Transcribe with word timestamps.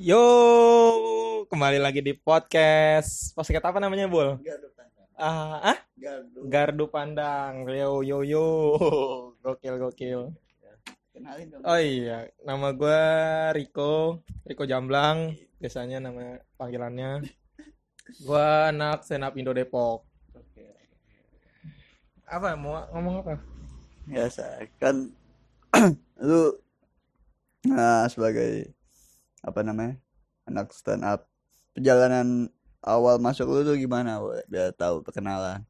Yo, 0.00 0.24
kembali 1.52 1.76
lagi 1.76 2.00
di 2.00 2.16
podcast. 2.16 3.36
Podcast 3.36 3.68
apa 3.68 3.84
namanya, 3.84 4.08
Bol? 4.08 4.40
Gardu 4.40 4.72
pandang. 4.72 5.08
Ah, 5.12 5.76
ah? 5.76 5.78
Gardu. 5.92 6.38
Gardu 6.48 6.84
Pandang. 6.88 7.52
Yo, 7.68 8.00
yo, 8.00 8.24
yo. 8.24 8.48
Gokil, 9.44 9.76
gokil. 9.76 10.32
Kenalin 11.12 11.52
dong. 11.52 11.60
Oh 11.68 11.76
iya, 11.76 12.32
nama 12.48 12.72
gue 12.72 13.02
Riko, 13.60 14.24
Riko 14.48 14.64
Jamblang. 14.64 15.36
Biasanya 15.60 16.00
nama 16.00 16.40
panggilannya. 16.56 17.20
Gue 18.24 18.46
anak 18.72 19.04
up 19.04 19.36
Indo 19.36 19.52
Depok. 19.52 20.08
Oke. 20.32 20.80
Apa 22.24 22.56
mau 22.56 22.88
ngomong 22.96 23.20
apa? 23.20 23.36
Biasa 24.08 24.64
kan 24.80 25.12
lu 26.24 26.56
nah, 27.68 28.08
sebagai 28.08 28.79
apa 29.40 29.60
namanya 29.64 29.96
anak 30.48 30.72
stand 30.72 31.04
up 31.04 31.26
perjalanan 31.76 32.48
awal 32.84 33.16
masuk 33.20 33.46
lu 33.48 33.60
tuh 33.64 33.76
gimana 33.76 34.20
biar 34.48 34.72
tahu 34.76 35.04
perkenalan 35.04 35.64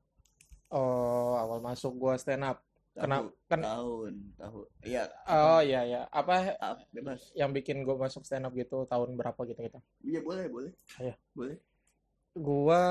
Oh, 0.70 1.34
awal 1.34 1.58
masuk 1.58 1.98
gue 1.98 2.14
stand 2.14 2.46
up. 2.46 2.62
Kenapa? 2.94 3.30
Kan, 3.50 3.60
tahun 3.62 4.14
tahun 4.38 4.66
iya 4.86 5.02
oh 5.26 5.58
iya 5.62 5.80
ya. 5.82 6.00
Apa 6.10 6.54
ah, 6.62 6.78
bebas 6.94 7.34
yang 7.34 7.50
bikin 7.50 7.82
gue 7.82 7.96
masuk 7.98 8.22
stand 8.22 8.46
up 8.46 8.54
gitu 8.54 8.86
tahun 8.86 9.18
berapa 9.18 9.40
gitu 9.50 9.58
gitu? 9.66 9.78
iya 10.06 10.20
boleh 10.22 10.46
boleh 10.46 10.72
Iya. 10.98 11.14
boleh 11.34 11.56
Gua 12.34 12.82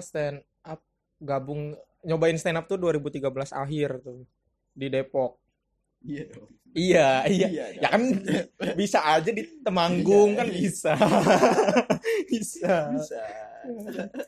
stand 0.00 0.40
up 0.64 0.80
gabung 1.20 1.76
nyobain 2.00 2.36
stand 2.40 2.56
up 2.56 2.64
tuh 2.64 2.80
2013 2.80 3.52
akhir 3.52 4.00
tuh 4.00 4.24
di 4.72 4.88
Depok. 4.88 5.36
Iya 6.06 6.24
dong 6.30 6.50
Iya, 6.76 7.24
iya. 7.24 7.48
Iya 7.48 7.66
Ya 7.80 7.88
kan 7.88 8.04
bisa 8.76 9.00
aja 9.00 9.32
di 9.32 9.48
Temanggung 9.64 10.36
kan 10.36 10.44
bisa. 10.44 10.92
bisa. 12.28 12.92
bisa 12.92 13.22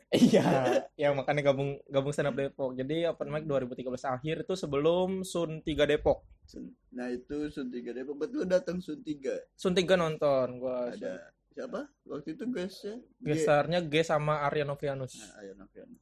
Iya, 0.09 0.81
ya 0.97 1.13
makanya 1.13 1.53
gabung 1.53 1.77
gabung 1.87 2.09
stand 2.09 2.33
up 2.33 2.35
Depok. 2.35 2.73
Jadi 2.73 3.05
open 3.05 3.29
mic 3.29 3.45
2013 3.45 3.85
akhir 4.09 4.37
itu 4.43 4.55
sebelum 4.57 5.23
Sun 5.23 5.61
3 5.61 5.85
Depok. 5.85 6.25
Sun- 6.43 6.73
nah 6.89 7.13
itu 7.13 7.53
Sun 7.53 7.69
tiga 7.69 7.93
Depok 7.93 8.17
betul 8.17 8.49
datang 8.49 8.81
Sun 8.81 9.05
tiga 9.05 9.37
Sun 9.53 9.77
3 9.77 9.95
nonton 9.95 10.57
gua. 10.57 10.89
ada 10.89 11.29
siapa 11.53 11.85
waktu 12.03 12.33
itu 12.33 12.49
guysnya 12.49 12.97
G. 13.21 13.29
Gesernya 13.29 13.85
G 13.85 14.01
sama 14.01 14.41
Arya 14.43 14.65
Novianus. 14.65 15.21
nah, 15.21 15.45
ayo 15.45 15.53
Novianus 15.53 16.01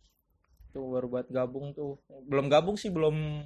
Tuh 0.70 0.86
baru 0.86 1.10
buat 1.10 1.26
gabung 1.26 1.74
tuh. 1.74 1.98
Belum 2.22 2.46
gabung 2.46 2.78
sih, 2.78 2.88
belum 2.88 3.42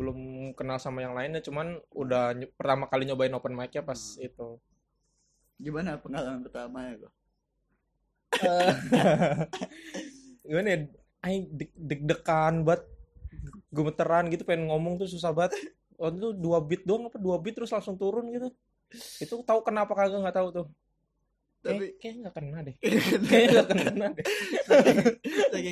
belum 0.00 0.18
kenal 0.56 0.80
sama 0.80 1.04
yang 1.04 1.12
lainnya, 1.12 1.44
cuman 1.44 1.76
udah 1.92 2.32
ny- 2.32 2.48
pertama 2.56 2.88
kali 2.88 3.04
nyobain 3.04 3.36
open 3.36 3.52
mic-nya 3.52 3.84
pas 3.84 4.00
Hmm. 4.16 4.24
itu. 4.24 4.48
gimana 5.60 6.00
pengalaman 6.00 6.40
pertama 6.40 6.88
ya 6.88 6.94
kok 6.96 7.12
Gimana 10.48 10.68
ya? 10.72 10.78
Ay, 11.20 11.44
deg- 11.52 11.76
deg-degan 11.76 12.64
banget. 12.64 12.82
Gemeteran 13.68 14.32
gitu 14.32 14.42
pengen 14.42 14.66
ngomong 14.66 14.96
tuh 14.96 15.06
susah 15.06 15.30
banget. 15.30 15.54
Waktu 15.94 16.16
itu 16.16 16.28
dua 16.32 16.58
beat 16.64 16.82
doang 16.88 17.06
apa 17.06 17.20
dua 17.20 17.36
beat 17.36 17.54
terus 17.54 17.70
langsung 17.70 17.94
turun 17.94 18.32
gitu. 18.32 18.48
Itu 19.20 19.44
tahu 19.44 19.60
kenapa 19.62 19.92
kagak 19.92 20.16
nggak 20.16 20.36
tahu 20.36 20.48
tuh. 20.50 20.66
tapi 21.60 21.92
Kayak, 21.92 22.00
kayak 22.00 22.14
nggak 22.24 22.34
kena 22.40 22.58
deh. 22.64 22.76
Kayaknya 23.28 23.48
nggak 23.52 23.68
kena 23.68 24.06
deh. 24.16 24.24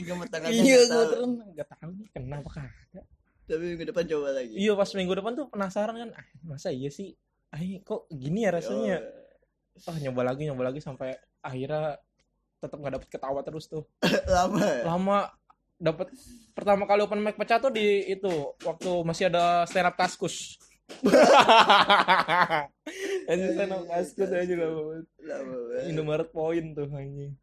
gemeterannya 0.05 0.51
Iya, 0.53 0.77
nggak 0.85 0.85
tahu. 0.85 1.01
gemeteran 1.01 1.31
nggak 1.57 1.69
tahu 1.73 1.91
nih 1.97 2.09
kena 2.13 2.35
apa 2.39 2.51
kagak. 2.53 3.05
Tapi 3.49 3.65
minggu 3.75 3.89
depan 3.89 4.05
coba 4.05 4.29
lagi 4.37 4.55
Iya 4.61 4.77
pas 4.77 4.91
minggu 4.93 5.15
depan 5.17 5.33
tuh 5.33 5.47
penasaran 5.49 5.97
kan, 5.97 6.11
ah, 6.13 6.27
masa 6.45 6.69
iya 6.69 6.93
sih? 6.93 7.17
Ay, 7.49 7.81
kok 7.81 8.05
gini 8.13 8.45
ya 8.45 8.53
rasanya? 8.53 9.01
Oh, 9.01 9.89
Ah 9.89 9.97
nyoba 9.97 10.27
lagi 10.27 10.45
nyoba 10.45 10.69
lagi 10.69 10.83
sampai 10.83 11.15
akhirnya 11.41 11.97
tetap 12.59 12.77
nggak 12.83 12.95
dapet 12.99 13.09
ketawa 13.09 13.41
terus 13.47 13.71
tuh. 13.71 13.87
lama 14.35 14.59
ya? 14.59 14.83
Lama 14.85 15.19
dapat 15.79 16.11
pertama 16.59 16.91
kali 16.91 17.07
open 17.07 17.23
mic 17.23 17.39
pecah 17.39 17.63
tuh 17.63 17.71
di 17.71 18.03
itu 18.11 18.29
waktu 18.67 18.91
masih 19.07 19.31
ada 19.31 19.63
stand 19.71 19.87
up 19.87 19.95
kaskus. 19.95 20.59
Anjir 23.31 23.51
stand 23.55 23.73
up 23.73 23.87
kaskus 23.87 24.31
aja 24.35 24.55
lama 24.59 24.81
banget 24.91 25.07
Indomaret 25.87 26.29
Point 26.35 26.75
tuh 26.75 26.91
anjing. 26.91 27.39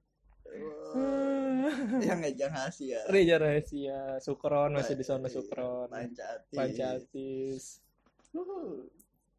Wah, 0.46 1.45
yang 2.08 2.20
ngejang 2.22 2.54
Asia 2.54 3.00
Reja 3.10 3.36
rahasia. 3.42 4.20
Sukron 4.22 4.76
masih 4.76 4.96
di 4.98 5.06
sana 5.06 5.28
Sukron. 5.28 5.90
Pancatis. 5.90 6.54
Pancatis. 6.54 7.64
Uh, 8.36 8.84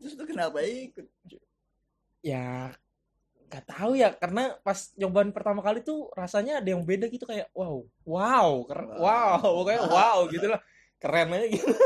terus 0.00 0.12
lu 0.16 0.24
kenapa 0.24 0.60
ikut 0.64 1.06
Ya 2.24 2.72
nggak 3.46 3.64
tahu 3.70 3.94
ya 3.94 4.10
karena 4.10 4.58
pas 4.66 4.90
nyobaan 4.98 5.30
pertama 5.30 5.62
kali 5.62 5.78
tuh 5.78 6.10
rasanya 6.18 6.58
ada 6.58 6.66
yang 6.66 6.82
beda 6.82 7.06
gitu 7.06 7.22
kayak 7.30 7.46
wow 7.54 7.86
wow 8.02 8.66
keren 8.66 8.90
wow, 8.98 9.38
Wow. 9.38 9.62
pokoknya 9.62 9.82
wow 9.86 10.18
gitu 10.26 10.46
lah 10.50 10.60
keren 10.98 11.30
aja 11.30 11.46
gitu. 11.54 11.66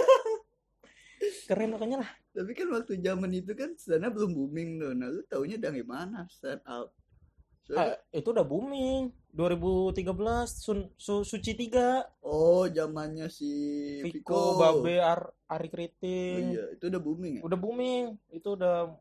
Keren 1.45 1.75
pokoknya 1.75 2.01
lah. 2.01 2.11
Tapi 2.33 2.55
kan 2.57 2.71
waktu 2.72 2.97
zaman 3.03 3.31
itu 3.34 3.53
kan 3.53 3.75
up 3.77 4.09
belum 4.09 4.33
booming 4.33 4.81
tuh. 4.81 4.93
Nah 4.97 5.09
lu 5.11 5.21
taunya 5.27 5.61
dari 5.61 5.83
mana 5.84 6.25
stand 6.31 6.62
up 6.65 6.95
Ah, 7.71 7.95
itu 8.11 8.34
udah 8.34 8.43
booming 8.43 9.15
2013 9.30 10.10
Sun, 10.50 10.91
Su, 10.98 11.22
Suci 11.22 11.54
3 11.54 12.26
oh 12.26 12.66
zamannya 12.66 13.30
si 13.30 13.50
Viko, 14.02 14.58
Viko 14.58 14.58
Babe, 14.58 14.98
Ar, 14.98 15.30
Ari 15.50 15.68
oh, 15.68 15.70
Kriting 15.70 16.42
iya 16.54 16.64
itu 16.74 16.84
udah 16.91 17.00
booming 17.02 17.32
ya? 17.38 17.42
Udah 17.46 17.58
booming. 17.58 18.04
Itu 18.34 18.48
udah 18.58 18.94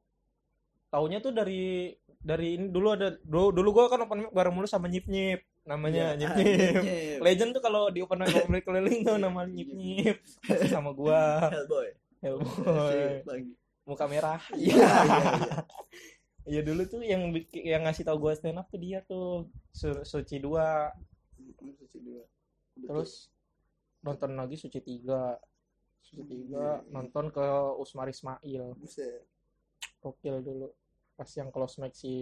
taunya 0.89 1.21
tuh 1.21 1.33
dari 1.33 1.93
dari 2.19 2.59
ini 2.59 2.67
dulu 2.67 2.87
ada 2.93 3.15
dulu, 3.21 3.55
dulu 3.55 3.69
gua 3.71 3.85
kan 3.87 4.03
open 4.03 4.27
mic 4.27 4.33
bareng 4.35 4.53
mulu 4.53 4.67
sama 4.67 4.89
Nyip 4.91 5.05
Nyip. 5.07 5.41
Namanya 5.63 6.13
Iya, 6.13 6.19
Nyip 6.19 6.31
Nyip 6.35 6.75
Nyip. 6.83 7.19
Legend 7.23 7.51
tuh 7.55 7.61
kalau 7.63 7.87
di 7.93 7.99
open 8.03 8.25
mic 8.25 8.45
mic 8.51 8.63
keliling 8.65 9.01
tuh 9.05 9.15
nama 9.17 9.45
Nyip 9.47 9.69
Nyip 9.71 10.17
sama 10.67 10.91
gua. 10.91 11.21
Hellboy. 11.53 11.89
Hellboy. 12.19 13.41
Muka 13.87 14.05
merah. 14.05 14.41
Iya 14.53 14.77
iya 14.77 15.17
iya 15.25 15.61
Iya 16.49 16.61
dulu 16.61 16.81
tuh 16.83 17.01
yang 17.01 17.29
yang 17.53 17.85
ngasih 17.85 18.01
tau 18.01 18.17
gua 18.17 18.33
stand 18.33 18.57
up 18.57 18.65
tuh 18.67 18.81
dia 18.81 19.05
tuh 19.05 19.45
Su- 19.69 20.01
Suci 20.03 20.41
2 20.41 20.49
Suci 21.77 21.99
dua. 21.99 22.25
Terus 22.75 23.29
nonton 24.01 24.33
lagi 24.33 24.57
Suci 24.57 24.81
3 24.81 25.37
Suci 26.01 26.25
3 26.49 26.89
nonton 26.89 27.29
ke 27.29 27.45
Usmar 27.77 28.09
Ismail 28.09 28.73
Buset. 28.75 29.29
Gokil 29.99 30.41
dulu 30.41 30.67
pas 31.13 31.29
yang 31.29 31.49
close 31.49 31.77
mic 31.77 31.93
si 31.93 32.13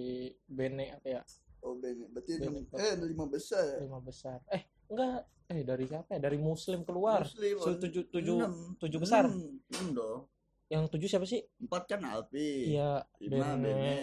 Bene 0.44 0.92
apa 0.92 1.08
ya 1.08 1.24
Oh, 1.60 1.74
Ben. 1.74 1.96
Berarti 2.08 2.38
Ben- 2.38 2.54
enam, 2.54 2.76
eh 2.76 2.94
lima 3.02 3.26
besar. 3.26 3.64
ya? 3.66 3.78
lima 3.80 4.00
besar 4.00 4.38
eh 4.48 4.62
enggak 4.88 5.20
eh 5.48 5.64
dari 5.64 5.86
siapa 5.86 6.10
ya 6.12 6.22
dari 6.22 6.38
Muslim 6.38 6.84
keluar 6.84 7.24
Muslim. 7.24 7.80
Tujuh 7.80 8.04
tujuh 8.10 8.38
tujuh 8.76 9.00
besar. 9.00 9.32
Enam 9.32 9.88
dong. 9.94 10.20
Yang 10.68 10.84
tujuh 10.86 11.08
siapa 11.08 11.24
sih 11.24 11.42
Empat 11.58 11.88
kan 11.88 12.02
Alpi. 12.02 12.72
iya 12.72 13.00
Lima 13.18 13.56
Bene 13.56 13.62
Bene. 13.62 13.96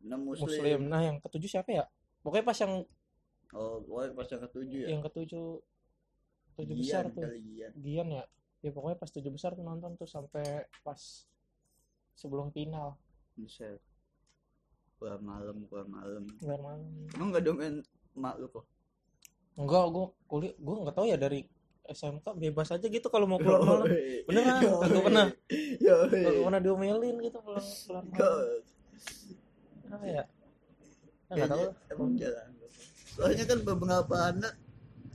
Enam 0.00 0.20
Muslim. 0.24 0.46
Muslim 0.46 0.78
nah 0.86 1.00
yang 1.00 1.16
ketujuh 1.18 1.50
siapa 1.50 1.70
ya 1.70 1.84
pokoknya 2.20 2.44
pas 2.44 2.58
yang 2.58 2.74
Oh, 3.52 3.78
pokoknya 3.80 4.10
pas 4.12 4.26
yang 4.28 4.42
ketujuh 4.42 4.78
ya. 4.80 4.88
yang 4.90 5.02
ketujuh 5.02 5.46
tujuh 6.54 6.74
Gian 6.74 6.80
besar 6.80 7.04
tuh 7.08 7.22
Gian. 7.30 7.70
Gian 7.76 8.08
ya 8.12 8.22
ya 8.60 8.70
pokoknya 8.70 8.96
pas 8.96 9.10
tujuh 9.10 9.30
besar 9.30 9.50
tuh 9.52 9.62
nonton 9.62 9.94
tuh 9.94 10.06
sampai 10.06 10.42
pas 10.80 10.98
sebelum 12.12 12.50
final 12.50 12.94
Buset. 13.34 13.78
Keluar 14.94 15.18
malam, 15.18 15.66
keluar 15.66 15.86
malam. 15.86 16.22
keluar 16.36 16.60
malam 16.60 16.86
Emang 17.10 17.28
gak 17.30 17.42
domain 17.42 17.74
mak 18.12 18.38
lu 18.38 18.46
kok? 18.48 18.62
enggak 19.54 19.86
gue 19.86 20.06
kuliah 20.24 20.54
gue 20.56 20.74
nggak 20.80 20.96
tahu 20.96 21.06
ya 21.06 21.14
dari 21.14 21.46
SMK 21.84 22.26
bebas 22.40 22.72
aja 22.72 22.86
gitu 22.88 23.06
kalau 23.12 23.28
mau 23.28 23.36
keluar 23.36 23.60
malam. 23.60 23.86
Beneran, 24.24 24.60
kagak 24.80 25.02
pernah. 25.04 25.26
Yoi. 25.84 26.22
Gak 26.24 26.34
pernah 26.40 26.60
diomelin 26.60 27.16
gitu 27.20 27.38
pulang 27.44 27.60
keluar 27.84 28.04
malam 28.04 28.16
Kok- 28.16 28.62
apa 29.94 30.06
ya 30.08 30.24
Ya, 31.24 31.34
nggak 31.40 31.50
tahu. 31.50 31.64
Emang 31.90 32.10
jalan. 32.16 32.48
Soalnya 33.14 33.44
kan 33.48 33.58
beberapa 33.64 34.16
anak 34.28 34.52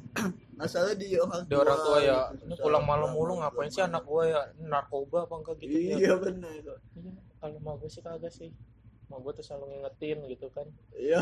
masalah 0.59 0.93
di 0.97 1.13
orang 1.15 1.45
di 1.45 1.55
orang 1.55 1.77
tua 1.79 1.97
ya 2.01 2.17
gitu, 2.33 2.43
ini 2.49 2.53
susah 2.57 2.63
pulang 2.65 2.83
malam 2.83 3.09
mulu 3.13 3.37
pulang 3.37 3.39
ngapain 3.45 3.69
sih 3.69 3.83
anak 3.85 4.03
gue 4.03 4.23
ya? 4.25 4.41
Narkoba 4.59 5.29
apa 5.29 5.33
enggak 5.37 5.55
gitu 5.61 5.77
ya? 5.77 5.95
Iya 6.01 6.13
benar. 6.17 6.49
Iya, 6.51 6.75
kalau 7.39 7.59
mau 7.61 7.77
gue 7.77 7.87
sih 7.87 8.01
kagak 8.01 8.33
sih. 8.33 8.49
Mau 9.07 9.21
gue 9.21 9.31
tuh 9.37 9.45
selalu 9.45 9.65
ngingetin 9.73 10.17
gitu 10.27 10.47
kan. 10.49 10.67
Iya. 10.93 11.17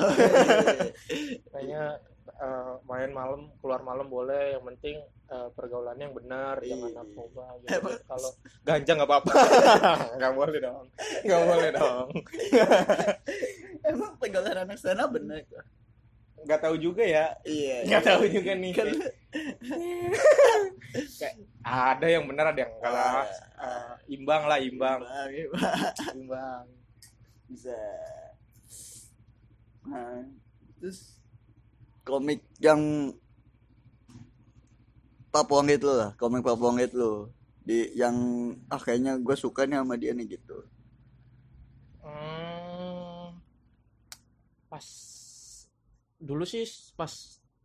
kayaknya 1.52 1.84
eh, 2.32 2.74
main 2.88 3.12
malam 3.12 3.52
keluar 3.60 3.84
malam 3.84 4.08
boleh 4.08 4.56
yang 4.58 4.64
penting 4.66 5.04
eh, 5.28 5.50
pergaulannya 5.52 6.04
yang 6.04 6.16
benar 6.16 6.56
jangan 6.60 6.88
Iya. 6.88 6.98
narkoba 6.98 7.46
gitu 7.62 7.90
kalau 8.04 8.30
ganja 8.62 8.92
nggak 8.94 9.10
apa-apa 9.10 9.32
nggak 10.18 10.34
boleh 10.34 10.60
dong 10.60 10.86
nggak 11.22 11.42
boleh 11.44 11.70
dong 11.72 12.08
Emang 13.88 14.14
pegangan 14.18 14.68
anak 14.68 14.76
sana 14.76 15.08
benar 15.08 15.40
kok. 15.44 15.64
nggak 16.38 16.60
tahu 16.60 16.76
juga 16.78 17.02
ya 17.02 17.32
Iya. 17.42 17.88
nggak 17.88 18.04
tahu 18.04 18.24
juga 18.26 18.52
nih 18.54 18.72
Kan 18.72 18.88
Kayak 21.14 21.34
ada 21.62 22.08
yang 22.08 22.24
benar 22.26 22.46
ada 22.50 22.60
yang 22.62 22.72
enggak 22.74 22.92
lah 22.92 23.28
Eh, 23.58 23.94
imbang 24.14 24.44
lah 24.46 24.60
imbang 24.60 25.00
Imbang, 25.02 25.30
imbang. 25.34 26.14
imbang 26.14 26.66
Bisa. 27.48 27.80
terus 30.78 31.18
komik 32.04 32.44
yang 32.58 33.12
Papuang 35.38 35.70
itu 35.70 35.86
lah 35.86 36.18
komik 36.18 36.42
Papuang 36.42 36.82
itu 36.82 37.30
di 37.62 37.94
yang 37.94 38.16
ah 38.68 38.80
kayaknya 38.80 39.22
gue 39.22 39.36
suka 39.36 39.70
nih 39.70 39.78
sama 39.78 39.94
dia 39.94 40.18
nih 40.18 40.34
gitu. 40.34 40.66
Hmm, 42.02 43.38
pas 44.66 44.86
dulu 46.18 46.42
sih 46.44 46.66
pas 46.98 47.12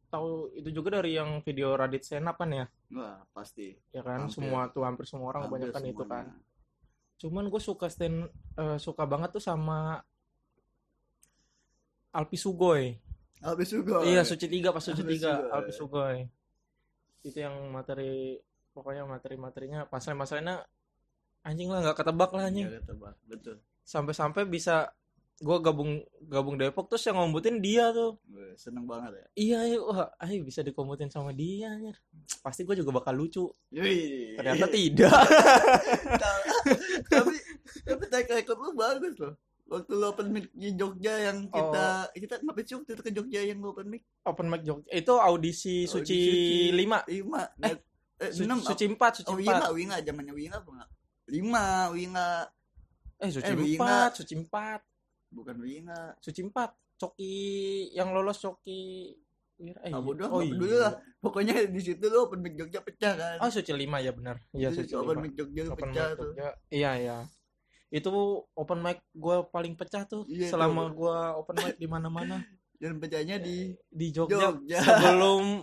tahu 0.07 0.53
itu 0.53 0.69
juga 0.69 1.01
dari 1.01 1.17
yang 1.17 1.41
video 1.41 1.73
Radit 1.73 2.05
Senap 2.05 2.37
kan 2.37 2.53
ya? 2.53 2.67
Wah 2.93 3.25
pasti. 3.33 3.73
Ya 3.91 4.05
kan 4.05 4.29
Hampir. 4.29 4.35
semua 4.37 4.69
tuh 4.69 4.85
hampir 4.85 5.09
semua 5.09 5.33
orang 5.33 5.49
Hampir 5.49 5.73
kebanyakan 5.73 5.83
itu 5.89 6.05
kan. 6.05 6.27
semuanya. 6.29 6.51
cuman 7.17 7.45
gue 7.47 7.63
suka 7.63 7.87
stand 7.87 8.27
eh, 8.59 8.79
suka 8.79 9.07
banget 9.07 9.31
tuh 9.31 9.39
sama 9.41 10.03
Alpi 12.11 12.35
Sugoi 12.35 12.99
habis 13.41 13.71
juga 13.71 14.03
iya 14.03 14.27
Suci 14.27 14.47
Tiga 14.47 14.75
pas 14.75 14.83
Suci 14.83 15.01
Alpi 15.01 15.13
Tiga 15.17 15.31
Sugoi. 15.39 15.55
Alpi 15.55 15.73
Sugoi 15.73 16.19
itu 17.23 17.39
yang 17.39 17.55
materi 17.71 18.39
pokoknya 18.73 19.07
materi-materinya 19.07 19.87
masalah-masalahnya 19.89 20.65
anjing 21.43 21.69
lah 21.71 21.83
nggak 21.83 21.99
ketebak 22.03 22.31
lah 22.33 22.45
anjing 22.49 22.67
Iya, 22.71 22.81
ketebak. 22.83 23.15
betul 23.27 23.57
sampai-sampai 23.83 24.47
bisa 24.47 24.91
gue 25.43 25.59
gabung 25.59 25.99
gabung 26.31 26.55
Depok 26.55 26.87
terus 26.87 27.03
yang 27.03 27.19
ngombutin 27.19 27.59
dia 27.59 27.91
tuh 27.91 28.15
seneng 28.55 28.87
banget 28.87 29.11
ya 29.19 29.27
iya 29.35 29.57
ayo 29.67 29.91
wah 29.91 30.07
ayo 30.23 30.47
bisa 30.47 30.63
dikombutin 30.63 31.11
sama 31.11 31.35
dia 31.35 31.67
anjir. 31.75 31.99
pasti 32.47 32.63
gue 32.63 32.79
juga 32.79 33.03
bakal 33.03 33.19
lucu 33.19 33.51
Yui. 33.75 34.39
ternyata 34.39 34.71
tidak 34.71 35.11
tapi 37.11 37.35
tapi 37.83 38.05
track 38.07 38.29
record 38.31 38.59
lu 38.63 38.71
bagus 38.79 39.15
loh 39.19 39.35
waktu 39.69 39.93
lu 39.97 40.07
open 40.11 40.29
mic 40.35 40.47
di 40.53 40.75
Jogja 40.77 41.15
yang 41.31 41.49
kita 41.49 41.87
Oh. 42.09 42.19
kita 42.19 42.35
ngapain 42.45 42.65
sih 42.67 42.75
waktu 42.77 42.91
itu 42.93 43.03
ke 43.03 43.13
Jogja 43.15 43.41
yang 43.47 43.59
lu 43.63 43.73
open 43.73 43.89
mic? 43.89 44.03
Open 44.27 44.47
mic 44.53 44.63
Jogja. 44.67 44.91
Itu 44.93 45.15
audisi 45.17 45.89
suci 45.89 46.19
lima. 46.75 47.01
Lima. 47.09 47.47
Eh, 47.63 47.77
eh, 48.21 48.31
Su- 48.35 48.45
enam 48.45 48.61
suci 48.61 48.85
empat 48.91 49.23
suci 49.23 49.31
oh 49.33 49.39
empat. 49.39 49.49
Winga 49.49 49.69
winga 49.73 49.97
zamannya 50.05 50.35
winga 50.35 50.57
apa 50.61 50.71
enggak? 50.71 50.91
Lima 51.31 51.65
winga 51.95 52.29
eh 53.23 53.31
suci 53.31 53.51
eh, 53.51 53.57
Winga. 53.57 53.77
empat 53.79 54.11
suci 54.19 54.35
empat. 54.37 54.81
Bukan 55.33 55.57
winga 55.63 56.01
suci 56.21 56.41
empat. 56.45 56.71
Coki 57.01 57.35
yang 57.97 58.13
lolos 58.13 58.39
coki. 58.43 59.15
Eh, 59.63 59.95
ah 59.95 60.03
bodoh 60.03 60.27
oh 60.27 60.39
oh, 60.39 60.43
dulu 60.43 60.67
iya. 60.75 60.91
lah. 60.91 60.93
Pokoknya 61.23 61.55
di 61.71 61.79
situ 61.79 62.03
lu 62.11 62.27
open 62.27 62.43
mic 62.43 62.59
Jogja 62.59 62.83
pecah 62.83 63.15
kan? 63.15 63.37
Oh 63.39 63.49
suci 63.49 63.71
lima 63.73 64.03
ya 64.03 64.11
benar. 64.11 64.43
Iya 64.53 64.75
Itu 64.75 64.83
suci 64.83 64.93
open 64.99 65.23
mic 65.23 65.33
Jogja 65.39 65.71
open 65.71 65.95
pecah 65.95 66.07
mic 66.13 66.19
tuh. 66.19 66.31
Iya 66.69 66.91
iya 66.99 67.19
itu 67.93 68.09
open 68.51 68.81
mic 68.81 69.05
gue 69.13 69.37
paling 69.47 69.77
pecah 69.77 70.03
tuh 70.03 70.25
Iya, 70.25 70.49
selama 70.49 70.89
tuh. 70.89 70.97
gue 70.99 71.17
open 71.37 71.57
mic 71.61 71.77
di 71.77 71.85
mana-mana. 71.85 72.41
Dan 72.81 72.99
pecahnya 72.99 73.37
di 73.37 73.71
di 73.87 74.11
Jogja, 74.11 74.51
Jogja. 74.51 74.81
sebelum 74.81 75.63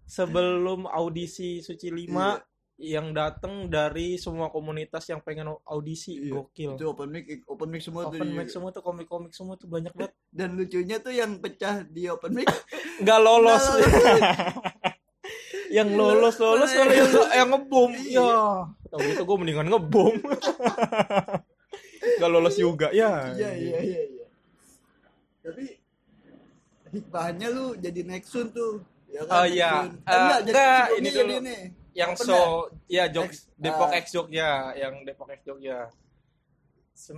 sebelum 0.00 0.86
audisi 0.86 1.58
Suci 1.58 1.90
5 1.90 2.06
Iya. 2.06 2.40
yang 2.78 3.10
datang 3.10 3.66
dari 3.66 4.14
semua 4.14 4.46
komunitas 4.46 5.04
yang 5.04 5.18
pengen 5.18 5.48
audisi 5.64 6.16
Iya, 6.18 6.32
gokil. 6.34 6.70
Itu 6.76 6.86
open 6.88 7.08
mic 7.10 7.24
open 7.44 7.68
mic 7.68 7.80
semua 7.80 8.04
tuh 8.04 8.14
open 8.14 8.24
di- 8.24 8.36
mic 8.36 8.48
semua 8.48 8.70
tuh 8.70 8.80
komik-komik 8.80 9.32
semua 9.32 9.56
tuh 9.56 9.66
banyak 9.66 9.90
banget. 9.90 10.12
Dan 10.38 10.54
lucunya 10.54 10.96
tuh 10.96 11.10
yang 11.10 11.36
pecah 11.36 11.82
di 11.82 12.06
open 12.06 12.30
mic. 12.32 12.46
Nggak 13.02 13.18
lolos. 13.18 13.64
Nggak 13.66 13.90
lolos. 13.90 14.22
yang 15.66 15.90
lolos 15.90 16.38
lolos 16.38 16.70
kalau 16.70 16.94
yang 16.94 17.10
yang 17.34 17.48
ngebom 17.50 17.90
Iya. 17.98 18.22
ya 18.22 18.38
tau 18.86 19.02
gitu 19.02 19.22
gue 19.24 19.36
mendingan 19.36 19.66
ngebom 19.66 20.14
nggak 22.18 22.30
lolos 22.32 22.56
juga. 22.56 22.88
Ya 22.90 23.30
iya 23.36 23.50
iya 23.54 23.78
iya 23.80 24.02
iya. 24.08 24.26
Tapi 25.44 25.64
hikmahnya 26.92 27.48
lu 27.52 27.66
jadi 27.76 28.00
Nexun 28.06 28.50
tuh. 28.50 28.82
Ya 29.06 29.22
Oh, 29.30 29.46
iya. 29.46 29.86
Eh, 29.86 30.12
enggak, 30.12 30.40
jadi 30.44 30.52
enggak, 30.52 30.86
ini 30.98 31.08
jadi 31.08 31.22
dulu. 31.22 31.42
ini. 31.44 31.58
Yang 31.96 32.12
so 32.28 32.40
ya 32.90 33.04
Jog 33.08 33.32
X- 33.32 33.48
Depok 33.56 33.88
ah. 33.88 33.96
X 33.96 34.04
Jogja 34.12 34.50
yang 34.76 34.94
Depok 35.06 35.28
X 35.32 35.40
Jogja. 35.46 35.88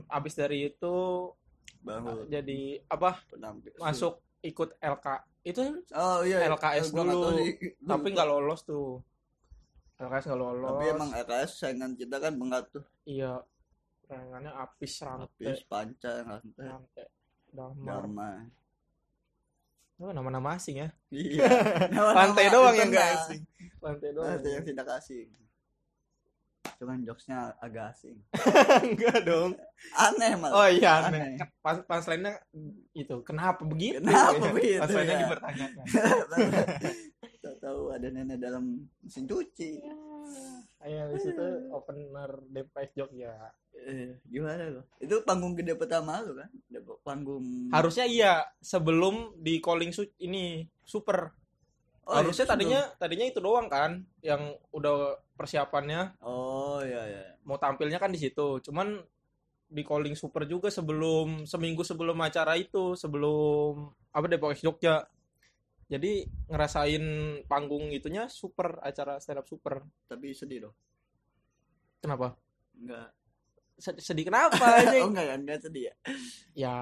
Abis 0.07 0.35
dari 0.39 0.71
itu 0.71 0.97
baru. 1.79 2.27
jadi 2.27 2.83
apa 2.91 3.23
penampil 3.31 3.71
masuk 3.79 4.19
ikut 4.43 4.75
LK 4.83 5.07
itu 5.47 5.63
oh 5.95 6.27
iya 6.27 6.43
iya. 6.43 6.51
LKS 6.51 6.91
nggak 6.91 7.07
dulu. 7.07 7.39
tapi 7.87 8.07
nggak 8.15 8.29
lolos 8.29 8.61
tuh. 8.67 8.99
LKS 9.99 10.25
nggak 10.31 10.39
lolos. 10.39 10.71
Tapi 10.75 10.85
emang 10.95 11.11
LKS 11.15 11.51
saingan 11.59 11.93
kita 11.95 12.19
kan 12.23 12.35
tuh. 12.71 12.85
Iya 13.07 13.43
sayangannya 14.09 14.53
Apis 14.57 14.95
Rante 15.05 15.45
Apis 15.45 15.61
Panca 15.69 16.13
Rantai. 16.25 16.65
Rante 16.65 17.05
Damar 17.53 17.85
Dharma 18.09 18.31
oh, 19.99 20.13
nama-nama 20.15 20.55
asing 20.55 20.79
ya. 20.79 20.89
Iya. 21.11 21.45
Rantai 21.91 22.47
Nama-nama 22.49 22.55
doang 22.55 22.75
yang 22.79 22.89
internal. 22.89 22.93
nggak 22.95 23.09
asing. 23.19 23.41
Rantai 23.83 24.11
doang. 24.15 24.29
Rantai 24.31 24.51
yang 24.55 24.65
tidak 24.65 24.87
asing. 24.95 25.29
Cuman 26.79 27.03
jokesnya 27.03 27.39
agak 27.59 27.91
asing. 27.91 28.17
Enggak 28.87 29.27
dong. 29.27 29.59
Aneh 29.99 30.33
malah. 30.39 30.55
Oh 30.55 30.69
iya 30.71 31.11
Aneh. 31.11 31.35
aneh. 31.35 31.51
Pas 31.59 31.83
pas 31.83 32.03
lainnya 32.07 32.39
itu 32.95 33.19
kenapa 33.27 33.67
begitu 33.67 33.99
Kenapa 33.99 34.47
begitu, 34.55 34.79
pas 34.79 34.91
lainnya 34.95 35.15
ya? 35.15 35.23
dipertanyakan. 35.27 35.85
Tak 37.39 37.65
tahu 37.65 37.95
ada 37.95 38.11
nenek 38.13 38.43
dalam 38.43 38.91
mesin 39.01 39.25
cuci 39.25 39.81
ayo 40.87 41.11
di 41.11 41.21
situ 41.21 41.45
opener 41.75 42.31
Depok 42.51 42.91
Jogja. 42.95 43.51
Eh, 43.79 44.19
gimana 44.27 44.75
lo 44.75 44.83
itu 44.99 45.23
panggung 45.23 45.55
gede 45.55 45.75
pertama 45.75 46.23
lo 46.23 46.39
kan? 46.39 46.51
Depok 46.71 47.03
panggung 47.03 47.71
harusnya 47.71 48.07
iya 48.07 48.33
sebelum 48.63 49.35
di 49.39 49.59
calling 49.59 49.91
su 49.91 50.07
ini 50.23 50.67
super. 50.87 51.35
Oh, 52.09 52.17
harusnya 52.17 52.49
itu 52.49 52.53
tadinya 52.57 52.81
tadinya 52.97 53.27
itu 53.29 53.37
doang 53.37 53.69
kan 53.69 54.01
yang 54.25 54.57
udah 54.73 55.21
persiapannya. 55.37 56.17
Sebelum. 56.17 56.31
oh 56.31 56.81
iya 56.81 57.03
iya. 57.05 57.23
Mau 57.45 57.61
tampilnya 57.61 58.01
kan 58.01 58.09
di 58.09 58.17
situ. 58.17 58.65
Cuman 58.65 58.97
di 59.69 59.85
calling 59.85 60.17
super 60.17 60.49
juga 60.49 60.73
sebelum 60.73 61.45
seminggu 61.45 61.85
sebelum 61.85 62.17
acara 62.25 62.57
itu 62.57 62.97
sebelum 62.97 63.93
apa 64.09 64.25
Depok 64.25 64.57
Jogja 64.57 65.05
jadi 65.89 66.13
ngerasain 66.47 67.05
panggung 67.45 67.89
itunya 67.91 68.29
super 68.29 68.77
acara 68.81 69.17
stand 69.19 69.41
up 69.41 69.49
super. 69.49 69.81
Tapi 70.05 70.31
sedih 70.33 70.69
loh 70.69 70.75
kenapa? 71.99 72.37
Enggak 72.77 73.09
Sed- 73.79 73.99
sedih 73.99 74.27
kenapa 74.27 74.59
oh 74.63 74.75
anjing 74.75 75.05
enggak 75.09 75.27
kan 75.27 75.39
enggak 75.43 75.61
sedih 75.63 75.83
ya? 75.89 75.95
Ya 76.55 76.75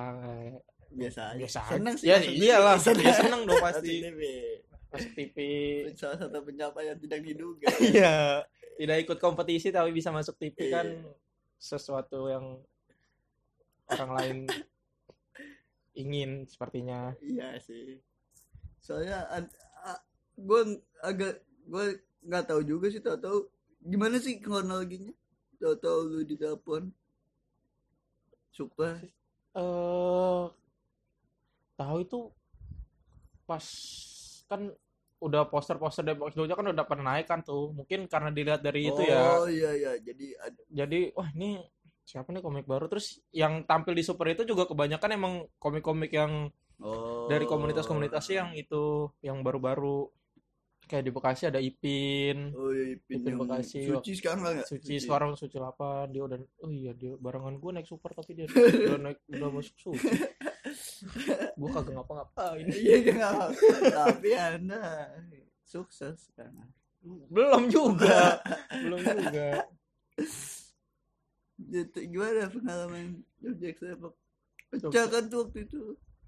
biasa 0.86 1.20
aja. 1.30 1.38
biasa 1.38 1.60
seneng 1.68 1.94
aja. 1.94 2.00
sih 2.00 2.08
ya 2.08 2.16
iyalah 2.24 2.76
ya 2.78 3.12
seneng. 3.14 3.40
dong 3.44 3.60
pasti. 3.60 3.94
TV. 4.00 4.20
masuk 4.86 5.12
TV 5.12 5.36
salah 5.92 6.16
satu 6.16 6.38
pencapaian 6.40 6.96
tidak 6.96 7.20
diduga. 7.20 7.68
Iya, 7.84 8.42
tidak 8.74 8.96
ikut 9.04 9.18
kompetisi 9.18 9.68
tapi 9.68 9.92
bisa 9.92 10.08
masuk 10.08 10.34
TV 10.36 10.56
kan 10.68 10.86
Iya. 10.88 11.10
sesuatu 11.56 12.28
yang 12.28 12.58
orang 13.86 14.10
lain 14.14 14.36
ingin 16.02 16.44
sepertinya. 16.44 17.12
iya 17.20 17.56
sih 17.58 18.00
soalnya 18.86 19.26
gue 20.38 20.60
agak 21.02 21.42
gue 21.66 21.84
nggak 22.22 22.44
tahu 22.46 22.62
juga 22.62 22.86
sih 22.86 23.02
tau 23.02 23.18
tahu 23.18 23.38
gimana 23.82 24.22
sih 24.22 24.38
kronologinya? 24.38 25.10
Tau 25.58 25.74
tahu 25.74 25.98
lu 26.06 26.20
di 26.22 26.38
telepon 26.38 26.94
suka 28.54 29.02
Eh 29.56 30.44
tahu 31.76 31.98
itu 32.00 32.18
pas 33.44 33.64
kan 34.48 34.72
udah 35.16 35.48
poster-poster 35.48 36.04
Depok 36.04 36.28
Jogja 36.36 36.54
kan 36.54 36.68
udah 36.70 36.84
pernah 36.84 37.16
naik 37.16 37.26
kan 37.26 37.40
tuh. 37.40 37.72
Mungkin 37.72 38.06
karena 38.06 38.30
dilihat 38.30 38.60
dari 38.62 38.86
itu 38.86 39.02
ya. 39.02 39.40
oh 39.40 39.48
iya 39.50 39.72
iya. 39.74 39.92
Jadi 39.98 40.26
ada 40.36 40.60
Jadi 40.70 41.00
wah 41.16 41.28
ini 41.34 41.64
siapa 42.04 42.30
nih 42.30 42.44
komik 42.44 42.68
baru? 42.68 42.86
Terus 42.86 43.18
yang 43.32 43.64
tampil 43.64 43.96
di 43.96 44.04
Super 44.04 44.30
itu 44.30 44.44
juga 44.44 44.68
kebanyakan 44.68 45.10
emang 45.16 45.34
komik-komik 45.56 46.12
yang 46.12 46.52
oh. 46.82 47.26
dari 47.30 47.44
komunitas-komunitas 47.48 48.24
yang 48.32 48.52
itu 48.56 49.10
yang 49.22 49.40
baru-baru. 49.40 50.08
Kayak 50.86 51.02
di 51.02 51.10
Bekasi 51.10 51.42
ada 51.50 51.58
Ipin. 51.58 52.54
Oh 52.54 52.70
iya 52.70 52.94
Ipin 52.94 53.18
Ipin 53.18 53.34
Bekasi, 53.42 53.90
suci 53.90 54.12
sekarang 54.14 54.40
lah 54.46 54.52
nggak 54.54 54.68
Suci. 54.70 54.94
sekarang 55.02 55.34
Suci 55.34 55.58
8 55.58 56.14
dia 56.14 56.22
udah 56.22 56.38
oh 56.62 56.70
iya 56.70 56.94
dia 56.94 57.18
barengan 57.18 57.58
gue 57.58 57.70
naik 57.74 57.90
super 57.90 58.14
tapi 58.14 58.38
dia 58.38 58.46
udah 58.86 58.98
naik 59.02 59.18
udah 59.26 59.50
masuk 59.50 59.76
Suci. 59.82 60.06
Gue 61.58 61.68
kagak 61.74 61.90
ngapa-ngapain. 61.90 62.66
Iya 62.70 62.94
dia 63.02 63.12
nggak 63.18 63.32
apa. 63.34 63.46
tapi 64.06 64.30
anda 64.38 65.10
sukses 65.66 66.30
kan 66.38 66.54
belum 67.30 67.70
juga. 67.70 68.42
Belum 68.70 69.00
juga. 69.02 69.66
Gitu, 71.56 71.98
gimana 72.12 72.52
pengalaman 72.52 73.24
Jogja 73.40 73.72
Sepak 73.74 74.12
pecah 74.66 75.06
kan 75.08 75.24
tuh 75.30 75.46
waktu 75.46 75.64
itu 75.64 75.80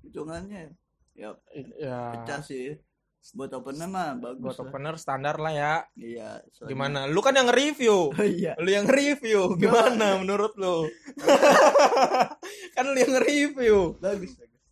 hitungannya. 0.03 0.75
Ya 1.15 1.35
ya. 1.79 1.99
Pecah 2.15 2.43
sih. 2.43 2.79
Buat 3.35 3.51
opener 3.51 3.91
mah 3.91 4.15
bagus 4.15 4.41
buat 4.41 4.57
lah. 4.57 4.65
opener 4.71 4.95
standar 4.95 5.37
lah 5.37 5.53
ya. 5.53 5.75
Iya 5.99 6.39
soalnya- 6.55 6.71
gimana? 6.71 7.01
Lu 7.11 7.19
kan 7.19 7.35
yang 7.35 7.51
review. 7.51 8.15
Oh 8.15 8.25
iya. 8.25 8.55
Lu 8.57 8.71
yang 8.71 8.87
review. 8.87 9.59
Gimana 9.59 10.23
menurut 10.23 10.55
lu? 10.55 10.87
Kan 12.79 12.95
lu 12.95 12.97
yang 12.97 13.19
review. 13.19 13.99
Bagus 13.99 14.39
bagus. 14.39 14.63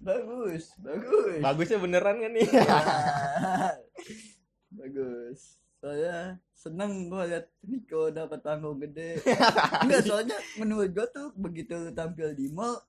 Bagus 0.00 0.64
bagus. 0.80 1.38
Bagusnya 1.44 1.78
beneran 1.78 2.16
kan 2.18 2.32
nih? 2.32 2.48
Bagus. 4.80 5.60
Soalnya 5.80 6.36
seneng 6.52 7.08
gua 7.08 7.24
liat 7.24 7.48
Niko 7.64 8.12
dapat 8.12 8.40
panggung 8.40 8.80
gede. 8.80 9.20
Enggak 9.84 10.02
soalnya 10.04 10.36
menurut 10.56 10.92
gua 10.92 11.06
tuh 11.08 11.32
begitu 11.36 11.92
tampil 11.92 12.32
di 12.32 12.48
mall 12.48 12.80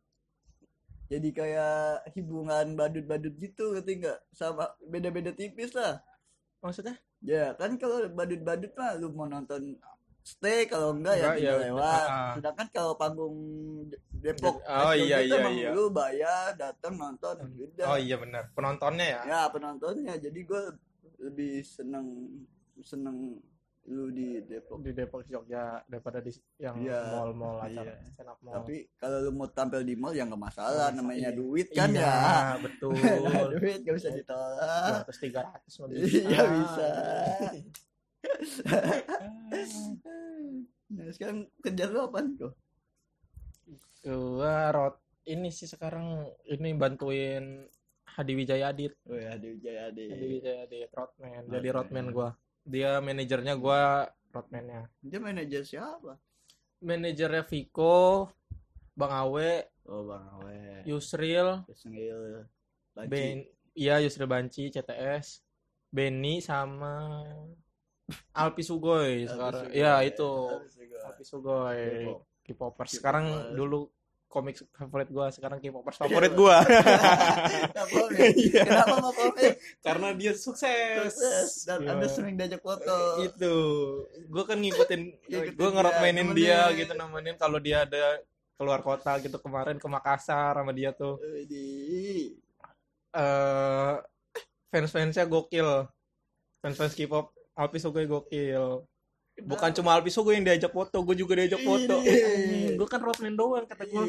jadi 1.11 1.29
kayak 1.35 2.07
hubungan 2.15 2.79
badut-badut 2.79 3.35
gitu 3.35 3.75
ngerti 3.75 3.99
nggak? 3.99 4.19
Sama 4.31 4.71
beda-beda 4.87 5.35
tipis 5.35 5.75
lah. 5.75 5.99
Maksudnya? 6.63 6.95
Ya 7.19 7.51
kan 7.59 7.75
kalau 7.75 8.07
badut-badut 8.07 8.71
mah 8.79 8.95
lu 8.95 9.11
mau 9.11 9.27
nonton 9.27 9.75
stay 10.23 10.69
kalau 10.69 10.95
enggak 10.95 11.17
ya 11.17 11.25
Enggak, 11.27 11.37
tinggal 11.41 11.57
ya, 11.59 11.65
lewat. 11.67 12.05
ah. 12.07 12.33
sedangkan 12.37 12.67
kalau 12.69 12.93
panggung 12.95 13.37
Depok 14.21 14.61
Oh, 14.69 14.93
iya, 14.93 15.17
iya, 15.25 15.41
emang 15.41 15.57
iya. 15.57 15.69
lu 15.73 15.89
bayar 15.89 16.53
datang 16.53 16.93
nonton 16.95 17.35
udah. 17.57 17.85
Oh 17.89 17.97
iya 17.97 18.15
benar. 18.15 18.47
Penontonnya 18.53 19.05
ya? 19.17 19.21
Ya 19.25 19.41
penontonnya. 19.49 20.13
Jadi 20.15 20.39
gue 20.45 20.63
lebih 21.19 21.65
seneng 21.65 22.07
seneng 22.81 23.41
di 24.21 24.45
Depok. 24.45 24.77
Di 24.85 24.91
Depok 24.93 25.21
Jogja 25.25 25.81
daripada 25.89 26.21
di 26.21 26.29
yang 26.61 26.77
Iya, 26.77 27.17
mall-mall 27.17 27.57
acara 27.65 27.97
iya. 27.97 28.09
stand 28.13 28.29
up 28.29 28.37
mall. 28.45 28.53
Tapi 28.61 28.75
kalau 29.01 29.17
lu 29.25 29.31
mau 29.33 29.49
tampil 29.49 29.81
di 29.81 29.97
mall 29.97 30.13
ya 30.13 30.29
nggak 30.29 30.41
masalah 30.41 30.93
Oh, 30.93 31.01
namanya 31.01 31.33
iya. 31.33 31.37
duit 31.37 31.67
kan 31.73 31.89
iya, 31.89 32.05
ya. 32.05 32.61
betul. 32.61 32.93
Duit 33.57 33.81
gak 33.81 33.95
bisa 33.97 34.13
ditolak. 34.13 35.01
Ratus 35.01 35.17
tiga 35.17 35.49
ratus 35.49 35.73
iya 35.97 36.41
bisa. 36.45 36.89
Nah 40.91 41.07
sekarang 41.15 41.47
kerja 41.63 41.87
lu 41.87 42.03
apa 42.03 42.19
kok 42.35 42.53
gua 44.01 44.73
rot 44.73 44.95
ini 45.29 45.53
sih 45.53 45.69
sekarang 45.69 46.25
ini 46.49 46.73
bantuin 46.73 47.69
Hadi 48.17 48.33
Wijaya 48.35 48.73
Adit 48.73 48.97
oh 49.07 49.15
ya 49.15 49.37
Wijaya 49.37 49.87
Hadi 49.87 50.03
di 50.09 50.25
Wijaya 50.25 50.65
Adit 50.65 50.89
roadman 50.91 51.43
jadi 51.47 51.67
roadman 51.71 52.05
gua 52.09 52.29
dia 52.65 53.01
manajernya 53.01 53.53
gua 53.57 54.05
roadmannya 54.31 54.87
dia 55.01 55.19
manajer 55.19 55.61
siapa? 55.65 56.17
Manajernya 56.81 57.45
Viko 57.45 58.29
Bang 58.97 59.13
Awe 59.13 59.51
oh 59.85 60.01
bang 60.07 60.25
Awe. 60.39 60.59
Yusril 60.89 61.65
Kesengil 61.67 62.45
Banci. 62.93 63.09
Ben 63.09 63.45
iya 63.77 64.01
Yusril 64.01 64.29
Banci 64.29 64.73
CTS 64.73 65.45
Benny 65.91 66.39
sama 66.39 67.23
Alpi 68.35 68.63
Sugoy 68.63 69.27
sekarang. 69.27 69.71
Ya 69.71 69.99
itu. 70.03 70.31
Alpi 71.03 71.23
Sugoy. 71.23 72.07
K-popers 72.41 72.43
K-popers. 72.43 72.91
sekarang 72.97 73.55
dulu 73.55 73.87
komik 74.31 74.55
favorit 74.71 75.11
gua 75.11 75.27
sekarang 75.27 75.59
K-popers 75.59 75.99
favorit 76.01 76.31
Kenapa 76.31 77.83
Pamit? 77.83 78.33
Iya. 78.47 78.63
Kenapa 78.63 78.95
mau 79.03 79.11
pamit? 79.11 79.59
karena 79.83 80.07
dia 80.15 80.31
sukses 80.31 81.11
Sukses 81.11 81.67
dan 81.67 81.83
Iya. 81.83 81.89
anda 81.91 82.07
sering 82.07 82.39
diajak 82.39 82.63
foto. 82.63 83.19
itu 83.19 83.55
gue 84.31 84.43
kan 84.47 84.55
ngikutin 84.55 85.01
gue 85.27 85.51
dia, 85.51 85.67
ngerotmainin 85.75 86.31
dia, 86.31 86.71
gitu 86.71 86.95
nemenin 86.95 87.35
kalau 87.35 87.59
dia 87.59 87.83
ada 87.83 88.23
keluar 88.55 88.79
kota 88.79 89.19
gitu 89.19 89.35
kemarin 89.41 89.75
ke 89.75 89.87
Makassar 89.89 90.55
sama 90.55 90.71
dia 90.71 90.95
tuh 90.95 91.19
eh 93.11 93.95
fans 94.71 94.87
fansnya 94.87 95.27
gokil 95.27 95.83
fans 96.63 96.77
fans 96.79 96.95
K-pop 96.95 97.35
Alpi 97.57 97.77
Sugoi 97.81 98.07
gokil 98.07 98.85
bukan 99.43 99.69
cuma 99.71 99.93
Alpi 99.93 100.09
Sugoi 100.09 100.35
yang 100.35 100.45
diajak 100.45 100.69
foto 100.69 100.97
gue 101.01 101.15
juga 101.15 101.33
diajak 101.35 101.61
foto 101.61 101.95
Ini. 101.99 102.75
gue 102.75 102.87
kan 102.87 102.99
roadman 102.99 103.33
doang 103.33 103.65
kata 103.65 103.83
gue 103.83 104.03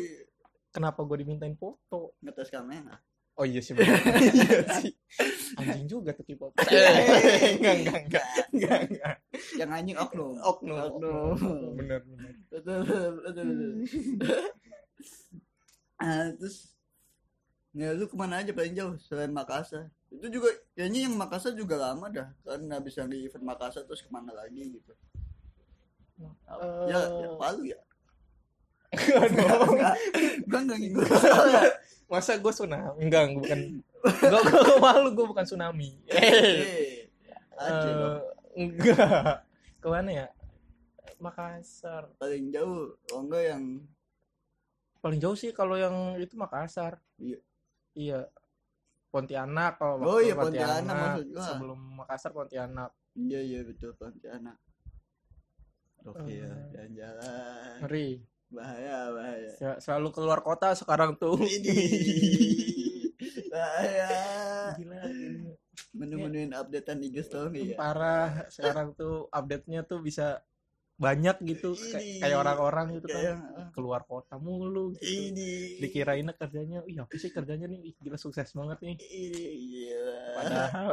kenapa 0.69 1.01
gue 1.03 1.17
dimintain 1.21 1.55
foto 1.55 2.17
Ngetes 2.19 2.49
kamera. 2.49 2.97
oh 3.35 3.45
iya 3.45 3.61
sih 3.61 3.73
iya 3.81 4.93
anjing 5.57 5.87
juga 5.87 6.13
tuh 6.13 6.25
K-pop 6.25 6.53
enggak 6.61 7.75
enggak 7.81 7.99
enggak 8.05 8.25
enggak 8.53 8.79
enggak 8.89 9.15
Yang 9.57 9.71
anjing 9.71 9.97
oknum. 9.97 10.33
oknum 10.39 10.77
Oknum. 10.79 11.37
bener 11.77 12.01
bener 12.03 12.33
Betul, 12.49 12.79
betul, 12.85 13.11
betul. 13.25 13.49
Ah, 15.97 16.29
terus 16.35 16.73
Ya 17.73 17.97
lu 17.97 18.05
ke 18.05 18.13
mana 18.13 18.45
aja 18.45 18.53
paling 18.53 18.77
jauh 18.77 19.01
selain 19.01 19.33
Makassar? 19.33 19.89
Itu 20.13 20.29
juga 20.29 20.53
kayaknya 20.77 21.09
yang 21.09 21.17
Makassar 21.17 21.57
juga 21.57 21.81
lama 21.81 22.13
dah 22.13 22.29
kan 22.45 22.61
nggak 22.61 22.85
bisa 22.85 23.09
di 23.09 23.25
event 23.25 23.49
Makassar 23.49 23.89
terus 23.89 24.05
ke 24.05 24.13
mana 24.13 24.29
lagi 24.37 24.77
gitu. 24.77 24.93
Ya, 26.87 27.01
ya 27.01 27.29
Palu 27.37 27.63
ya. 27.65 27.79
Aduh. 28.93 29.73
Enggak, 29.73 29.95
gua 30.45 30.59
enggak 30.61 30.79
ngikut. 30.79 31.07
Masa 32.07 32.37
gue 32.37 32.53
tsunami? 32.53 32.99
Enggak, 33.01 33.23
gua 33.31 33.37
bukan. 33.41 33.61
Gue 34.03 34.41
gue 34.45 34.79
malu, 34.79 35.09
gue 35.11 35.27
bukan 35.27 35.45
tsunami. 35.45 35.97
Eh, 36.07 37.09
Eh, 37.53 37.63
aja 37.63 37.91
dong. 37.91 38.17
eh, 38.53 38.61
enggak. 38.61 39.49
Ke 39.79 39.89
mana 39.89 40.11
ya? 40.13 40.27
Makassar. 41.17 42.11
paling 42.19 42.51
jauh 42.51 42.99
oh 43.15 43.21
enggak 43.23 43.55
yang 43.55 43.65
Paling 44.99 45.19
jauh 45.19 45.35
sih 45.35 45.51
kalau 45.51 45.75
yang 45.75 46.15
itu 46.17 46.35
Makassar. 46.35 46.99
Iya. 47.17 47.39
Iya. 47.93 48.21
Pontianak 49.09 49.77
kalau 49.77 50.01
Oh 50.01 50.19
iya, 50.19 50.33
Pontianak 50.33 50.85
maksud 50.85 51.27
gua. 51.31 51.45
Sebelum 51.45 51.81
Makassar 51.97 52.31
Pontianak. 52.31 52.91
iya 53.15 53.41
iya 53.41 53.61
betul 53.63 53.93
Pontianak 53.95 54.57
oke 56.05 56.25
Eh. 56.25 56.39
ya 56.39 56.51
jalan-jalan 56.73 57.77
Ngeri. 57.81 58.09
bahaya 58.49 58.97
bahaya 59.11 59.51
Ya, 59.57 59.73
selalu 59.79 60.09
keluar 60.13 60.41
kota 60.41 60.73
sekarang 60.73 61.17
tuh. 61.17 61.41
ini 61.57 61.73
bahaya 63.47 64.11
Gila. 64.75 65.01
menu-menuin 65.93 66.53
updatean 66.53 67.01
IG 67.01 67.17
story 67.23 67.73
ya 67.73 67.77
Parah. 67.77 68.49
Sekarang 68.49 68.93
tuh 68.93 69.29
update-nya 69.29 69.83
tuh 69.83 70.01
bisa 70.01 70.41
banyak 70.95 71.35
gitu 71.43 71.75
Ini. 71.75 72.21
kayak 72.21 72.39
orang-orang 72.39 72.87
gitu 72.95 73.07
kan 73.07 73.17
kayak 73.17 73.37
keluar 73.73 74.05
kota 74.05 74.37
mulu 74.37 74.95
gitu. 74.95 75.03
ini 75.27 75.81
dikirainnya 75.81 76.31
kerjanya 76.33 76.79
iya 76.87 77.03
apa 77.03 77.17
sih 77.17 77.27
kerjanya 77.29 77.67
nih 77.67 77.81
Ih, 77.83 77.95
gila 77.99 78.15
sukses 78.15 78.47
banget 78.53 78.79
nih 78.81 78.97
ini 79.03 79.43
gila 79.67 80.21
padahal 80.37 80.93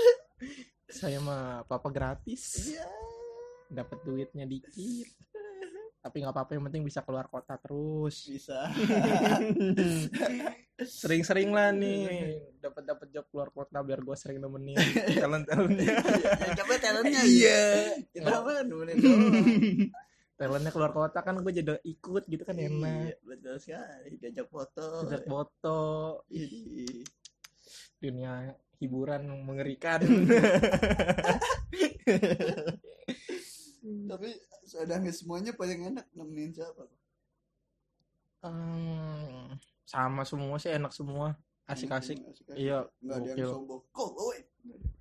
saya 0.88 1.18
mah 1.18 1.60
apa 1.62 1.88
gratis 1.88 2.72
Iya. 2.72 2.88
Dapat 3.70 3.98
duitnya 4.02 4.44
dikit. 4.44 5.08
Tapi 6.00 6.24
nggak 6.24 6.32
apa-apa 6.32 6.56
yang 6.56 6.64
penting 6.72 6.82
bisa 6.82 7.04
keluar 7.04 7.28
kota 7.28 7.60
terus. 7.60 8.24
Bisa. 8.24 8.72
Sering-sering 10.80 11.52
lah 11.52 11.76
nih 11.76 12.40
dapat 12.56 12.88
dapat 12.88 13.12
job 13.12 13.28
keluar 13.28 13.52
kota 13.52 13.84
biar 13.84 14.00
gue 14.00 14.16
sering 14.16 14.40
nemenin. 14.40 14.80
Talent 15.20 15.44
talentnya 15.44 15.92
ya, 15.92 16.56
coba 16.56 16.72
talentnya 16.80 17.20
Iya. 17.20 17.64
kita 18.16 18.32
mah 18.32 18.64
nemenin 18.64 18.96
doang. 18.96 19.24
Talentnya 20.40 20.72
keluar 20.72 20.92
kota 20.96 21.20
kan 21.20 21.36
gue 21.36 21.52
jadi 21.52 21.76
ikut 21.84 22.24
gitu 22.24 22.48
kan 22.48 22.56
Iya, 22.56 22.72
enak 22.72 23.20
betul 23.20 23.60
sekali. 23.60 24.16
Diajak 24.16 24.48
foto. 24.48 25.04
Ajak 25.04 25.28
foto. 25.28 25.80
Dunia 28.00 28.48
hiburan 28.80 29.28
mengerikan 29.44 30.00
tapi 33.80 34.28
sedangkan 34.68 35.12
semuanya 35.12 35.52
paling 35.56 35.88
enak 35.94 36.06
nemenin 36.12 36.52
siapa 36.52 36.84
Hmm, 38.40 39.60
sama 39.84 40.24
semua 40.24 40.56
sih 40.56 40.72
enak 40.72 40.96
semua. 40.96 41.36
Asik-asik. 41.68 42.24
Asik-asik. 42.24 42.56
iya 42.56 42.88
nggak 43.04 43.16
ada 43.20 43.30
yang 43.36 43.52
sombong. 43.52 43.80
Kok 43.92 44.08
gue 44.16 44.36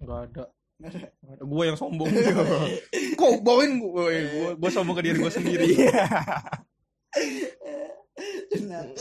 nggak 0.03 0.19
ada. 0.27 0.43
Ada. 0.83 1.07
Ada. 1.23 1.43
Gue 1.47 1.63
yang 1.71 1.79
sombong. 1.79 2.11
Kok 3.19 3.31
bawain 3.39 3.79
gue 3.79 3.89
gue 4.27 4.49
gue 4.59 4.69
sombong 4.75 4.95
ke 4.99 5.03
diri 5.07 5.17
gue 5.23 5.31
sendiri. 5.31 5.67
Yang 8.51 8.91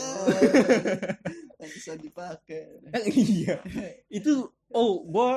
bisa 1.75 1.93
dipakai. 1.99 2.79
Iya. 3.11 3.59
Itu 4.07 4.55
oh 4.71 5.03
gue 5.03 5.31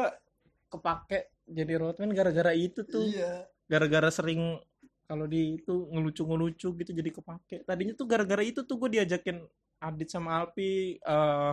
kepake 0.71 1.35
jadi 1.51 1.75
roadman 1.75 2.15
gara-gara 2.15 2.55
itu 2.55 2.87
tuh. 2.87 3.11
Iya 3.11 3.51
gara-gara 3.73 4.13
sering 4.13 4.61
kalau 5.09 5.25
di 5.25 5.57
itu 5.57 5.89
ngelucu-ngelucu 5.89 6.69
gitu 6.77 6.91
jadi 6.93 7.11
kepake 7.11 7.65
tadinya 7.65 7.97
tuh 7.97 8.05
gara-gara 8.05 8.45
itu 8.45 8.61
tuh 8.63 8.77
gue 8.77 9.01
diajakin 9.01 9.41
Adit 9.81 10.09
sama 10.09 10.45
Alpi 10.45 11.01
eh 11.01 11.53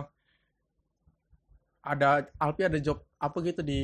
ada 1.80 2.28
Alpi 2.36 2.62
ada 2.68 2.76
job 2.76 3.00
apa 3.16 3.40
gitu 3.40 3.64
di 3.64 3.80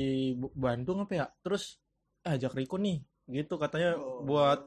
Bandung 0.52 1.00
apa 1.02 1.12
ya 1.16 1.26
terus 1.40 1.80
eh, 2.22 2.36
ajak 2.36 2.52
Riko 2.52 2.76
nih 2.76 3.00
gitu 3.32 3.56
katanya 3.56 3.96
Oh. 3.96 4.20
buat 4.22 4.60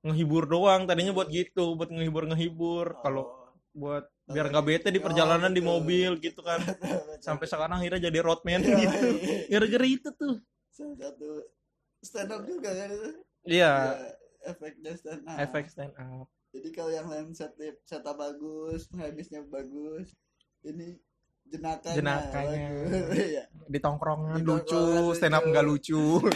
ngehibur 0.00 0.48
doang 0.48 0.88
tadinya 0.88 1.12
buat 1.12 1.28
gitu 1.28 1.76
buat 1.76 1.92
ngehibur 1.92 2.24
ngehibur 2.32 2.96
kalau 3.04 3.24
Oh. 3.28 3.36
buat 3.70 4.08
biar 4.26 4.48
nggak 4.48 4.66
bete 4.66 4.88
di 4.90 4.98
perjalanan 4.98 5.52
di 5.52 5.60
betul. 5.60 5.70
mobil 5.78 6.10
gitu 6.18 6.40
kan 6.42 6.58
sampai 7.26 7.46
sekarang 7.46 7.78
akhirnya 7.78 8.08
jadi 8.10 8.18
roadman 8.18 8.58
Iya, 8.58 8.74
gitu 8.82 9.06
iya. 9.14 9.36
gara-gara 9.46 9.86
itu 9.86 10.08
tuh 10.10 10.34
satu 10.72 11.28
stand 12.00 12.32
up 12.32 12.42
juga 12.48 12.70
kan 12.72 12.88
itu? 12.92 13.10
Iya. 13.48 13.72
Ya, 13.72 14.50
efeknya 14.50 14.92
stand 14.96 15.24
up 15.28 15.36
efek 15.36 15.64
stand 15.68 15.94
up 15.96 16.26
jadi 16.50 16.68
kalau 16.74 16.90
yang 16.90 17.06
lain 17.06 17.30
set 17.30 17.54
setup 17.86 18.18
bagus 18.18 18.90
habisnya 18.98 19.46
bagus 19.46 20.10
ini 20.66 20.98
jenakanya 21.50 21.96
Jenakanya. 21.98 22.68
Iya. 23.14 23.44
di 23.70 23.78
tongkrongan 23.78 24.42
lucu 24.42 25.14
stand 25.14 25.34
up 25.34 25.44
nggak 25.46 25.66
lucu. 25.66 26.18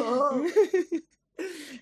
Oh. 0.00 0.40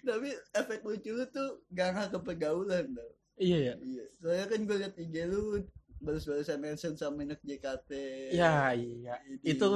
tapi 0.06 0.30
efek 0.54 0.86
lucu 0.86 1.10
lu 1.14 1.26
tuh 1.34 1.62
gak 1.74 2.14
ke 2.14 2.18
pergaulan 2.22 2.86
tau. 2.94 3.10
iya 3.38 3.70
ya 3.70 3.74
iya. 3.82 4.04
Soalnya 4.22 4.46
kan 4.50 4.60
gue 4.66 4.76
liat 4.82 4.94
IG 4.98 5.14
lu 5.30 5.62
balas-balasan 5.98 6.58
mention 6.58 6.94
sama 6.94 7.20
anak 7.20 7.40
JKT 7.40 7.90
ya 8.30 8.70
iya 8.70 9.14
Ini. 9.24 9.42
itu 9.44 9.66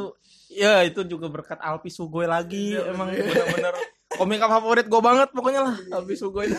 ya 0.49 0.83
itu 0.83 1.03
juga 1.05 1.27
berkat 1.27 1.59
Alpi 1.59 1.89
Sugoy 1.89 2.25
lagi 2.25 2.73
Iya, 2.73 2.91
emang 2.91 3.11
bener. 3.11 3.27
bener-bener 3.27 3.75
komika 4.13 4.47
favorit 4.47 4.87
gue 4.87 5.01
banget 5.01 5.29
pokoknya 5.31 5.61
lah 5.63 5.77
Iya. 5.79 5.93
Alpi 5.95 6.15
Sugoy 6.15 6.47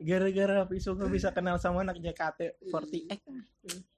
gara-gara 0.00 0.54
Alpi 0.62 0.78
Sugoy 0.78 1.08
bisa 1.08 1.30
kenal 1.30 1.56
sama 1.56 1.80
anak 1.80 1.96
JKT 1.96 2.64
48 2.68 3.24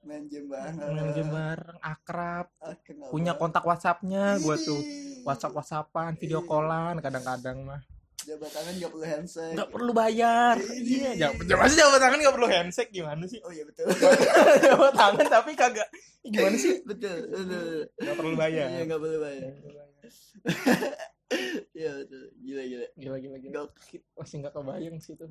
main 0.03 0.23
game 0.25 0.47
bareng 0.47 0.75
main 0.77 1.09
game 1.11 1.31
bareng 1.31 1.79
akrab 1.79 2.47
Ah, 2.57 2.75
kenal 2.79 3.11
punya 3.11 3.31
kontak 3.33 3.63
WhatsAppnya 3.63 4.37
gue 4.37 4.55
tuh 4.57 4.75
Idih. 4.77 5.23
WhatsApp 5.23 5.53
WhatsAppan 5.53 6.15
video 6.15 6.39
Iya. 6.39 6.47
callan 6.47 6.95
kadang-kadang 6.97 7.57
mah 7.61 7.81
jabat 8.27 8.51
tangan 8.51 8.73
gak 8.75 8.91
perlu 8.91 9.05
handshake. 9.07 9.53
Nggak 9.55 9.69
perlu 9.71 9.91
bayar. 9.95 10.55
Iya. 10.59 11.11
jangan 11.15 11.59
masih 11.63 11.77
jabat 11.79 11.99
tangan 12.03 12.19
nggak 12.19 12.35
perlu 12.35 12.47
handshake 12.51 12.91
gimana 12.91 13.23
sih? 13.23 13.39
Oh 13.47 13.51
iya 13.55 13.63
betul. 13.63 13.87
Jabat 14.67 14.93
tangan 14.93 15.25
tapi 15.31 15.51
kagak. 15.55 15.87
Gimana 16.27 16.55
sih? 16.59 16.83
Betul 16.83 17.31
betul 17.31 17.87
nggak 18.03 18.15
perlu 18.19 18.35
bayar. 18.35 18.67
Iya 18.67 18.83
gak 18.83 18.99
perlu 18.99 19.17
bayar. 19.23 19.51
Iya 21.71 21.91
betul. 22.03 22.23
Gila 22.43 22.63
gila. 22.67 22.87
Gila 22.99 23.17
gila 23.23 23.37
gila. 23.39 23.53
Gokil. 23.63 24.01
masih 24.19 24.35
nggak 24.43 24.53
kebayang 24.55 24.97
sih 24.99 25.13
tuh 25.15 25.29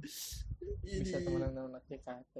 bisa 0.80 1.20
temenan 1.20 1.52
sama 1.52 1.68
anak 1.76 1.84
JKT 1.88 2.34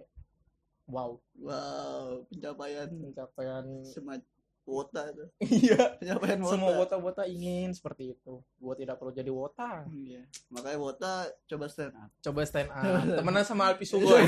wow. 0.88 1.18
Wow 1.36 2.24
pencapaian 2.30 2.88
pencapaian 2.88 3.64
semacam 3.84 4.35
wota 4.66 5.14
tuh 5.14 5.30
iya. 5.46 5.94
Pencapaian 5.96 6.42
wota? 6.42 6.52
Semua 6.58 6.72
wota-wota 6.74 7.22
ingin 7.30 7.70
seperti 7.70 8.18
itu. 8.18 8.42
Gua 8.58 8.74
tidak 8.74 8.98
perlu 8.98 9.14
jadi 9.14 9.30
wota. 9.30 9.86
Iya. 9.86 10.26
Makanya 10.50 10.78
wota 10.82 11.12
coba 11.46 11.70
stand 11.70 11.94
up. 11.94 12.10
Coba 12.18 12.42
stand 12.42 12.70
up. 12.74 12.82
Temenan 13.22 13.46
sama 13.46 13.70
Alpi 13.70 13.86
Sugoy 13.86 14.26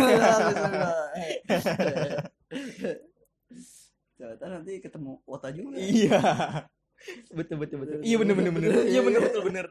Ternyata 4.14 4.46
nanti 4.54 4.78
ketemu 4.78 5.18
wota 5.26 5.50
juga. 5.50 5.74
Iya. 5.74 6.22
Betul 7.34 7.56
betul 7.66 7.78
betul. 7.82 7.98
Iya 8.06 8.16
bener 8.22 8.34
bener 8.38 8.52
bener. 8.54 8.70
Iya 8.86 9.00
bener 9.02 9.20
betul 9.26 9.42
bener. 9.42 9.66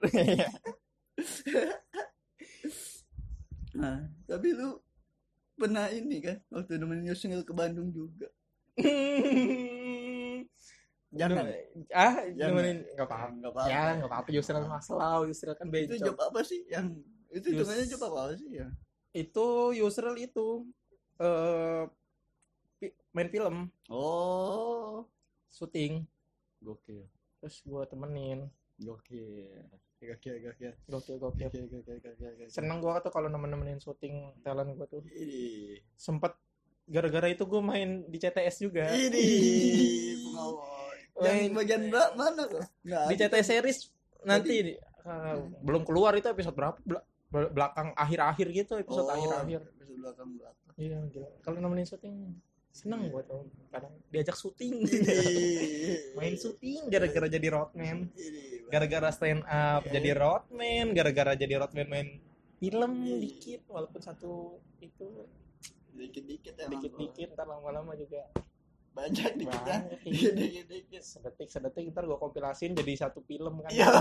Nah 3.71 4.11
tapi 4.27 4.51
lu 4.51 4.83
pernah 5.57 5.89
ini 5.89 6.21
kan 6.21 6.37
waktu 6.53 6.75
nemenin 6.77 7.09
Yusngil 7.09 7.41
ke 7.41 7.55
Bandung 7.55 7.89
juga 7.89 8.29
jangan 11.15 11.45
ah 11.95 12.15
jangan 12.35 12.83
nggak 12.83 13.09
paham 13.09 13.31
nggak 13.39 13.53
paham 13.55 13.69
ya 13.71 13.83
nggak 13.95 14.09
apa-apa 14.11 14.29
kan 14.43 14.67
masalah 14.67 15.23
justru 15.23 15.51
kan 15.55 15.67
bencong 15.71 15.95
itu 15.95 16.03
job 16.03 16.17
apa 16.19 16.39
sih 16.43 16.61
yang 16.67 16.87
itu 17.31 17.47
Yus... 17.55 17.67
job 17.87 18.01
apa 18.11 18.35
sih 18.35 18.49
ya 18.59 18.67
itu 19.15 19.47
usual 19.79 20.15
itu 20.19 20.67
uh, 21.23 21.87
main 23.15 23.29
film 23.31 23.71
oh 23.87 25.07
syuting 25.47 26.03
oke 26.67 26.97
terus 27.39 27.63
gue 27.63 27.83
temenin 27.87 28.51
oke 28.83 29.23
Gokil, 29.97 30.37
gokil. 30.45 30.73
Gokil, 30.85 31.17
gokil. 31.17 31.49
Gokil, 31.49 31.73
gokil, 31.73 31.81
gokil, 31.89 32.13
gokil. 32.37 32.47
Seneng 32.53 32.85
gue 32.85 32.93
tuh 33.01 33.09
kalau 33.09 33.33
nemen-nemenin 33.33 33.81
syuting 33.81 34.29
talent 34.45 34.77
gue 34.77 34.85
tuh. 34.85 35.01
Ini. 35.09 35.81
Sempet 35.97 36.37
gara-gara 36.85 37.33
itu 37.33 37.49
gue 37.49 37.57
main 37.57 38.05
di 38.05 38.17
CTS 38.21 38.61
juga. 38.61 38.93
Ini. 38.93 39.25
yang 41.19 41.51
bagian 41.51 41.81
bra- 41.87 42.13
mana 42.13 42.43
tuh 42.43 42.61
Nggak 42.81 43.03
di 43.03 43.13
ada. 43.15 43.25
CTS 43.27 43.47
series 43.47 43.77
nanti 44.21 44.75
eh, 44.75 45.35
belum 45.59 45.81
keluar 45.81 46.13
itu 46.13 46.25
episode 46.25 46.53
berapa? 46.53 46.77
Bel- 46.79 47.01
bel- 47.27 47.49
belakang 47.49 47.91
akhir-akhir 47.93 48.47
gitu 48.51 48.73
episode 48.77 49.03
Oh, 49.03 49.11
akhir-akhir. 49.11 49.61
episode 49.63 49.97
belakang 49.97 50.29
belakang. 50.33 50.73
Iya 50.75 50.97
gila. 51.07 51.29
Kalau 51.41 51.57
nemenin 51.57 51.83
syuting 51.83 52.15
seneng 52.69 53.09
gua 53.09 53.23
tuh. 53.23 53.49
Kadang 53.67 53.89
diajak 54.07 54.35
syuting. 54.35 54.85
Main 56.13 56.35
syuting 56.35 56.85
gara-gara 56.87 57.27
jadi 57.27 57.47
roadman 57.49 58.09
gara-gara 58.67 59.09
stand 59.09 59.41
up 59.43 59.87
jadi 59.87 60.11
roadman 60.13 60.91
gara-gara 60.91 61.33
jadi 61.33 61.55
roadman 61.57 61.87
main 61.87 62.07
film 62.57 62.91
dikit 63.17 63.63
walaupun 63.65 63.97
satu 63.97 64.31
itu 64.77 65.23
dikit-dikit 65.93 66.53
emang 66.59 66.71
dikit-dikit 66.75 67.31
ntar 67.31 67.47
lama-lama 67.47 67.95
juga 67.95 68.27
banyak 68.97 69.31
dikit 69.35 69.61
ya 69.61 69.77
banyak 69.79 69.99
dikit. 70.01 70.33
dikit-dikit 70.33 71.03
sedetik 71.03 71.47
sedetik 71.47 71.85
ntar 71.87 72.03
gua 72.03 72.17
kompilasin 72.17 72.73
jadi 72.73 72.93
satu 72.99 73.21
film 73.21 73.61
kan 73.61 73.69
Iya, 73.69 73.93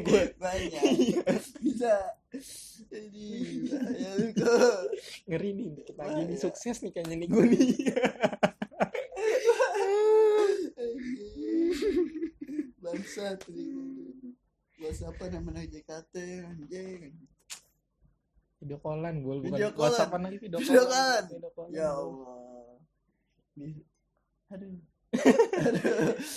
gua. 0.00 0.22
banyak. 0.38 0.82
Bisa. 1.60 1.94
Jadi, 2.88 3.28
ya 3.94 4.10
lu 4.16 4.28
kok. 4.32 4.88
ngeri 5.26 5.50
nih 5.52 5.68
dikit 5.74 5.96
lagi 5.96 6.20
nih 6.24 6.38
sukses 6.38 6.80
nih 6.80 6.90
kayaknya 6.90 7.16
nih 7.18 7.28
gue 7.28 7.44
nih 7.46 7.68
Bangsat. 12.78 13.40
Bahas 14.78 15.00
apa 15.02 15.24
namanya 15.28 15.66
JKT 15.66 16.14
anjing. 16.40 17.12
video 18.58 18.74
callan 18.76 19.20
gue 19.20 19.34
bukan 19.38 19.54
Video 19.54 19.70
callan. 19.70 20.20
lagi 20.20 20.38
video 20.40 20.58
callan 20.58 21.22
Ya. 21.70 21.90
Allah. 21.92 22.78
Aduh. 24.48 24.80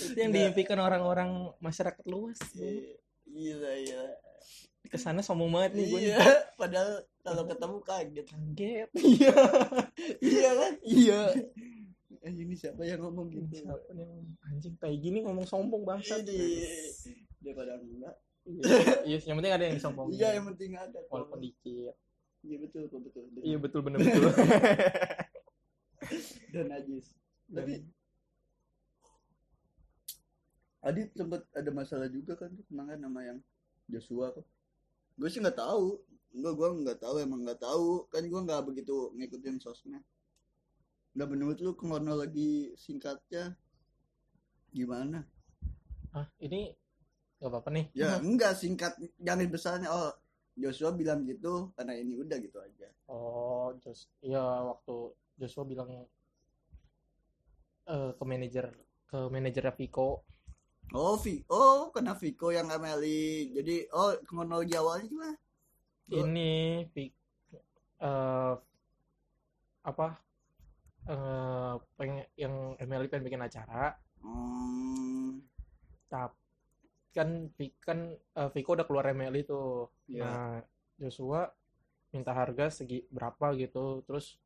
itu 0.06 0.16
yang 0.16 0.32
diimpikan 0.32 0.76
orang-orang 0.76 1.28
masyarakat 1.58 2.04
luas 2.04 2.40
Iya, 2.54 2.96
gila. 3.26 4.04
ke 4.82 4.96
sana 4.96 5.20
sombong 5.20 5.48
banget 5.50 5.72
nih 5.74 5.86
gue 5.88 6.00
Iya, 6.06 6.18
padahal 6.54 6.90
kalau 7.20 7.44
ketemu 7.46 7.76
kaget. 7.82 8.26
kaget 8.26 8.88
iya 8.98 9.32
Iya 10.20 10.50
kan? 10.52 10.72
iya 10.82 11.20
Eh, 12.22 12.30
ini 12.30 12.54
siapa 12.54 12.80
yang 12.82 13.02
ngomong 13.02 13.28
gitu? 13.30 13.60
siapa 13.62 13.88
nih 13.90 14.06
anjing 14.46 14.74
kayak 14.76 14.98
gini 15.00 15.18
ngomong 15.20 15.42
sombong 15.42 15.82
bangsa 15.82 16.20
Ini 16.20 16.62
dia 17.40 17.52
pada 17.52 17.74
enggak. 17.76 18.14
iya 18.44 18.62
iya 19.02 19.18
yang 19.22 19.36
penting 19.36 19.52
ada 19.52 19.64
yang 19.66 19.78
sombong 19.78 20.06
Iya, 20.12 20.28
yang 20.36 20.46
penting 20.48 20.70
ada. 20.74 20.98
walaupun 21.08 21.40
dikit 21.40 21.92
Iya 22.42 22.56
betul, 22.58 22.82
kok 22.86 23.00
betul. 23.00 23.22
iya 23.38 23.56
betul 23.56 23.80
bener 23.80 23.98
betul 23.98 24.32
Dan 26.48 26.66
najis. 26.68 27.06
Tapi 27.48 27.74
Adit 30.82 31.14
sempat 31.14 31.46
ada 31.54 31.70
masalah 31.70 32.10
juga 32.10 32.34
kan 32.34 32.50
tuh 32.50 32.66
kemarin 32.66 32.98
nama 32.98 33.20
yang 33.22 33.38
Joshua 33.86 34.34
kok. 34.34 34.46
Gue 35.14 35.28
sih 35.30 35.38
nggak 35.38 35.58
tahu. 35.58 36.02
Enggak, 36.32 36.54
gue 36.58 36.68
nggak 36.82 36.98
tahu 36.98 37.16
emang 37.22 37.40
nggak 37.46 37.60
tahu. 37.62 38.10
Kan 38.10 38.26
gue 38.26 38.40
nggak 38.42 38.62
begitu 38.66 39.14
ngikutin 39.14 39.62
sosmed. 39.62 40.02
Nggak 41.14 41.28
menurut 41.28 41.58
lu 41.62 41.72
kronologi 41.78 42.74
singkatnya 42.74 43.54
gimana? 44.72 45.22
ah 46.12 46.28
ini 46.44 46.68
gak 47.40 47.48
apa-apa 47.48 47.70
nih 47.72 47.86
Ya 47.96 48.20
enggak 48.20 48.60
singkat 48.60 48.92
garis 49.16 49.48
besarnya. 49.48 49.88
Oh 49.88 50.12
Joshua 50.52 50.92
bilang 50.92 51.24
gitu 51.24 51.72
karena 51.72 51.96
ini 51.96 52.20
udah 52.20 52.36
gitu 52.36 52.60
aja. 52.60 52.88
Oh, 53.08 53.72
Jos, 53.80 54.12
iya 54.20 54.44
waktu 54.44 55.16
Joshua 55.40 55.64
bilang 55.64 55.88
eh 57.88 58.10
ke 58.12 58.24
manajer 58.28 58.68
ke 59.08 59.18
manajernya 59.32 59.72
Vico. 59.72 60.28
Oh, 60.92 61.16
Vi, 61.16 61.40
oh 61.48 61.88
kena 61.88 62.12
Vico 62.12 62.52
yang 62.52 62.68
Emily. 62.68 63.48
Jadi 63.56 63.88
oh 63.96 64.12
kronologi 64.28 64.76
awalnya 64.76 65.08
gimana? 65.08 65.36
Oh. 66.12 66.20
Ini 66.20 66.84
Vi- 66.92 67.16
eh 68.02 68.54
apa? 69.82 70.08
eh 71.02 71.74
pengen 71.98 72.22
yang 72.38 72.78
Emily 72.78 73.10
pengen 73.10 73.26
bikin 73.26 73.42
acara, 73.42 73.98
Hmm, 74.22 75.42
tapi 76.06 76.38
kan 77.10 77.50
kan 77.82 77.98
eh, 78.14 78.48
Vico 78.54 78.78
udah 78.78 78.86
keluar 78.86 79.10
Emily 79.10 79.42
tuh. 79.42 79.90
Iya. 80.06 80.22
Nah, 80.22 80.54
Joshua 81.00 81.50
minta 82.14 82.30
harga 82.36 82.70
segi 82.70 83.02
berapa 83.10 83.50
gitu, 83.58 84.06
terus 84.06 84.38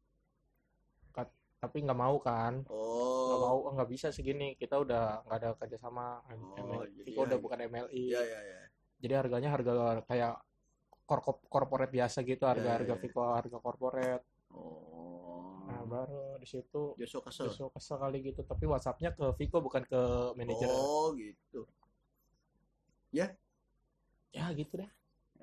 tapi 1.57 1.83
nggak 1.83 1.97
mau 1.97 2.17
kan? 2.19 2.63
nggak 2.63 3.41
mau 3.43 3.59
oh, 3.59 3.67
oh, 3.67 3.73
nggak 3.75 3.91
bisa 3.91 4.09
segini. 4.11 4.55
Kita 4.55 4.79
udah 4.79 5.25
nggak 5.25 5.39
ada 5.41 5.51
kerjasama 5.57 6.21
Oh, 6.29 6.55
MLI 6.57 6.91
jadi 6.97 7.11
ya- 7.13 7.25
udah 7.25 7.39
bukan 7.39 7.59
MLI 7.65 8.03
iya 8.07 8.21
iya 8.21 8.41
iya. 8.43 8.61
jadi 8.97 9.15
harganya 9.19 9.51
harga 9.51 9.73
kayak 10.05 10.35
korkop 11.07 11.43
korporat 11.47 11.91
biasa 11.91 12.23
gitu. 12.23 12.45
Harga 12.45 12.67
Ya, 12.67 12.75
harga 12.77 12.95
ya. 12.95 13.01
Vico 13.01 13.21
harga 13.23 13.59
korporat. 13.59 14.23
Oh, 14.55 15.65
nah 15.67 15.83
baru 15.83 16.39
di 16.39 16.47
situ 16.47 16.95
Joshua 16.95 17.23
kesel. 17.25 17.51
Joshua 17.51 17.69
kesel 17.71 17.97
kali 17.99 18.19
gitu. 18.23 18.41
Tapi 18.43 18.65
WhatsAppnya 18.67 19.11
ke 19.13 19.27
Vico 19.35 19.59
bukan 19.59 19.83
ke 19.83 20.01
manajer. 20.35 20.69
Oh 20.69 21.11
gitu. 21.17 21.67
ya? 23.11 23.33
Gitu 24.53 24.77
deh 24.77 24.91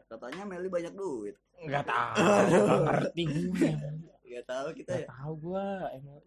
katanya 0.03 0.45
Meli 0.45 0.69
banyak 0.69 0.93
duit. 0.93 1.33
Nggak 1.57 1.89
tahu 1.89 2.21
nggak 2.69 2.81
ngerti 2.85 3.23
gue 3.25 3.71
Gak 4.33 4.47
tahu 4.49 4.67
kita 4.73 4.91
nggak 4.93 5.05
ya 5.05 5.09
tahu 5.13 5.33
gue 5.45 5.65
emang 5.93 6.19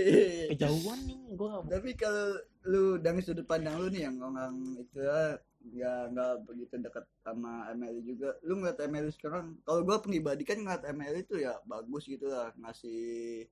kejauhan 0.50 0.98
nih 1.06 1.18
gue 1.38 1.52
tapi 1.70 1.90
kalau 1.94 2.26
lu 2.66 2.84
dari 2.98 3.22
sudut 3.22 3.46
pandang 3.46 3.78
lu 3.78 3.86
nih 3.90 4.10
yang 4.10 4.18
orang 4.18 4.54
itu 4.78 4.98
ya 4.98 5.38
nggak 5.62 6.00
nggak 6.10 6.32
begitu 6.42 6.74
dekat 6.82 7.06
sama 7.22 7.70
ML 7.70 8.02
juga 8.02 8.34
lu 8.42 8.58
ngeliat 8.58 8.78
ML 8.82 9.06
sekarang 9.14 9.54
kalau 9.62 9.86
gua 9.86 10.02
pribadi 10.02 10.42
kan 10.42 10.58
ngeliat 10.58 10.82
ML 10.90 11.14
itu 11.22 11.38
ya 11.38 11.54
bagus 11.70 12.10
gitu 12.10 12.26
lah 12.26 12.50
ngasih 12.58 13.46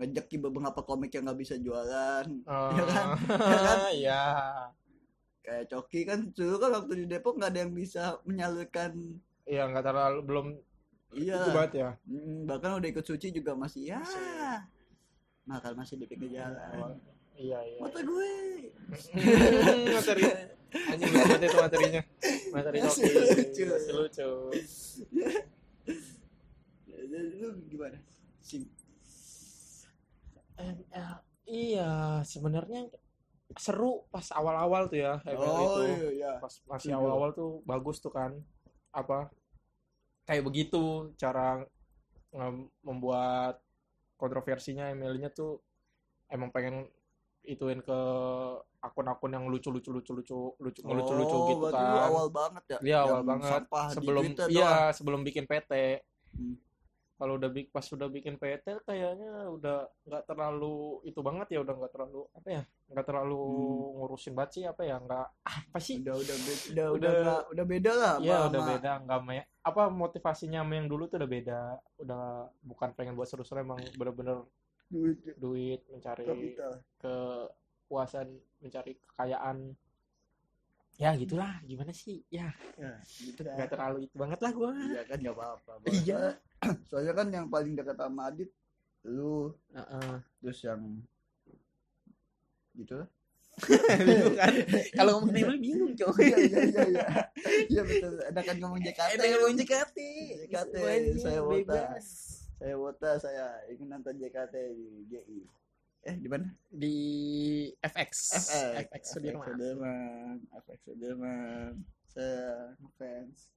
ngejeki 0.00 0.40
beberapa 0.40 0.80
komik 0.80 1.12
yang 1.12 1.28
nggak 1.28 1.40
bisa 1.40 1.54
jualan 1.60 2.26
Ya 2.48 2.84
kan? 2.88 3.06
Ya 3.28 3.58
kan? 3.60 3.78
ya 3.92 4.24
kayak 5.42 5.64
Coki 5.68 6.00
kan 6.06 6.30
dulu 6.32 6.54
kan 6.56 6.70
waktu 6.80 6.92
di 7.02 7.06
Depok 7.10 7.36
nggak 7.36 7.50
ada 7.52 7.60
yang 7.66 7.74
bisa 7.76 8.16
menyalurkan 8.24 9.20
iya 9.44 9.68
nggak 9.68 9.84
terlalu 9.84 10.20
belum 10.24 10.46
iya. 11.16 11.36
Itu 11.44 11.50
banget 11.52 11.72
ya. 11.76 11.90
Mm, 12.08 12.48
bahkan 12.48 12.76
udah 12.76 12.88
ikut 12.88 13.04
suci 13.04 13.32
juga 13.32 13.52
masih 13.56 13.92
ya 13.96 14.00
nakal 15.46 15.74
masih 15.74 15.98
di 15.98 16.06
pinggir 16.06 16.38
jalan. 16.38 16.98
Iya 17.34 17.58
iya 17.64 17.78
mata 17.80 18.00
gue. 18.04 18.32
Materi. 19.96 20.22
Anjing 20.72 21.12
banget 21.12 21.40
itu 21.48 21.58
materinya. 21.58 22.02
Materi 22.52 22.78
Masih 22.80 23.02
lucu. 23.12 23.62
masih 23.68 23.92
lucu. 23.96 24.30
Jadi 26.86 27.16
lu 27.40 27.48
gimana? 27.68 27.98
Eh, 30.60 30.72
eh, 30.94 31.14
iya 31.48 32.20
sebenarnya 32.22 32.88
seru 33.58 34.08
pas 34.08 34.24
awal-awal 34.32 34.88
tuh 34.88 34.96
ya 34.96 35.20
ML 35.28 35.44
oh 35.44 35.60
itu 35.60 35.80
iya 35.84 36.10
iya. 36.12 36.32
Pas 36.40 36.54
masih 36.68 36.96
awal-awal 36.96 37.34
tuh 37.34 37.60
bagus 37.66 37.98
tuh 37.98 38.12
kan. 38.12 38.38
Apa 38.92 39.32
kayak 40.32 40.44
begitu 40.44 40.82
cara 41.14 41.60
membuat 42.80 43.60
kontroversinya 44.16 44.88
ML-nya 44.88 45.28
tuh 45.28 45.60
emang 46.26 46.48
pengen 46.48 46.88
ituin 47.42 47.82
ke 47.82 47.98
akun-akun 48.80 49.28
yang 49.28 49.44
lucu-lucu 49.44 49.90
lucu-lucu 49.90 50.56
lucu 50.56 50.80
lucu-lucu 50.80 51.36
Oh, 51.36 51.44
gitu 51.44 51.60
berarti 51.60 51.84
lu 51.84 51.92
kan. 51.92 52.08
awal 52.08 52.26
banget 52.30 52.64
ya? 52.64 52.78
Iya 52.80 52.98
awal 53.04 53.22
banget. 53.22 53.62
sebelum 53.92 54.22
iya 54.48 54.70
sebelum 54.90 55.20
bikin 55.20 55.44
PT 55.44 55.72
Hmm. 56.32 56.56
Kalau 57.22 57.38
udah 57.38 57.46
bik 57.48 57.70
pas 57.70 57.86
udah 57.86 58.10
bikin 58.10 58.34
PT 58.34 58.82
kayaknya 58.82 59.46
udah 59.46 59.86
nggak 60.02 60.26
terlalu 60.26 60.98
itu 61.06 61.22
banget 61.22 61.54
ya 61.54 61.62
udah 61.62 61.74
nggak 61.78 61.92
terlalu 61.94 62.26
apa 62.34 62.48
ya 62.50 62.62
nggak 62.90 63.06
terlalu 63.06 63.38
Hmm. 63.38 63.90
ngurusin 63.94 64.34
sih 64.50 64.64
apa 64.66 64.82
ya 64.82 64.98
nggak 64.98 65.26
apa 65.46 65.78
sih? 65.78 66.02
Udah 66.02 66.18
udah 66.18 66.36
be- 66.36 66.66
udah 66.74 66.86
udah 66.90 67.10
Udah- 67.14 67.42
udah 67.54 67.64
beda 67.64 67.92
lah 67.94 68.14
Iya 68.18 68.34
sama- 68.34 68.48
udah 68.50 68.60
sama- 68.60 68.72
beda 68.74 68.92
nggak 69.06 69.20
apa 69.62 69.82
motivasinya 69.86 70.60
sama 70.60 70.72
yang 70.74 70.88
dulu 70.90 71.06
tuh 71.06 71.16
udah 71.22 71.30
beda 71.30 71.60
udah 72.02 72.24
bukan 72.60 72.90
pengen 72.98 73.14
buat 73.14 73.30
seru-seru 73.30 73.62
emang 73.62 73.78
bener-bener 73.94 74.42
duit 74.90 75.22
duit 75.38 75.80
mencari 75.86 76.26
kapital. 76.26 76.72
kepuasan 76.98 78.26
mencari 78.58 78.98
kekayaan 78.98 79.78
ya 81.00 81.10
gitulah. 81.16 81.52
Gimana 81.64 81.92
sih? 81.94 82.24
Ya 82.28 82.52
ya 82.76 82.96
gitu. 83.20 83.44
nggak 83.44 83.56
dah 83.58 83.68
terlalu 83.68 83.98
itu 84.08 84.14
banget 84.16 84.38
lah 84.40 84.52
gua. 84.52 84.70
Iya 84.74 85.02
kan 85.08 85.18
nggak 85.20 85.36
apa-apa. 85.36 85.72
Iya. 86.02 86.22
soalnya 86.88 87.12
kan 87.16 87.26
yang 87.32 87.46
paling 87.48 87.72
dekat 87.76 87.96
sama 87.98 88.28
Adit 88.32 88.50
lu. 89.06 89.52
Heeh. 89.74 90.12
terus 90.42 90.58
yang 90.62 90.82
gitu. 92.76 93.04
Lah 93.52 93.98
bingung 94.08 94.36
kan? 94.40 94.52
Kalau 94.96 95.10
ngomong 95.20 95.32
Nebel 95.36 95.56
bingung 95.60 95.92
coy. 95.92 96.24
Iya 96.24 96.36
iya 96.40 96.60
iya 96.64 96.82
iya. 96.88 97.06
Iya 97.68 97.82
betul. 97.84 98.14
Ada 98.24 98.40
kan 98.40 98.56
ngomong 98.58 98.80
JKT 98.80 99.10
Ada 99.20 99.24
ngomong 99.36 99.54
JKT 99.60 99.98
JKT 100.48 100.74
saya 101.20 101.40
wota. 101.44 101.80
saya 102.62 102.74
wota 102.78 103.10
saya 103.18 103.46
ingin 103.68 103.90
nonton 103.92 104.16
JKT 104.16 104.54
di 104.72 104.88
GI 105.10 105.61
eh 106.02 106.16
di 106.16 106.26
mana? 106.26 106.50
Di 106.66 106.96
FX 107.78 108.12
FX 108.34 108.86
FX 108.90 109.02
Sudirman. 109.14 110.36
FX 110.58 110.78
Sudirman. 110.84 111.72
Saya 112.04 112.74
ngefans 112.76 113.48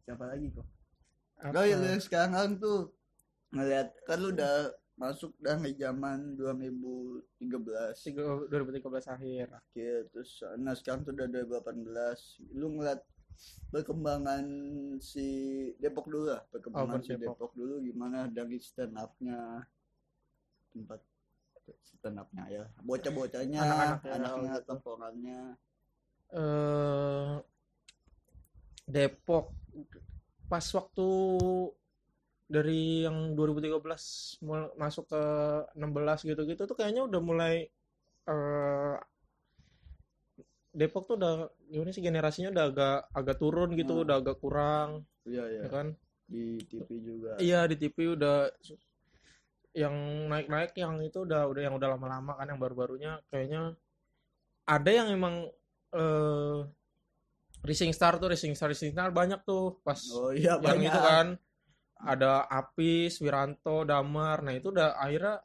siapa 0.00 0.24
lagi 0.26 0.48
kok? 0.50 0.66
Apa? 1.38 1.52
Gak 1.54 1.64
ya 1.66 1.76
lu 1.76 1.88
sekarang 1.96 2.58
tuh 2.58 2.90
ngeliat 3.50 3.88
kan 4.04 4.18
lu 4.18 4.32
udah 4.32 4.54
masuk 4.96 5.32
dah 5.38 5.56
ke 5.56 5.72
zaman 5.74 6.36
2013 6.36 7.24
Tiga- 8.02 8.44
2013 8.46 9.06
akhir. 9.08 9.46
Akhir 9.50 10.08
terus 10.10 10.30
nah 10.58 10.74
sekarang 10.74 11.04
tuh 11.04 11.12
udah 11.14 11.26
2018 11.28 11.84
lu 12.52 12.66
ngeliat 12.74 13.00
perkembangan 13.70 14.44
si 14.98 15.26
Depok 15.76 16.08
dulu 16.08 16.28
lah. 16.28 16.42
Perkembangan 16.50 16.96
Oh, 16.96 17.04
si 17.04 17.12
Depok. 17.14 17.36
Depok 17.38 17.52
dulu 17.54 17.74
gimana 17.80 18.26
dari 18.26 18.56
stand 18.58 18.96
up-nya 18.96 19.64
tempat 20.74 21.00
stand 21.86 22.18
up-nya 22.22 22.44
ya 22.48 22.64
bocah-bocahnya 22.82 23.60
Anak-anaknya, 23.62 24.12
anaknya 24.16 24.52
gitu. 24.56 24.66
tongkrongannya 24.68 25.40
eh 26.34 27.34
Depok 28.90 29.46
pas 30.50 30.66
waktu 30.74 31.08
dari 32.50 33.06
yang 33.06 33.38
2013 33.38 34.02
mul- 34.42 34.74
masuk 34.74 35.06
ke 35.06 35.22
16 35.78 36.26
gitu-gitu 36.26 36.62
tuh 36.66 36.74
kayaknya 36.78 37.06
udah 37.06 37.20
mulai 37.22 37.54
eh 38.26 38.96
Depok 40.70 41.02
tuh 41.10 41.18
udah 41.18 41.50
gimana 41.66 41.90
sih 41.90 42.02
generasinya 42.02 42.50
udah 42.54 42.64
agak 42.70 42.96
agak 43.10 43.36
turun 43.42 43.68
gitu, 43.74 43.90
Hmm. 43.98 44.04
udah 44.06 44.16
agak 44.22 44.36
kurang, 44.38 45.02
iya 45.26 45.42
iya 45.50 45.60
ya 45.66 45.68
kan? 45.70 45.86
di 46.30 46.62
TV 46.70 46.88
juga 47.02 47.30
Iya 47.42 47.60
di 47.66 47.74
TV 47.74 47.96
udah 48.14 48.36
yang 49.72 49.94
naik-naik 50.26 50.74
yang 50.74 50.98
itu 50.98 51.22
udah 51.22 51.46
udah 51.46 51.62
yang 51.62 51.74
udah 51.74 51.88
lama-lama 51.94 52.34
kan 52.34 52.46
yang 52.46 52.58
baru-barunya 52.58 53.22
kayaknya 53.28 53.78
ada 54.64 54.90
yang 54.90 55.08
emang 55.10 55.46
eh 55.92 56.58
Rising 57.60 57.92
Star 57.92 58.16
tuh 58.16 58.32
Rising 58.32 58.56
Star 58.56 58.72
Rising 58.72 58.90
Star 58.90 59.12
banyak 59.12 59.44
tuh 59.44 59.78
pas 59.82 60.00
oh 60.10 60.32
iya 60.32 60.56
yang 60.56 60.80
banyak. 60.80 60.88
itu 60.88 60.98
kan. 60.98 61.26
Ada 62.00 62.48
Apis, 62.48 63.20
Wiranto, 63.20 63.84
Damar. 63.84 64.40
Nah 64.40 64.56
itu 64.56 64.72
udah 64.72 64.96
akhirnya 64.96 65.44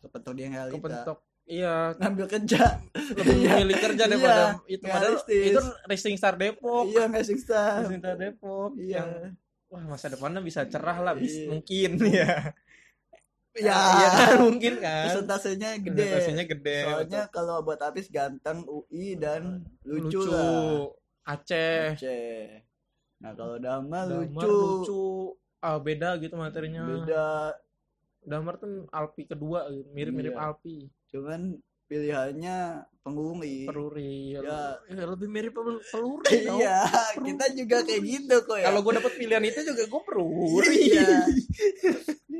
kepentok 0.00 0.32
dia 0.32 0.46
realita 0.48 0.74
kepentok. 0.74 1.18
Iya. 1.44 1.76
Ngambil 2.00 2.26
kerja. 2.26 2.62
Lebih 2.96 3.36
Iya. 3.36 3.52
milih 3.60 3.76
kerja 3.78 4.00
Iya, 4.00 4.08
daripada 4.08 4.44
itu. 4.64 4.80
Nggak 4.80 4.94
padahal 4.96 5.14
itu 5.28 5.60
Rising 5.84 6.16
Star 6.16 6.34
Depok. 6.34 6.84
iya 6.88 7.02
nggak 7.04 7.24
star. 7.36 7.76
Rising 7.84 8.00
Star 8.00 8.16
Depok 8.16 8.70
iya. 8.80 8.96
yang 8.96 9.08
wah 9.68 9.84
masa 9.84 10.06
depannya 10.08 10.40
bisa 10.40 10.64
cerah 10.64 10.96
lah 10.96 11.12
bis 11.12 11.36
Iya. 11.36 11.48
mungkin 11.52 11.90
ya. 12.16 12.32
Ya 13.56 13.70
Iya 13.94 14.08
kan 14.10 14.34
mungkin 14.42 14.74
kan. 14.76 15.04
persentasenya 15.06 15.70
gede 15.78 15.94
Presentasenya 16.04 16.44
gede. 16.46 16.78
soalnya 16.84 17.22
kalau 17.28 17.56
buat 17.60 17.78
Apis 17.80 18.06
ganteng 18.08 18.62
UI 18.64 19.14
dan 19.14 19.62
lucu, 19.82 20.18
lucu, 20.18 20.26
lah 20.26 20.90
Aceh, 21.24 21.94
Aceh. 21.94 22.60
nah 23.16 23.32
kalau 23.32 23.56
Damar 23.56 24.04
Damar 24.04 24.26
lucu, 24.26 24.50
lucu. 24.50 25.04
Ah, 25.58 25.78
beda 25.78 26.18
gitu 26.18 26.34
materinya. 26.34 26.84
beda 26.84 27.56
Damar 28.20 28.56
tuh 28.56 28.84
Alpi 28.90 29.24
kedua 29.24 29.64
mirip-mirip 29.88 30.32
Iya. 30.32 30.42
Alpi. 30.44 30.88
cuman 31.06 31.56
pilihannya 31.84 32.58
penghuni 33.00 33.68
Peluri. 33.68 34.32
Ya. 34.32 34.80
Ya, 34.88 35.04
lebih 35.04 35.28
mirip 35.28 35.52
pel- 35.52 35.84
peluri. 35.84 36.34
tau. 36.48 36.56
iya 36.56 36.88
kita 37.14 37.46
juga 37.52 37.84
kayak 37.84 38.02
gitu 38.02 38.36
kok 38.42 38.56
ya 38.56 38.66
Kalau 38.66 38.80
gue 38.80 38.92
dapet 38.96 39.12
pilihan 39.14 39.44
itu 39.44 39.60
juga 39.62 39.82
gue 39.84 40.02
peluri. 40.02 40.76
iya 40.88 41.08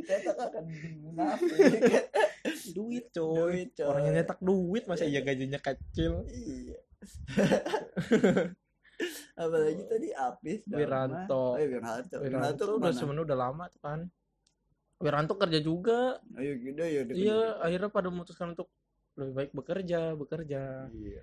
kita 0.04 0.32
akan 0.32 0.64
munafik 1.00 1.52
duit 2.76 3.04
coy. 3.10 3.36
Duit, 3.52 3.70
coy. 3.74 3.84
Orang 3.84 4.02
yang 4.04 4.16
nyetak 4.16 4.40
duit 4.40 4.84
masa 4.84 5.04
iya 5.04 5.20
gajinya 5.20 5.60
kecil. 5.60 6.24
iya 6.28 6.80
apalagi 9.34 9.82
tadi 9.84 10.08
Apis. 10.14 10.64
Wiranto. 10.64 11.34
oh, 11.34 11.58
iya, 11.58 11.66
Wiranto 11.68 12.16
Wiranto 12.16 12.62
Wiranto 12.62 12.64
udah 12.78 12.92
sebenarnya 12.94 13.24
udah 13.26 13.38
lama 13.38 13.64
tuh 13.68 13.80
kan. 13.82 14.00
Wiranto 14.96 15.34
kerja 15.36 15.58
juga. 15.60 16.22
ayo 16.38 16.52
gitu 16.56 16.80
ya 16.80 17.02
Iya, 17.04 17.38
akhirnya 17.60 17.90
pada 17.90 18.08
memutuskan 18.08 18.54
untuk 18.54 18.70
lebih 19.14 19.34
baik 19.34 19.50
bekerja, 19.52 20.12
bekerja. 20.12 20.90
iya 20.90 21.22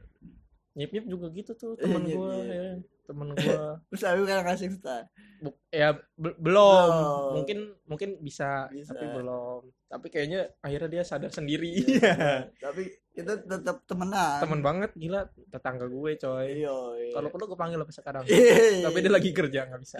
Nyip 0.71 0.87
nyip 0.89 1.05
juga 1.05 1.27
gitu 1.29 1.51
tuh 1.51 1.75
Iya, 1.75 1.83
temen 1.83 2.03
gue, 2.05 2.15
Nyip. 2.31 2.47
ya. 2.47 2.63
temen 3.03 3.27
gue. 3.33 3.59
terus 3.91 4.03
aku 4.05 4.23
kan 4.23 4.39
kasih 4.45 4.69
star 4.71 5.03
Bu- 5.37 5.59
ya 5.67 5.89
be- 6.15 6.37
belum, 6.37 6.87
Belum. 6.87 7.29
mungkin 7.35 7.57
mungkin 7.83 8.09
bisa, 8.19 8.71
Bisa. 8.71 8.93
tapi 8.93 9.03
belum. 9.11 9.67
Tapi 9.85 10.07
kayaknya 10.07 10.47
akhirnya 10.57 10.89
dia 10.89 11.03
sadar 11.03 11.27
sendiri. 11.27 11.75
Iya. 11.75 12.47
tapi 12.63 12.87
kita 13.11 13.43
tetap 13.43 13.83
temenan 13.83 14.39
Temen 14.39 14.63
banget, 14.63 14.95
gila 14.95 15.21
tetangga 15.45 15.83
gue 15.85 16.11
coy. 16.15 16.47
iya 16.57 16.71
iya. 16.95 17.11
Kalau 17.11 17.27
perlu 17.27 17.45
gue 17.45 17.59
panggil 17.59 17.75
apa 17.77 17.91
sekarang. 17.91 18.23
Iya. 18.23 18.87
Tapi 18.87 18.97
dia 18.97 19.11
lagi 19.11 19.31
kerja 19.31 19.67
nggak 19.67 19.81
bisa. 19.81 19.99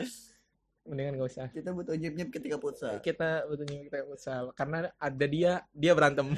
Mendingan 0.82 1.22
gak 1.22 1.30
usah 1.30 1.48
Kita 1.54 1.70
butuh 1.78 1.94
nyip-nyip 1.94 2.30
ketika 2.34 2.58
futsal. 2.58 2.98
kita 3.06 3.46
butuhnya 3.46 3.86
kita 3.86 4.02
futsal 4.06 4.50
karena 4.58 4.90
ada 4.98 5.26
dia 5.30 5.62
dia 5.72 5.94
berantem 5.94 6.34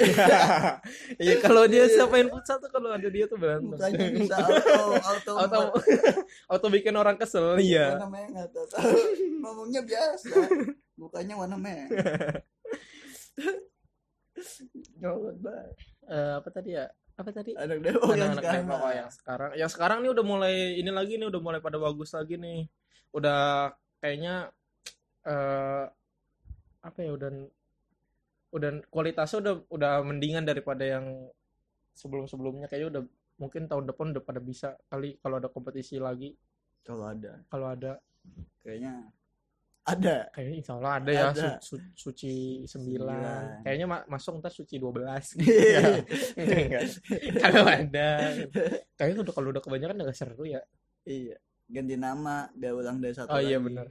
iya 1.24 1.40
kalau 1.40 1.64
dia 1.64 1.88
siapain 1.88 2.28
futsal 2.28 2.60
tuh 2.60 2.68
kalau 2.68 2.92
ada 2.92 3.08
dia 3.08 3.24
tuh 3.26 3.40
berantem 3.40 3.72
Mukanya 3.72 4.08
bisa 4.12 4.36
auto 4.44 4.76
auto 5.00 5.32
auto 5.48 5.60
auto 6.52 6.68
bikin 6.68 6.92
orang 7.00 7.16
kesel 7.16 7.56
iya 7.60 7.96
warna 7.96 8.10
merah. 8.12 8.46
Ngomongnya 9.44 9.82
biasa. 9.84 10.36
Mukanya 10.96 11.36
warna 11.36 11.58
merah. 11.60 11.88
Gawat 15.00 15.36
banget. 15.40 15.76
Eh, 16.08 16.34
apa 16.40 16.50
tadi 16.52 16.70
ya 16.76 16.86
apa 17.14 17.30
tadi 17.30 17.52
Anak 17.54 17.80
Depok 17.86 18.18
yang 18.18 18.34
anak-anak 18.34 18.42
sekarang. 18.42 18.66
Depok 18.66 18.82
oh, 18.82 18.92
yang 18.92 19.10
sekarang 19.14 19.52
yang 19.54 19.72
sekarang 19.72 19.98
nih 20.02 20.12
udah 20.16 20.26
mulai 20.26 20.56
ini 20.82 20.92
lagi 20.92 21.14
nih 21.22 21.28
udah 21.30 21.42
mulai 21.44 21.60
pada 21.62 21.78
bagus 21.78 22.10
lagi 22.12 22.36
nih 22.42 22.66
udah 23.14 23.70
kayaknya 24.04 24.52
eh 25.24 25.86
apa 26.84 27.00
ya 27.00 27.16
udah 27.16 27.30
udah 28.52 28.70
kualitasnya 28.92 29.39
udah 29.39 29.56
udah 29.72 29.92
mendingan 30.04 30.44
daripada 30.44 30.84
yang 30.84 31.32
sebelum 31.96 32.28
sebelumnya 32.28 32.68
kayaknya 32.68 33.00
udah 33.00 33.04
mungkin 33.39 33.66
tahun 33.66 33.88
depan 33.88 34.12
udah 34.12 34.22
pada 34.22 34.38
bisa 34.38 34.76
kali 34.86 35.16
kalau 35.18 35.39
ada 35.39 35.48
kompetisi 35.48 35.98
lagi 35.98 36.36
Kalau 36.84 37.08
ada, 37.08 37.39
kalau 37.48 37.72
ada 37.72 37.96
kayaknya 38.60 39.08
ada. 39.84 40.28
kayaknya 40.32 40.56
insya 40.60 40.74
Allah 40.76 40.94
ada 40.96 41.12
ya 41.12 41.24
Ada. 41.32 41.48
su- 41.60 41.80
su- 41.80 41.92
suci 42.12 42.34
9 42.62 42.68
Sembilan. 42.68 43.44
kayaknya 43.63 43.88
ma- 43.88 44.08
masuk 44.08 44.38
ntar 44.38 44.52
suci 44.52 44.76
12 44.76 45.34
Iya. 45.39 46.04
Enggak. 46.36 46.82
kalau 47.44 47.63
ada 47.63 48.10
kayaknya 48.94 49.20
udah 49.24 49.34
kalau 49.34 49.50
udah 49.50 49.63
kebanyakan 49.63 49.96
udah 49.98 50.08
gak 50.08 50.20
seru 50.20 50.44
ya 50.44 50.60
Iya. 51.04 51.39
Ganti 51.69 51.95
nama 51.95 52.49
biar 52.54 52.73
ulang 52.76 52.99
dari 52.99 53.15
satu 53.15 53.34
oh 53.34 53.41
iya 53.41 53.58
lagi. 53.60 53.65
benar 53.71 53.88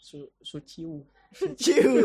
Su 0.00 0.30
suciu 0.40 1.04
Ciu. 1.56 1.86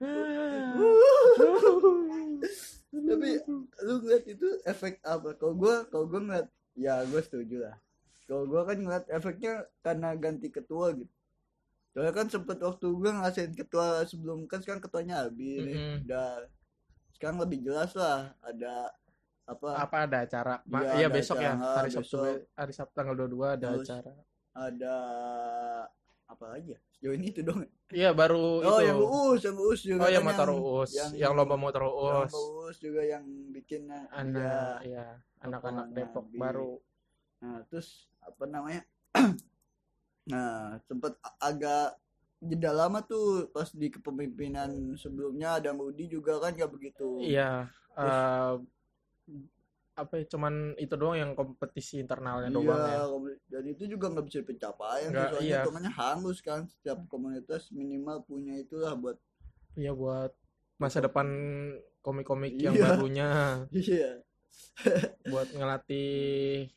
Tapi 2.90 3.38
lu 3.86 3.94
ngeliat 4.02 4.26
itu 4.26 4.58
efek 4.66 4.98
apa? 5.06 5.38
Kalau 5.38 5.54
gua, 5.54 5.86
kalau 5.86 6.10
gua 6.10 6.18
ngeliat, 6.18 6.50
ya 6.74 7.06
gua 7.06 7.22
setuju 7.22 7.70
lah. 7.70 7.78
Kalau 8.26 8.50
gua 8.50 8.66
kan 8.66 8.82
ngeliat 8.82 9.06
efeknya 9.10 9.66
karena 9.82 10.14
ganti 10.18 10.50
ketua 10.50 10.94
gitu. 10.98 11.10
Soalnya 11.90 12.14
kan 12.14 12.30
sempet 12.30 12.62
waktu 12.62 12.86
gua 12.90 13.10
ngasihin 13.22 13.54
ketua 13.54 14.06
sebelum 14.06 14.46
kan 14.50 14.62
sekarang 14.62 14.82
ketuanya 14.82 15.26
habis 15.26 15.62
nih. 15.62 15.78
Mm-mm. 15.78 16.06
Udah 16.06 16.46
sekarang 17.14 17.38
lebih 17.38 17.62
jelas 17.62 17.94
lah 17.94 18.34
ada 18.42 18.90
apa 19.48 19.68
apa 19.86 19.96
ada 20.06 20.18
acara 20.24 20.54
Ma- 20.68 20.84
Iya, 20.84 20.92
iya 20.98 21.06
ada 21.08 21.16
besok 21.16 21.36
ya 21.40 21.52
acara, 21.56 21.74
hari 21.80 21.90
Sabtu 21.90 22.18
hari 22.54 22.72
Sabtu 22.76 22.92
tanggal 22.96 23.14
22 23.16 23.48
ada 23.56 23.66
Terus 23.68 23.88
acara 23.88 24.12
ada 24.50 24.96
apa 26.30 26.44
lagi 26.46 26.74
ya? 26.74 26.80
Sejauh 26.94 27.14
ini 27.16 27.26
itu 27.34 27.40
dong. 27.42 27.64
iya 27.90 28.10
baru 28.14 28.62
Oh, 28.62 28.78
itu 28.78 28.82
yang 28.86 28.98
uus, 29.02 29.40
yang 29.42 29.56
uus 29.58 29.80
juga. 29.82 30.00
oh 30.06 30.10
yang 30.10 30.22
kan 30.22 30.30
motor 30.30 30.48
uus 30.54 30.90
yang, 30.94 31.32
lomba 31.34 31.56
motor 31.58 31.82
yang 31.86 32.22
uus 32.22 32.32
uus 32.34 32.76
juga 32.78 33.02
yang 33.02 33.24
bikin 33.50 33.90
anak 33.90 34.84
ya 34.86 35.06
anak-anak 35.42 35.86
Lapangan 35.86 35.86
Depok 35.96 36.24
Nabi. 36.28 36.38
baru 36.38 36.70
Nah, 37.40 37.58
terus 37.72 37.88
apa 38.20 38.44
namanya? 38.44 38.84
nah, 40.30 40.76
sempet 40.84 41.16
agak 41.40 41.96
jeda 42.40 42.72
lama 42.72 43.00
tuh 43.00 43.48
pas 43.48 43.68
di 43.72 43.88
kepemimpinan 43.88 44.92
sebelumnya 45.00 45.56
ada 45.56 45.72
Rudi 45.72 46.08
juga 46.08 46.36
kan 46.36 46.52
gak 46.52 46.68
begitu. 46.68 47.16
iya 47.20 47.64
eh, 47.96 48.54
apa 50.00 50.14
ya, 50.16 50.24
cuman 50.26 50.72
itu 50.76 50.94
doang 50.96 51.16
yang 51.16 51.30
kompetisi 51.32 52.00
internalnya 52.00 52.48
Iya, 52.48 52.56
doang 52.56 52.80
ya 52.84 53.02
dan 53.50 53.62
itu 53.66 53.82
juga 53.86 54.08
nggak 54.08 54.26
bisa 54.26 54.40
pencapaian 54.42 55.10
Nggak, 55.12 55.28
soalnya 55.30 55.44
iya. 55.46 55.58
hitungannya 55.60 55.92
hangus 55.92 56.38
kan 56.40 56.60
setiap 56.66 56.98
komunitas 57.06 57.68
minimal 57.70 58.24
punya 58.24 58.56
itulah 58.56 58.96
buat 58.96 59.16
Iya 59.74 59.92
buat 59.92 60.32
masa 60.76 60.98
depan 61.00 61.26
komik-komik 62.00 62.56
yang 62.56 62.72
Iya. 62.74 62.84
barunya 62.96 63.28
iya 63.76 64.10
buat 65.28 65.48
ngelatih 65.52 66.72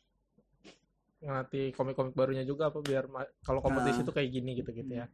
ngelatih 1.18 1.72
komik-komik 1.72 2.12
barunya 2.12 2.44
juga 2.44 2.68
apa 2.68 2.84
biar 2.84 3.08
kalau 3.40 3.64
kompetisi 3.64 4.04
Nah. 4.04 4.06
tuh 4.06 4.14
kayak 4.14 4.30
gini 4.30 4.60
gitu-gitu 4.60 4.92
ya. 4.92 5.08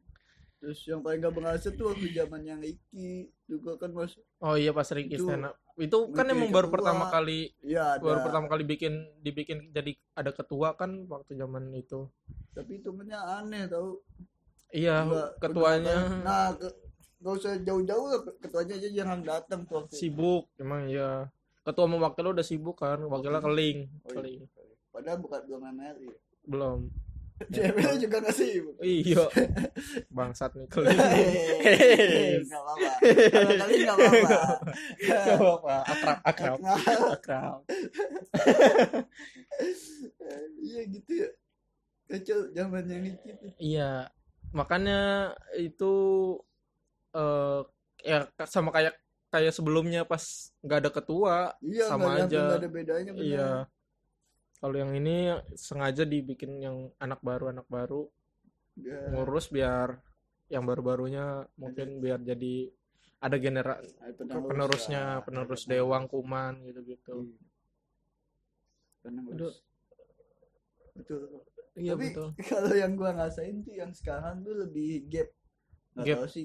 terus 0.61 0.83
yang 0.85 1.01
paling 1.01 1.25
gak 1.25 1.33
berhasil 1.33 1.73
tuh 1.73 1.95
waktu 1.95 2.13
zaman 2.13 2.45
yang 2.45 2.61
Iki 2.61 3.33
juga 3.49 3.81
kan 3.81 3.95
mas 3.97 4.13
Oh 4.45 4.61
iya 4.61 4.77
pas 4.77 4.85
Ricky 4.93 5.17
Itu 5.17 5.25
stand 5.25 5.49
up. 5.49 5.57
Itu 5.81 6.13
kan 6.13 6.29
emang 6.29 6.51
baru 6.51 6.67
ketua. 6.67 6.75
pertama 6.77 7.05
kali 7.09 7.41
iya 7.63 7.97
ada 7.97 8.03
baru 8.03 8.21
pertama 8.21 8.47
kali 8.47 8.63
bikin 8.65 8.93
dibikin 9.19 9.59
jadi 9.71 9.91
ada 10.13 10.31
ketua 10.31 10.75
kan 10.75 11.07
waktu 11.07 11.35
zaman 11.35 11.73
itu. 11.73 12.05
tapi 12.51 12.77
hitungannya 12.77 13.17
aneh 13.17 13.65
tau 13.67 14.03
Iya, 14.71 15.03
Nggak- 15.03 15.31
ketuanya 15.41 15.97
udah- 15.99 16.23
nah 16.23 16.47
ke, 16.53 16.69
gak 17.19 17.35
usah 17.35 17.53
jauh-jauh 17.59 18.07
ketuanya 18.39 18.75
aja 18.77 18.89
jangan 18.93 19.19
datang 19.21 19.61
tuh 19.65 19.83
waktu 19.83 19.95
sibuk 19.97 20.47
emang 20.57 20.87
ya. 20.87 21.27
Ketua 21.61 21.85
sama 21.85 21.97
wakilnya 22.01 22.33
udah 22.33 22.47
sibuk 22.47 22.77
kan, 22.77 23.03
wakilnya 23.03 23.41
keling, 23.41 23.79
Oh, 24.01 24.09
iya. 24.09 24.15
keling. 24.15 24.41
padahal 24.91 25.19
bukan 25.19 25.41
belum 25.45 25.63
MRI 25.71 26.09
Belum. 26.43 26.79
ceweknya 27.55 27.97
juga 27.97 28.17
gak 28.21 28.37
sibuk 28.37 28.77
Iya. 28.81 29.25
Bangsat 30.17 30.53
nih 30.55 30.67
keling. 30.67 30.93
Hehehe, 30.93 32.41
nggak 32.47 32.61
apa-apa 32.61 32.91
kalau 33.31 33.53
kali 33.57 33.75
nggak 33.81 33.97
apa-apa 33.97 34.39
Gak 35.01 35.23
apa-apa, 35.35 35.75
akrab, 35.87 36.19
akrab, 36.23 36.59
akrab. 37.11 37.59
iya 40.61 40.81
gitu 40.87 41.13
ya 41.17 41.29
kacau 42.07 42.39
zaman 42.51 42.85
yang 42.85 43.05
Iki 43.07 43.31
tuh 43.39 43.51
Iya, 43.57 43.93
makanya 44.51 45.01
itu 45.55 45.93
eh 47.11 47.61
ya 48.03 48.19
sama 48.45 48.71
kayak 48.71 48.95
kayak 49.31 49.55
sebelumnya 49.55 50.03
pas 50.03 50.23
nggak 50.59 50.79
ada 50.83 50.91
ketua. 50.91 51.37
iya 51.63 51.87
Sama 51.87 52.19
ada- 52.19 52.27
aja. 52.27 52.43
nggak 52.43 52.59
ada 52.59 52.69
bedanya 52.69 53.11
bener. 53.15 53.27
Iya. 53.31 53.49
Kalau 54.61 54.77
yang 54.77 54.93
ini 54.93 55.33
sengaja 55.57 56.05
dibikin 56.05 56.61
yang 56.61 56.77
anak 57.01 57.21
baru 57.25 57.49
anak 57.51 57.65
baru 57.67 58.09
Ya, 58.81 58.97
ngurus 59.13 59.51
biar 59.53 60.01
yang 60.49 60.65
baru-barunya 60.65 61.45
mungkin 61.61 62.01
biar 62.01 62.23
jadi 62.25 62.71
ada 63.21 63.37
genera 63.37 63.77
penerus 64.17 64.49
penerusnya, 64.49 65.21
lah, 65.21 65.25
penerus 65.27 65.63
ada 65.69 65.71
Dewang 65.77 66.05
Kuman 66.09 66.65
gitu-gitu. 66.65 67.29
Iya. 67.29 67.39
Penerus. 69.05 69.37
Aduh. 69.37 69.55
betul 70.97 71.21
Iya 71.79 71.95
Tapi 71.95 72.07
betul. 72.11 72.29
kalau 72.51 72.73
yang 72.75 72.93
gua 72.99 73.11
ngasain 73.15 73.63
tuh 73.63 73.75
yang 73.77 73.93
sekarang 73.95 74.43
tuh 74.43 74.55
lebih 74.59 75.07
gap. 75.13 75.29
Gak 76.01 76.05
Gap. 76.07 76.17
tahu 76.25 76.29
sih. 76.29 76.45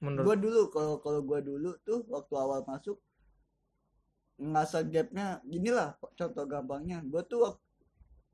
Menurut 0.00 0.24
Gua 0.26 0.36
dulu 0.36 0.60
kalau 0.70 0.94
kalau 1.02 1.20
gua 1.24 1.40
dulu 1.42 1.74
tuh 1.82 2.04
waktu 2.06 2.34
awal 2.36 2.62
masuk 2.68 3.00
ngasah 4.40 4.82
gapnya 4.88 5.44
ginilah 5.44 5.94
contoh 6.16 6.44
gampangnya. 6.48 7.04
Gua 7.04 7.20
tuh 7.22 7.60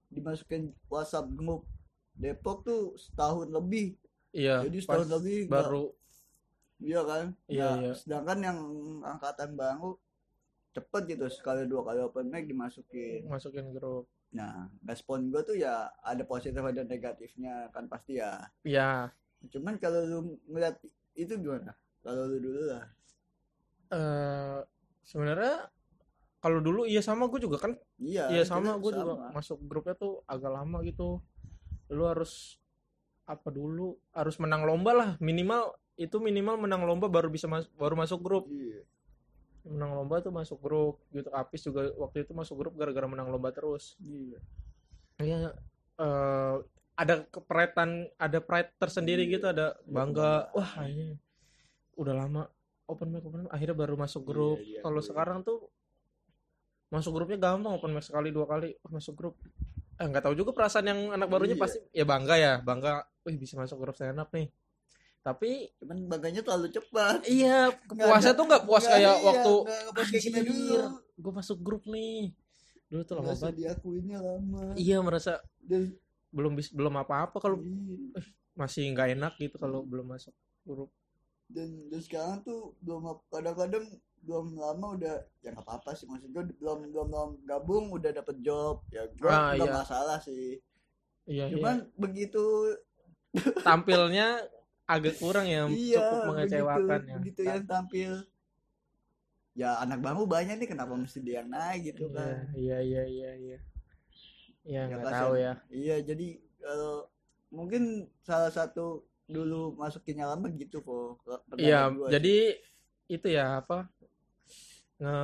dimasukin 0.07 0.71
WhatsApp 0.87 1.27
grup 1.35 1.67
Depok 2.17 2.65
tuh 2.65 2.97
setahun 2.97 3.51
lebih. 3.53 3.99
Iya 4.33 4.65
jadi 4.65 4.79
setahun 4.81 5.09
lebih 5.21 5.51
baru. 5.51 5.93
Iya 6.77 7.01
kan? 7.05 7.25
Iya, 7.49 7.69
Nah, 7.69 7.77
iya. 7.83 7.93
sedangkan 7.93 8.39
yang 8.41 8.59
angkatan 9.05 9.53
baru 9.53 9.97
cepet 10.77 11.03
gitu 11.17 11.25
sekali 11.33 11.65
dua 11.65 11.85
kali 11.85 12.01
open 12.05 12.29
mic 12.29 12.47
dimasukin. 12.49 13.27
Masukin 13.29 13.73
grup. 13.75 14.07
nah 14.37 14.69
respon 14.85 15.33
gua 15.33 15.41
tuh 15.41 15.57
ya 15.57 15.89
ada 16.05 16.21
positif 16.27 16.61
ada 16.61 16.83
negatifnya 16.85 17.73
kan 17.73 17.89
pasti 17.89 18.21
ya. 18.21 18.37
Ya, 18.67 19.09
cuman 19.49 19.81
kalau 19.81 20.03
lu 20.05 20.19
ngeliat 20.51 20.77
itu 21.17 21.41
gimana? 21.41 21.73
Kalau 22.05 22.29
lu 22.29 22.37
dulu 22.43 22.63
lah. 22.69 22.85
Eh 23.89 24.59
sebenarnya 25.07 25.71
kalau 26.47 26.63
dulu 26.63 26.87
iya 26.87 27.03
sama 27.03 27.27
gue 27.27 27.43
juga 27.43 27.59
kan 27.59 27.75
iya 27.99 28.31
iya 28.31 28.47
sama 28.47 28.79
gue 28.79 28.95
juga 28.95 29.35
masuk 29.35 29.59
grupnya 29.67 29.99
tuh 29.99 30.23
agak 30.31 30.55
lama 30.55 30.79
gitu. 30.87 31.19
Lu 31.91 32.07
harus 32.07 32.63
apa 33.27 33.51
dulu? 33.51 33.99
Harus 34.15 34.39
menang 34.39 34.63
lomba 34.63 34.95
lah 34.95 35.11
minimal 35.19 35.75
itu 35.99 36.23
minimal 36.23 36.55
menang 36.55 36.87
lomba 36.87 37.11
baru 37.11 37.27
bisa 37.27 37.51
mas- 37.51 37.67
baru 37.75 37.99
masuk 37.99 38.23
grup. 38.23 38.47
Iya. 38.47 38.87
Menang 39.67 39.99
lomba 39.99 40.23
tuh 40.23 40.31
masuk 40.31 40.63
grup 40.63 41.03
gitu. 41.11 41.27
Apis 41.35 41.67
juga 41.67 41.91
waktu 41.99 42.23
itu 42.23 42.31
masuk 42.31 42.55
grup 42.63 42.79
gara-gara 42.79 43.11
menang 43.11 43.27
lomba 43.27 43.51
terus. 43.51 43.99
Iya. 43.99 44.39
Iya 45.19 45.39
eh, 45.99 46.57
ada 46.95 47.27
kepretan 47.27 48.07
ada 48.23 48.39
pride 48.39 48.71
tersendiri 48.79 49.27
Iya, 49.27 49.35
gitu 49.35 49.47
ada 49.51 49.75
bangga 49.83 50.47
kebanggaan. 50.47 50.55
wah 50.55 50.73
ini 50.87 51.19
udah 51.99 52.15
lama 52.15 52.43
open 52.87 53.11
mic 53.11 53.27
open 53.27 53.43
mic. 53.43 53.51
Akhirnya 53.51 53.75
baru 53.75 53.99
masuk 53.99 54.23
grup. 54.23 54.63
Iya, 54.63 54.79
iya, 54.79 54.81
kalau 54.87 55.03
iya. 55.03 55.09
sekarang 55.11 55.43
tuh 55.43 55.75
masuk 56.87 57.19
grupnya 57.19 57.39
gampang 57.51 57.75
open 57.75 57.91
mic 57.91 58.05
sekali 58.07 58.31
dua 58.31 58.47
kali 58.47 58.71
oh, 58.87 58.91
masuk 58.95 59.15
grup. 59.19 59.35
Eh 59.97 60.07
nggak 60.07 60.23
tahu 60.29 60.35
juga 60.39 60.55
perasaan 60.55 60.87
yang 60.87 61.01
anak 61.17 61.27
barunya 61.27 61.57
Iya. 61.59 61.63
pasti 61.63 61.79
ya 61.91 62.05
bangga 62.07 62.35
ya 62.39 62.53
bangga 62.63 63.03
wih 63.27 63.37
bisa 63.41 63.59
masuk 63.59 63.83
grup 63.83 63.97
stand 63.99 64.23
up 64.23 64.31
nih. 64.31 64.47
Tapi 65.27 65.75
cuman 65.83 66.07
bangganya 66.07 66.47
terlalu 66.47 66.71
cepat. 66.71 67.27
Iya 67.27 67.75
puasnya 67.91 68.33
tuh 68.39 68.45
nggak 68.47 68.63
puas 68.63 68.87
Nggak, 68.87 68.95
kayak 68.95 69.15
iya, 69.19 69.27
waktu 69.27 69.53
anjir 69.99 70.83
gue 71.17 71.33
masuk 71.33 71.59
grup 71.59 71.83
nih. 71.91 72.31
Dulu 72.87 73.03
tuh 73.03 73.15
lama 73.19 73.35
banget. 73.35 73.55
diakuinya 73.59 74.19
lama. 74.23 74.63
Iya 74.79 75.03
merasa 75.03 75.43
dan 75.59 75.91
belum 76.31 76.55
bis 76.55 76.71
belum 76.71 76.95
apa-apa 77.03 77.43
kalau 77.43 77.59
iya. 77.59 78.23
masih 78.55 78.87
nggak 78.95 79.19
enak 79.19 79.33
gitu 79.43 79.59
kalau 79.59 79.83
belum 79.83 80.07
masuk 80.07 80.35
grup. 80.63 80.95
Dan 81.51 81.91
dan 81.91 82.01
sekarang 82.03 82.47
tuh 82.47 82.79
belum 82.79 83.11
kadang-kadang 83.27 83.87
belum 84.27 84.59
lama 84.59 84.87
udah 84.99 85.15
ya 85.41 85.55
nggak 85.55 85.63
apa-apa 85.63 85.95
sih 85.95 86.11
maksud 86.11 86.35
gue 86.35 86.43
belum 86.59 86.91
belum 86.91 87.07
belum 87.15 87.31
gabung 87.47 87.85
udah 87.95 88.11
dapet 88.11 88.37
job. 88.43 88.83
Ya 88.91 89.07
gue 89.07 89.31
Ah, 89.31 89.55
nggak 89.55 89.71
iya. 89.71 89.79
masalah 89.81 90.19
sih. 90.19 90.59
Iya 91.25 91.45
iya. 91.47 91.53
Cuman 91.55 91.77
begitu 91.95 92.45
tampilnya 93.67 94.43
agak 94.87 95.19
kurang 95.19 95.47
ya 95.47 95.67
iya 95.67 95.99
cukup 95.99 96.19
mengecewakan 96.31 97.01
begitu, 97.01 97.11
ya 97.11 97.17
begitu 97.19 97.41
yang 97.47 97.65
tampil. 97.67 98.13
Ya 99.57 99.71
anak 99.81 100.05
baru 100.05 100.29
banyak 100.29 100.61
nih 100.61 100.69
kenapa 100.69 100.93
mesti 100.93 101.19
dia 101.25 101.41
yang 101.41 101.49
naik 101.49 101.95
gitu 101.95 102.11
Iya, 102.11 102.15
kan? 102.15 102.35
iya 102.53 102.79
iya 102.83 103.03
iya 103.07 103.31
iya. 103.35 103.59
Ya 104.67 104.81
nggak 104.91 105.07
tahu 105.09 105.33
ya. 105.39 105.53
Iya 105.71 105.97
jadi 106.03 106.27
kalau 106.61 107.09
mungkin 107.49 107.83
salah 108.21 108.51
satu 108.51 109.07
dulu 109.27 109.75
masukinnya 109.75 110.27
lama 110.29 110.47
gitu 110.55 110.83
kok 110.87 111.19
Iya, 111.59 111.91
jadi 112.11 112.55
itu 113.07 113.27
ya 113.27 113.59
apa 113.59 113.87
nge 114.97 115.17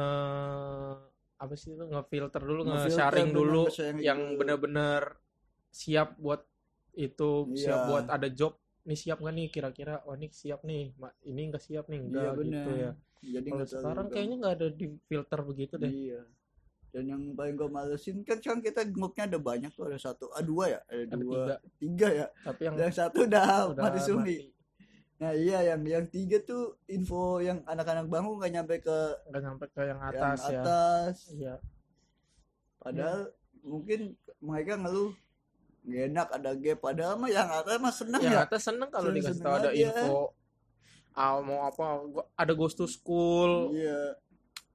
apa 1.36 1.54
sih 1.58 1.74
itu 1.74 1.82
ngefilter 1.82 2.38
dulu, 2.38 2.62
nge-sharing 2.64 3.30
bener, 3.30 3.38
dulu 3.42 3.62
yang 3.98 4.20
dulu. 4.20 4.38
benar-benar 4.38 5.18
siap 5.68 6.14
buat 6.16 6.46
itu, 6.94 7.50
siap 7.56 7.78
Iya. 7.78 7.88
buat 7.88 8.04
ada 8.06 8.28
job. 8.28 8.54
Nih 8.84 8.94
siap 8.94 9.18
nggak 9.18 9.34
nih 9.34 9.46
kira-kira? 9.48 10.02
Oh, 10.04 10.14
ini 10.14 10.28
siap 10.28 10.62
nih. 10.62 10.92
Ini 11.24 11.40
nggak 11.50 11.62
siap 11.62 11.86
nih, 11.86 11.98
iya 11.98 12.06
enggak 12.06 12.22
gitu 12.30 12.38
bener 12.38 12.66
ya. 12.76 12.92
jadi 13.22 13.48
Kalau 13.48 13.66
sekarang 13.66 13.94
gampang. 14.06 14.10
kayaknya 14.12 14.36
nggak 14.38 14.54
ada 14.54 14.66
di 14.70 14.86
filter 15.06 15.40
begitu 15.42 15.74
deh. 15.78 15.90
Iya. 15.90 16.20
Dan 16.92 17.04
yang 17.08 17.22
paling 17.32 17.54
gue 17.56 17.68
malesin 17.70 18.20
kan 18.20 18.36
sekarang 18.36 18.60
kita 18.60 18.84
grupnya 18.84 19.24
ada 19.24 19.38
banyak 19.40 19.72
tuh 19.72 19.88
ada 19.88 19.96
satu, 19.96 20.28
ah 20.30 20.44
dua 20.44 20.64
ya, 20.68 20.80
ada, 20.84 21.02
Ada 21.08 21.16
dua, 21.16 21.32
tiga, 21.32 21.54
tiga 21.80 22.08
ya. 22.12 22.26
tapi 22.44 22.60
yang 22.68 22.74
Yang 22.76 22.94
satu 23.00 23.18
udah, 23.24 23.48
udah 23.72 23.82
mati 23.82 23.98
suri. 24.04 24.36
Nah 25.22 25.32
iya 25.38 25.62
yang 25.62 25.86
yang 25.86 26.06
tiga 26.10 26.42
tuh 26.42 26.74
info 26.90 27.38
yang 27.38 27.62
anak-anak 27.62 28.10
bangun 28.10 28.42
nggak 28.42 28.52
nyampe 28.58 28.74
ke 28.82 28.98
Nggak 29.30 29.42
sampai 29.46 29.66
ke 29.70 29.80
yang 29.86 30.00
yang 30.02 30.10
atas 30.10 30.38
ya. 30.42 30.58
atas. 30.58 31.14
Iya. 31.30 31.54
Padahal 32.82 33.30
mungkin 33.62 34.18
mereka 34.42 34.74
ngeluh 34.82 35.14
nggak 35.86 36.02
enak 36.10 36.28
ada 36.34 36.50
gap. 36.58 36.78
Padahal 36.82 37.14
mah 37.22 37.30
yang 37.30 37.46
atas 37.46 37.76
mah 37.78 37.94
seneng 37.94 38.20
Yang 38.26 38.34
ya. 38.34 38.42
atas 38.50 38.60
seneng 38.66 38.90
kalau 38.90 39.14
dikasih 39.14 39.42
tahu 39.46 39.54
ada 39.62 39.70
aja. 39.70 39.78
info. 39.94 40.34
Ah, 41.14 41.38
mau 41.38 41.70
apa? 41.70 41.84
Ada 42.34 42.52
ghost 42.58 42.74
to 42.74 42.90
school. 42.90 43.70
Iya. 43.78 44.18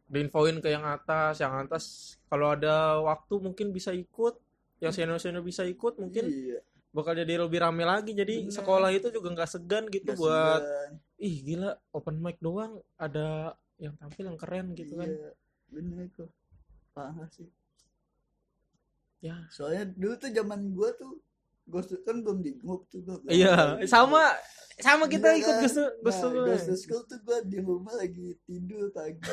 diinfoin 0.07 0.63
ke 0.63 0.71
yang 0.71 0.87
atas 0.87 1.43
yang 1.43 1.51
atas 1.67 2.15
kalau 2.31 2.55
ada 2.55 2.95
waktu 3.03 3.43
mungkin 3.43 3.75
bisa 3.75 3.91
ikut 3.91 4.39
yang 4.79 4.95
senior 4.95 5.19
senior 5.19 5.43
bisa 5.43 5.67
ikut 5.67 5.99
mungkin 5.99 6.31
iya. 6.31 6.63
Bakal 6.97 7.13
jadi 7.13 7.37
lebih 7.37 7.59
rame 7.59 7.83
lagi 7.83 8.11
jadi 8.11 8.35
Bener. 8.41 8.51
sekolah 8.51 8.89
itu 8.89 9.07
juga 9.09 9.29
nggak 9.31 9.49
segan 9.49 9.85
gitu 9.87 10.09
Nggak 10.09 10.17
buat 10.17 10.61
segan. 10.61 10.91
ih 11.19 11.35
gila 11.39 11.71
open 11.91 12.17
mic 12.17 12.37
doang 12.39 12.73
ada 12.95 13.53
yang 13.77 13.93
tampil 13.95 14.25
yang 14.25 14.37
keren 14.37 14.73
gitu 14.73 14.93
kan 14.95 15.05
Iya. 15.05 15.29
Bener 15.67 16.09
kok. 16.09 16.31
Parah 16.91 17.29
sih. 17.29 17.45
ya 19.19 19.35
Soalnya 19.47 19.91
dulu 19.91 20.13
tuh 20.15 20.29
zaman 20.31 20.71
gua 20.71 20.89
tuh 20.93 21.21
Ghost 21.65 21.91
kan 22.01 22.23
belum 22.23 22.39
di 22.39 22.55
grup 22.55 22.87
tuh 22.87 23.03
gua. 23.03 23.19
iya 23.27 23.75
sama 23.83 24.31
sama 24.77 25.03
kita 25.05 25.29
Iya 25.29 25.39
ikut 25.41 25.53
kan? 25.53 25.61
gus 25.61 25.75
gus 25.99 26.17
Nah, 26.17 26.31
Ghost 26.47 26.69
School 26.79 27.03
tuh 27.03 27.19
gua 27.21 27.37
di 27.41 27.57
rumah 27.59 27.93
lagi 27.93 28.33
tidur 28.41 28.89
pagi. 28.89 29.19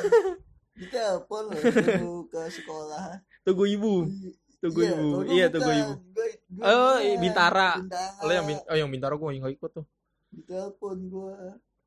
Kita 0.75 0.91
telepon 1.23 1.47
loh 1.47 1.61
suruh 1.63 2.21
ke 2.27 2.41
sekolah. 2.51 3.23
tunggu 3.41 3.63
ibu 3.65 4.11
tunggu 4.57 4.79
Iya, 4.79 4.91
ibu 4.91 5.05
gua 5.11 5.23
iya 5.27 5.45
tunggu 5.47 5.71
ibu 5.71 5.93
Gua- 6.07 6.35
gua 6.49 6.63
Oh, 6.65 6.95
bukan. 6.97 7.19
Bintara. 7.19 7.69
Bintara. 7.77 8.19
lo 8.19 8.31
yang 8.31 8.45
bin- 8.45 8.65
oh 8.65 8.75
yang 8.75 8.89
bintaro 8.89 9.15
gue 9.15 9.29
nggak 9.35 9.53
ikut 9.53 9.71
tuh 9.73 9.85
Ditelepon 10.29 10.97
gua. 11.07 11.35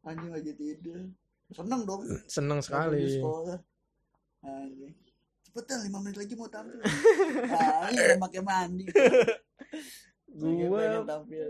Anjing 0.01 0.31
lagi 0.31 0.53
tidur. 0.53 1.01
Seneng 1.49 1.81
dong. 1.83 2.01
seneng 2.27 2.59
Di 2.59 2.65
sekali 2.65 3.01
sekolah. 3.11 3.59
Anjing. 4.41 4.93
Cepetan 5.41 5.79
5 5.83 5.99
menit 5.99 6.17
lagi 6.17 6.35
mau 6.35 6.47
tampil. 6.47 6.77
Ini 6.79 7.99
udah 7.99 8.19
pakai 8.25 8.41
mandi. 8.41 8.85
Gua- 10.29 11.05
tampil. 11.05 11.49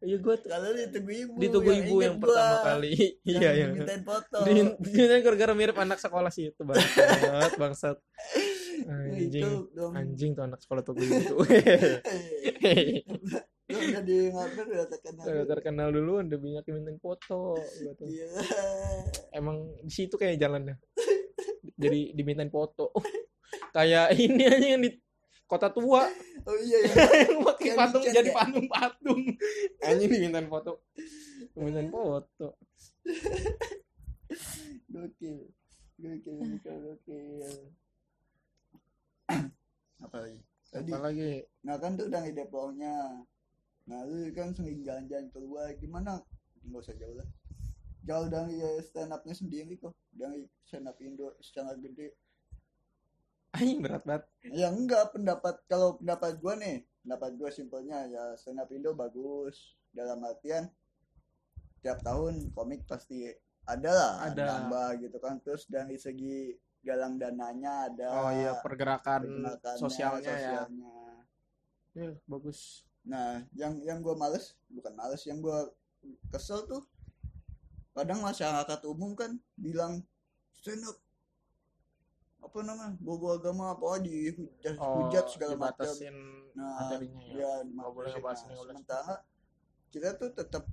iya 0.00 0.18
gue 0.18 0.34
Kalau 0.36 0.74
ditunggu 0.74 1.12
ibu. 1.14 1.32
ditunggu 1.38 1.70
ibu 1.70 1.94
inget 1.94 2.02
yang 2.02 2.16
gua. 2.16 2.26
pertama 2.26 2.56
kali 2.66 2.90
iya 3.24 3.38
Yang 3.40 3.54
yang 3.54 3.70
dimintain 3.72 4.02
foto. 4.02 4.38
Di- 4.42 4.74
Dia 4.90 5.16
gara-gara 5.20 5.52
mirip 5.54 5.76
anak 5.76 5.98
sekolah 5.98 6.26
sih 6.28 6.50
itu 6.50 6.58
bangsat, 6.60 7.54
bangsat. 7.62 7.96
Anjing, 8.88 9.50
dong. 9.72 9.92
anjing 9.94 10.30
tuh 10.34 10.44
anak 10.44 10.60
sekolah 10.62 10.82
tuh 10.82 10.94
gitu. 11.00 11.38
Lu 13.72 13.78
udah 13.78 14.02
di 14.04 14.16
ngapain 14.28 14.66
udah 14.68 14.86
terkenal. 14.90 15.24
Udah 15.24 15.44
terkenal 15.48 15.88
dulu 15.94 16.12
udah 16.20 16.38
banyak 16.38 16.64
yang 16.68 16.76
minta 16.82 16.92
foto 17.00 17.56
gitu. 17.58 18.04
Iya. 18.04 18.28
Emang 19.32 19.70
di 19.80 19.92
situ 19.92 20.14
kayak 20.18 20.36
jalannya. 20.36 20.76
Jadi 21.82 22.12
dimintain 22.12 22.52
foto. 22.52 22.92
Kayak 23.72 24.12
ini 24.16 24.44
aja 24.44 24.66
yang 24.76 24.82
di 24.84 24.92
kota 25.48 25.68
tua 25.68 26.08
Oh 26.48 26.56
iya 26.58 26.78
ya. 26.88 27.28
yang 27.28 27.44
pakai 27.44 27.76
patung 27.76 28.02
jadi 28.02 28.32
ya? 28.32 28.34
patung-patung. 28.34 29.20
Anjing 29.84 30.10
dimintain 30.10 30.48
foto. 30.48 30.82
Dimintain 31.54 31.86
foto. 31.92 32.56
Gokil. 34.90 35.36
Gokil, 36.00 36.34
gokil, 36.40 36.76
gokil. 36.82 37.52
Apa 40.02 40.16
lagi? 40.26 40.40
Tadi, 40.72 40.90
Apalagi 40.90 41.32
nah 41.62 41.76
kan 41.76 41.94
tuh 41.94 42.08
udah 42.08 42.22
ide. 42.24 42.44
Nah 43.82 44.00
lu 44.08 44.30
kan 44.32 44.50
sering 44.56 44.82
jalan-jalan 44.82 45.28
keluar. 45.30 45.68
Gimana? 45.76 46.22
Nggak 46.64 46.80
usah 46.82 46.96
jauh 46.96 47.16
lah. 47.16 47.28
Jauh 48.02 48.26
dari 48.26 48.58
eh, 48.58 48.82
stand 48.82 49.14
up-nya 49.14 49.34
sendiri 49.36 49.78
kok. 49.78 49.94
Dari 50.10 50.42
stand 50.66 50.90
up 50.90 50.98
Indo 50.98 51.36
secara 51.38 51.76
gede. 51.78 52.16
anjing 53.52 53.84
berat 53.84 54.00
banget. 54.08 54.24
Ya 54.48 54.72
enggak 54.72 55.12
pendapat 55.12 55.60
kalau 55.68 56.00
pendapat 56.00 56.40
gua 56.40 56.56
nih, 56.56 56.88
pendapat 57.04 57.36
gua 57.36 57.52
simpelnya 57.52 58.08
ya 58.08 58.32
stand 58.40 58.64
up 58.64 58.72
Indo 58.72 58.96
bagus 58.96 59.76
dalam 59.92 60.24
artian 60.24 60.72
tiap 61.84 62.00
tahun 62.00 62.48
komik 62.56 62.88
pasti 62.88 63.28
ada 63.68 63.90
lah 63.90 64.12
Ada. 64.30 64.42
nambah 64.46 64.88
gitu 65.04 65.18
kan 65.18 65.38
terus 65.42 65.68
dari 65.68 65.98
segi 65.98 66.54
galang 66.82 67.14
dananya 67.16 67.88
ada 67.90 68.10
Oh 68.10 68.30
iya 68.34 68.58
pergerakan 68.58 69.22
pergerakannya, 69.22 69.78
sosialnya 69.78 70.34
ya. 70.34 70.38
sosialnya. 70.66 70.94
Ya 71.94 72.10
bagus. 72.26 72.82
Nah, 73.06 73.42
yang 73.54 73.78
yang 73.82 73.98
gua 74.02 74.14
males, 74.18 74.54
bukan 74.70 74.92
males, 74.94 75.22
yang 75.26 75.38
gua 75.38 75.70
kesel 76.34 76.66
tuh 76.66 76.82
kadang 77.92 78.24
masyarakat 78.24 78.80
umum 78.88 79.12
kan 79.12 79.36
bilang 79.54 80.00
stand 80.56 80.82
up 80.88 80.96
apa 82.42 82.58
namanya 82.64 82.96
bobo 82.98 83.36
agama 83.36 83.76
apa 83.76 84.02
dihujat 84.02 84.74
Oh, 84.80 85.06
hujat 85.06 85.28
segala 85.30 85.54
macam 85.60 85.92
nah 86.52 86.88
materinya 86.90 87.20
ya. 87.32 87.62
ya 87.62 87.88
boleh 87.88 88.12
nah, 88.18 88.34
sementara 88.42 89.14
kita 89.92 90.16
tuh 90.16 90.32
tetap 90.32 90.64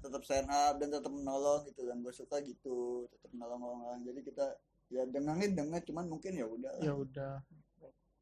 tetap 0.00 0.22
stand 0.22 0.48
up 0.52 0.78
dan 0.78 0.88
tetap 0.92 1.10
menolong 1.10 1.66
gitu 1.66 1.88
yang 1.88 1.98
gue 2.04 2.14
suka 2.14 2.38
gitu 2.44 3.08
tetap 3.10 3.30
menolong 3.34 3.64
orang 3.64 4.00
jadi 4.04 4.20
kita 4.22 4.46
ya 4.86 5.02
dengerin 5.04 5.52
denger 5.52 5.80
cuman 5.86 6.06
mungkin 6.06 6.32
ya 6.34 6.46
udah 6.46 6.72
ya 6.78 6.92
udah. 6.94 7.34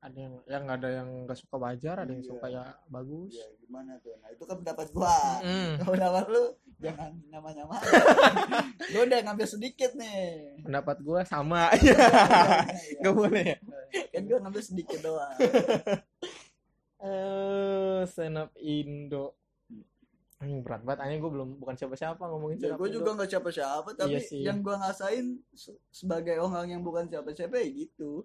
Ada 0.04 0.20
yang 0.20 0.34
yang 0.44 0.62
nggak 0.68 0.78
ada 0.84 0.90
yang 1.00 1.08
nggak 1.24 1.38
suka 1.40 1.56
wajar 1.56 1.96
ada 1.96 2.12
yang 2.12 2.20
Iya. 2.20 2.28
suka 2.28 2.46
ya 2.52 2.64
bagus. 2.92 3.32
Ya 3.32 3.46
gimana 3.56 3.96
tuh? 4.04 4.12
Nah 4.20 4.28
itu 4.28 4.44
kan 4.44 4.56
pendapat 4.60 4.86
gua. 4.92 5.16
Mm. 5.40 5.72
kalau 5.80 5.92
pendapat 5.96 6.24
lu 6.28 6.44
jangan 6.76 7.10
namanya 7.32 7.64
nama 7.64 7.76
lu 8.92 8.98
udah 9.08 9.18
ngambil 9.24 9.46
sedikit 9.48 9.96
nih. 9.96 10.60
Pendapat 10.60 10.96
gue 11.00 11.20
sama. 11.24 11.72
Iya, 11.80 11.96
nggak 13.00 13.14
boleh 13.16 13.44
ya? 13.48 13.58
Kan 14.12 14.22
gua 14.28 14.38
ngambil 14.44 14.62
sedikit 14.62 14.98
doang. 15.00 15.36
Eh 17.04 18.00
stand 18.08 18.40
up 18.40 18.50
Indo 18.56 19.36
Anjing 20.36 20.60
berat 20.60 20.82
banget 20.82 21.00
anjing 21.00 21.20
gue 21.20 21.32
belum 21.32 21.48
bukan 21.56 21.74
siapa-siapa 21.74 22.20
ngomongin 22.20 22.58
ya 22.58 22.74
Indo. 22.74 22.86
juga 22.90 23.10
nggak 23.12 23.30
siapa-siapa 23.30 23.90
tapi 23.94 24.12
Iya 24.12 24.20
sih. 24.20 24.42
yang 24.42 24.60
gua 24.60 24.76
ngasain 24.76 25.24
se- 25.50 25.78
sebagai 25.88 26.36
orang 26.36 26.68
yang 26.68 26.80
bukan 26.80 27.06
siapa-siapa 27.06 27.54
ya 27.56 27.68
gitu 27.70 28.24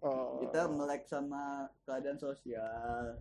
Oh. 0.00 0.40
kita 0.40 0.64
melek 0.66 1.04
sama 1.04 1.68
keadaan 1.82 2.16
sosial 2.16 3.20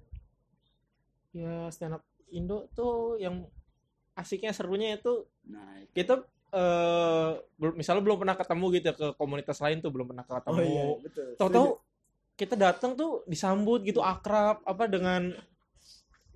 ya 1.31 1.67
stand 1.69 1.93
up 1.93 2.03
Indo 2.29 2.71
tuh 2.71 3.17
yang 3.17 3.43
asiknya 4.13 4.51
serunya 4.51 4.95
itu 4.95 5.27
nah 5.43 5.75
itu. 5.75 5.91
kita 5.93 6.23
eh 6.49 7.29
belum 7.55 7.73
misalnya 7.75 8.01
belum 8.01 8.17
pernah 8.17 8.33
ketemu 8.33 8.65
gitu 8.73 8.89
ke 8.95 9.07
komunitas 9.13 9.59
lain 9.59 9.79
tuh 9.79 9.91
belum 9.91 10.07
pernah 10.07 10.23
ketemu 10.23 10.55
oh 10.55 10.63
iya 10.63 10.83
betul 10.99 11.27
tahu-tahu 11.35 11.67
kita 12.33 12.55
datang 12.55 12.91
tuh 12.95 13.21
disambut 13.25 13.83
gitu 13.83 13.99
akrab 13.99 14.63
apa 14.63 14.87
dengan 14.87 15.35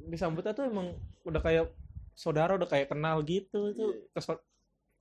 disambutnya 0.05 0.51
tuh 0.51 0.65
emang 0.65 0.93
udah 1.23 1.39
kayak 1.39 1.71
saudara 2.13 2.53
udah 2.53 2.67
kayak 2.67 2.91
kenal 2.91 3.21
gitu 3.21 3.71
itu 3.71 3.85
Iya. 3.89 4.07
kesel- 4.13 4.43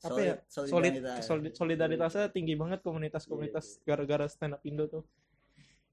apa 0.03 0.11
Solid- 0.11 0.27
ya 0.27 0.37
solid 0.49 0.71
solidaritas. 0.71 1.23
solid- 1.23 1.55
solidaritasnya 1.55 2.27
tinggi 2.29 2.55
banget 2.59 2.83
komunitas-komunitas 2.83 3.79
gara-gara 3.83 4.27
stand 4.27 4.59
up 4.59 4.63
Indo 4.63 4.91
tuh. 4.91 5.05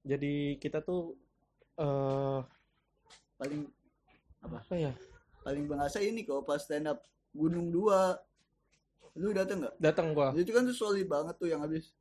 Jadi 0.02 0.58
kita 0.58 0.82
tuh 0.82 1.14
eh 1.78 2.40
paling 3.36 3.70
apa? 4.42 4.58
ya? 4.74 4.94
Paling 5.40 5.64
berasa 5.66 6.02
ini 6.02 6.26
kok 6.26 6.42
pas 6.42 6.58
stand 6.58 6.90
up 6.90 7.06
Gunung 7.30 7.70
2 7.70 8.18
lu 9.14 9.30
dateng 9.30 9.62
nggak? 9.62 9.76
Datang 9.78 10.18
gua. 10.18 10.34
Itu 10.34 10.50
kan 10.50 10.66
tuh 10.66 10.74
solid 10.74 11.06
banget 11.06 11.36
tuh 11.38 11.46
yang 11.46 11.62
habis 11.62 11.94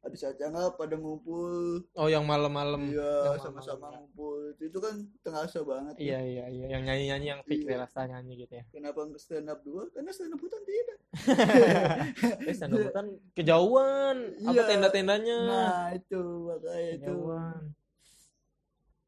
habis 0.00 0.24
acara 0.24 0.72
pada 0.72 0.96
ngumpul? 0.96 1.84
Oh 1.92 2.08
yang 2.08 2.24
malam-malam. 2.24 2.88
Iya 2.88 3.36
sama-sama 3.36 3.60
malam-malam. 3.92 3.98
ngumpul. 4.08 4.36
Itu, 4.56 4.62
itu 4.72 4.78
kan 4.80 4.94
terasa 5.20 5.60
banget 5.60 5.92
tuh. 5.94 6.02
iya 6.02 6.18
iya 6.24 6.44
iya. 6.48 6.66
Yang 6.72 6.82
nyanyi-nyanyi 6.88 7.26
yang 7.28 7.42
fix 7.44 7.60
Iya. 7.62 7.76
rasa 7.84 8.08
nyanyi 8.08 8.32
gitu 8.42 8.52
ya. 8.56 8.64
Kenapa 8.72 8.98
nggak 9.04 9.20
stand 9.20 9.48
up 9.48 9.60
dua 9.60 9.82
karena 9.92 10.10
stand 10.10 10.32
up 10.32 10.40
hutan 10.40 10.62
tidak. 10.64 10.98
Eh 12.48 12.54
stand 12.56 12.72
up 12.74 12.88
kan 12.90 13.06
kejauhan. 13.36 14.16
Apa 14.40 14.52
Iya. 14.56 14.62
tenda-tendanya? 14.66 15.38
Nah 15.46 15.86
itu 15.92 16.20
makanya 16.48 16.90
itu. 16.96 17.14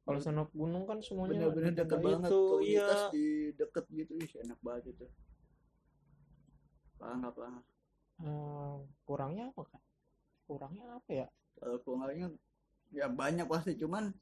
Kalau 0.02 0.18
stand 0.20 0.40
up 0.42 0.50
gunung 0.52 0.84
kan 0.84 0.98
semuanya 1.00 1.48
deket 1.48 1.72
tenda 1.78 1.96
banget 1.98 2.28
itu 2.28 2.40
iya. 2.68 2.84
komunitas 2.84 3.02
di 3.14 3.26
deket 3.56 3.84
gitu. 3.90 4.12
Ih 4.20 4.32
enak 4.44 4.58
banget 4.60 4.84
itu. 4.92 5.06
Parah 7.00 7.18
nggak 7.18 7.34
parah 7.34 7.62
Eh, 8.22 8.76
kurangnya 9.02 9.50
apa 9.50 9.66
kan 9.66 9.81
kurangnya 10.52 10.86
apa 11.00 11.10
ya? 11.24 11.26
Kalau 11.56 11.78
kurangnya 11.80 12.28
ya 12.92 13.08
banyak 13.08 13.48
pasti. 13.48 13.72
Cuman 13.80 14.12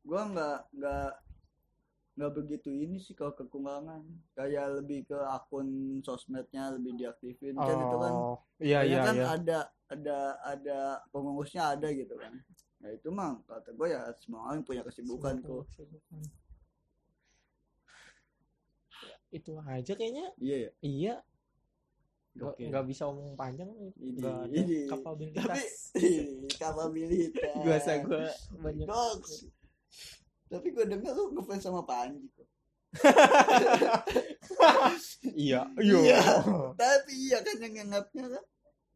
gua 0.00 0.22
nggak 0.32 0.58
nggak 0.72 1.10
nggak 2.16 2.32
begitu 2.32 2.72
ini 2.72 2.96
sih 2.96 3.12
kalau 3.12 3.36
kekurangan. 3.36 4.00
Kayak 4.32 4.80
lebih 4.80 5.04
ke 5.04 5.18
akun 5.20 6.00
sosmednya 6.00 6.72
lebih 6.72 6.96
diaktifin. 6.96 7.60
Kan 7.60 7.76
itu 7.76 7.96
kan 8.00 8.12
oh 8.16 8.40
iya 8.56 8.80
iya 8.88 9.04
kan 9.04 9.14
iya. 9.20 9.26
ada 9.36 9.58
ada 9.92 10.18
ada 10.40 10.78
pengurusnya 11.12 11.76
ada 11.76 11.92
gitu 11.92 12.16
kan. 12.16 12.32
Nah 12.80 12.88
itu 12.88 13.08
mah 13.12 13.36
kata 13.44 13.76
gue 13.76 13.88
ya 13.92 14.00
semua 14.16 14.48
orang 14.48 14.64
punya 14.64 14.80
kesibukan 14.80 15.44
kok. 15.44 15.68
kesibukan. 15.68 16.20
Ya, 19.04 19.16
itu 19.28 19.52
aja 19.60 19.92
kayaknya. 19.92 20.26
Iya 20.40 20.56
ya 20.56 20.70
iya 20.80 21.14
nggak 22.36 22.84
bisa 22.84 23.02
omong 23.04 23.32
panjang 23.32 23.68
Ini- 23.96 24.20
ada 24.20 24.44
ini. 24.46 24.84
kapabilitas. 24.84 25.92
Tapi 25.92 26.08
kapabilitas. 26.52 27.52
Biasa 27.58 27.90
gua 28.02 28.28
banyak. 28.60 28.86
Dogs. 28.86 29.48
tapi 30.46 30.70
gue 30.70 30.86
denger 30.86 31.10
lu 31.10 31.34
ngefans 31.34 31.58
sama 31.60 31.82
Panji 31.82 32.22
kok. 32.30 32.46
Iya 35.36 35.66
Iya. 35.76 36.20
tapi 36.74 37.12
iya 37.12 37.38
kan 37.40 37.56
yang 37.58 37.74
nganggapnya 37.76 38.24
kan? 38.30 38.44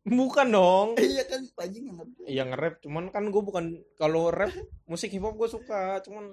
Bukan 0.02 0.46
dong. 0.48 0.88
Iya 0.96 1.26
kan 1.26 1.42
Panji 1.52 1.82
nganggapnya. 1.82 2.24
Iya 2.24 2.42
nge-rap. 2.46 2.74
Cuman 2.80 3.04
kan 3.08 3.24
gue 3.26 3.42
bukan 3.42 3.64
kalau 3.94 4.30
rap 4.30 4.54
musik 4.86 5.10
hip 5.10 5.20
hop 5.20 5.34
gue 5.34 5.48
suka. 5.48 5.98
Cuman 6.00 6.32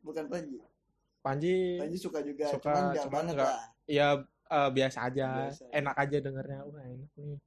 bukan 0.00 0.24
Panji 0.26 0.62
Panji 1.20 1.78
Panji 1.78 1.98
suka 1.98 2.22
juga. 2.22 2.46
Suka, 2.48 2.70
cuman 2.70 2.94
cuman 2.96 3.12
banget 3.12 3.34
nggak. 3.36 3.46
lah 3.48 3.64
ya 3.84 4.06
eh, 4.52 4.70
biasa 4.70 4.98
aja. 5.08 5.28
Biasa. 5.48 5.64
enak 5.72 5.96
aja 5.96 6.16
dengernya 6.20 6.60
wah 6.68 6.84
enak 6.84 7.10
nih. 7.16 7.38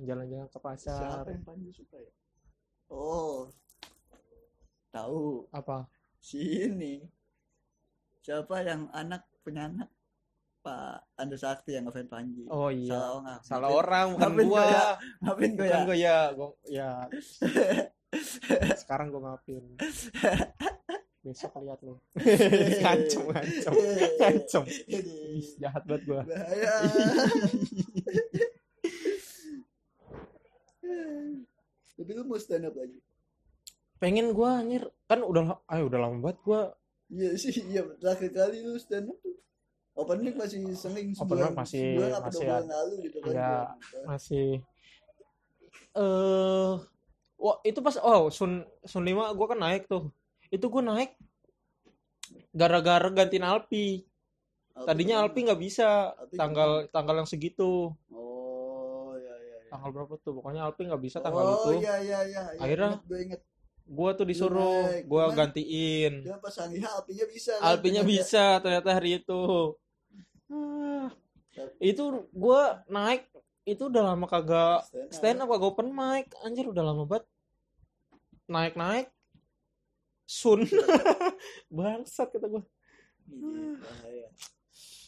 Jalan-jalan 0.00 0.48
ke 0.48 0.58
pasar. 0.60 0.96
Siapa 0.96 1.30
yang 1.32 1.44
Panji 1.44 1.70
suka 1.72 1.96
ya? 2.00 2.12
Oh 2.88 3.52
tahu. 4.96 5.44
Apa? 5.52 5.84
Si 6.16 6.40
ini. 6.40 7.04
Siapa 8.24 8.64
yang 8.64 8.88
anak 8.96 9.28
punya 9.44 9.68
anak? 9.68 9.92
Pak 10.66 11.14
Anda 11.14 11.38
Sakti 11.38 11.78
yang 11.78 11.86
ngefans 11.86 12.10
Panji. 12.10 12.42
Oh 12.50 12.74
iya. 12.74 12.90
Salah 12.90 13.12
orang. 13.14 13.38
Salah 13.46 13.70
orang 13.70 14.06
bukan 14.18 14.30
gua 14.34 14.42
gua. 14.42 14.64
ya. 14.66 14.86
ngapain 15.22 15.52
gue 15.54 15.62
bukan 15.62 15.70
ya 15.70 15.86
gua 15.86 15.94
ya. 15.94 16.18
Gua 16.34 16.48
ya. 16.66 16.90
Sekarang 18.82 19.14
gua 19.14 19.22
maafin 19.30 19.62
besok 21.26 21.58
lihat 21.58 21.82
lu. 21.82 21.98
Ngancem 22.80 23.22
ngancem 23.26 23.72
ngancem. 24.18 24.62
Ih, 24.86 25.42
jahat 25.58 25.82
banget 25.82 26.02
gua. 26.06 26.22
bahaya. 26.22 26.74
Tapi 31.96 32.10
lu 32.12 32.22
mau 32.22 32.36
stand 32.36 32.64
up 32.64 32.76
lagi? 32.76 32.98
Pengen 33.96 34.30
gua 34.30 34.60
anjir. 34.60 34.86
Kan 35.06 35.24
udah 35.24 35.58
ayo 35.66 35.88
udah 35.88 35.98
lama 35.98 36.16
banget 36.20 36.38
gua. 36.42 36.62
Iya 37.08 37.34
sih 37.34 37.52
iya. 37.64 37.82
Terakhir 37.96 38.30
kali 38.30 38.60
lu 38.60 38.76
stand 38.76 39.08
up 39.08 39.18
tuh. 39.18 39.34
Open 39.96 40.20
mic 40.20 40.36
masih 40.36 40.60
sering 40.74 41.16
Open 41.16 41.40
mic 41.40 41.56
masih- 41.56 41.96
sebulan 41.96 42.20
masih 42.20 42.44
ada. 42.44 42.60
lalu 42.68 42.94
gitu 43.02 43.18
kan 43.18 43.32
Iya. 43.32 43.48
gua. 43.48 43.64
masih. 44.06 44.48
Eh 45.96 46.72
wah 47.36 47.56
itu 47.62 47.80
pas 47.80 47.96
oh 47.98 48.28
Sun 48.28 48.52
Sun 48.82 49.02
5 49.02 49.32
gua 49.32 49.46
kan 49.48 49.58
naik 49.58 49.88
tuh 49.88 50.12
itu 50.48 50.66
gua 50.66 50.82
naik 50.84 51.14
gara-gara 52.50 53.08
gantiin 53.08 53.44
Alpi. 53.44 54.02
Apa 54.72 54.92
tadinya? 54.92 55.24
Alpi 55.24 55.44
nggak 55.44 55.60
bisa. 55.60 56.12
Alpi 56.12 56.36
tanggal 56.36 56.70
tanggal 56.90 57.14
yang 57.20 57.28
segitu. 57.28 57.92
Oh 58.12 59.12
iya 59.16 59.34
iya 59.38 59.56
iya. 59.62 59.68
Tanggal 59.72 59.90
berapa 59.92 60.14
tuh? 60.20 60.32
Pokoknya 60.36 60.64
Alpi 60.64 60.84
nggak 60.84 61.02
bisa 61.02 61.18
tanggal 61.20 61.44
oh 61.44 61.54
itu. 61.72 61.84
iya 61.84 61.94
iya 62.00 62.18
iya 62.24 62.42
Akhirnya- 62.60 63.00
gue 63.02 63.18
inget 63.20 63.40
gua 63.86 64.10
tuh 64.12 64.26
disuruh 64.26 64.82
Cuman- 65.06 65.32
gantiin. 65.32 66.26
Dia 66.26 66.36
pas 66.42 66.54
Alpinya 66.58 67.24
bisa 67.30 67.52
kan? 67.56 67.64
Alpinya 67.64 68.02
bisa 68.12 68.44
ternyata 68.60 68.88
hari 68.92 69.10
itu. 69.20 69.42
Ah, 70.46 71.08
itu 71.80 72.04
gua 72.30 72.84
naik 72.86 73.26
itu 73.66 73.90
udah 73.90 74.14
lama 74.14 74.30
kagak 74.30 74.86
stand 74.86 75.10
up, 75.10 75.12
stand 75.12 75.38
up 75.42 75.48
kagak 75.50 75.70
open 75.72 75.88
mic. 75.90 76.26
Anjir 76.42 76.66
udah 76.68 76.84
lama 76.84 77.02
banget. 77.04 77.24
Naik 78.46 78.74
naik 78.76 79.06
sun. 80.26 80.66
Bangsat 81.76 82.34
kata 82.34 82.46
gue 82.50 82.64
Iya, 83.26 83.74
bahaya. 83.82 84.28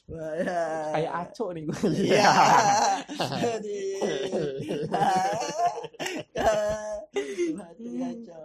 Bahaya. 0.08 0.58
Kayak 0.94 1.12
aco 1.26 1.44
nih 1.54 1.62
gue 1.68 1.78
iya. 2.02 2.30
Jadi 3.42 3.78
hati 7.58 7.90
aja 8.02 8.40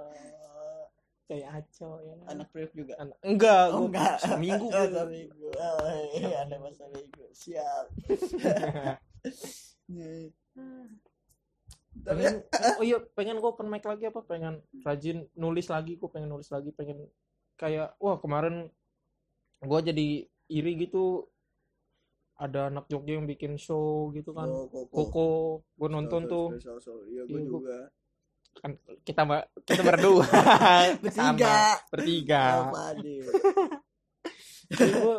kayak 1.33 1.49
aco 1.65 1.91
ya. 2.03 2.15
Anak 2.29 2.47
priok 2.53 2.71
juga? 2.77 2.93
Anak- 3.01 3.17
enggak 3.25 3.65
oh 3.73 3.89
enggak. 3.89 4.21
seminggu 4.21 4.67
oh, 4.69 4.85
gua. 4.85 5.01
seminggu 5.01 5.47
oh, 5.55 5.89
iya, 6.13 6.45
ada 6.45 6.55
masa 6.61 6.85
minggu. 6.93 7.25
Siap. 7.33 7.85
Tapi 9.89 10.29
pengen 12.01 12.41
oh 12.77 12.83
iya 12.83 12.97
pengen 13.17 13.37
gue 13.37 13.45
open 13.47 13.69
mic 13.69 13.83
lagi 13.83 14.07
apa? 14.07 14.21
Pengen 14.21 14.59
rajin 14.81 15.29
nulis 15.33 15.67
lagi 15.67 15.95
gue 15.95 16.09
pengen 16.09 16.27
nulis 16.27 16.49
lagi 16.49 16.69
pengen 16.69 17.05
kayak 17.53 17.93
wah 17.97 18.17
kemarin 18.17 18.73
gue 19.59 19.79
jadi 19.83 20.07
iri 20.49 20.73
gitu. 20.79 21.29
Ada 22.33 22.67
anak 22.67 22.89
Jogja 22.89 23.13
yang 23.15 23.29
bikin 23.29 23.55
show 23.55 24.09
gitu 24.11 24.33
kan. 24.33 24.49
Oh, 24.49 24.65
koko. 24.65 24.89
Koko 24.89 25.27
gue 25.77 25.87
nonton 25.87 26.21
tuh. 26.25 26.47
Special 26.57 26.77
show. 26.79 26.97
iya 27.05 27.23
gue 27.23 27.37
Iya, 27.37 27.45
gua- 27.45 27.61
juga. 27.61 27.77
kan 28.53 28.71
kita 29.01 29.21
kita 29.63 29.81
berdua. 29.81 30.25
Bertiga. 31.03 31.77
Bertiga. 31.89 32.43
Deh 32.97 33.21
Jadi 34.73 34.91
gue 34.97 35.17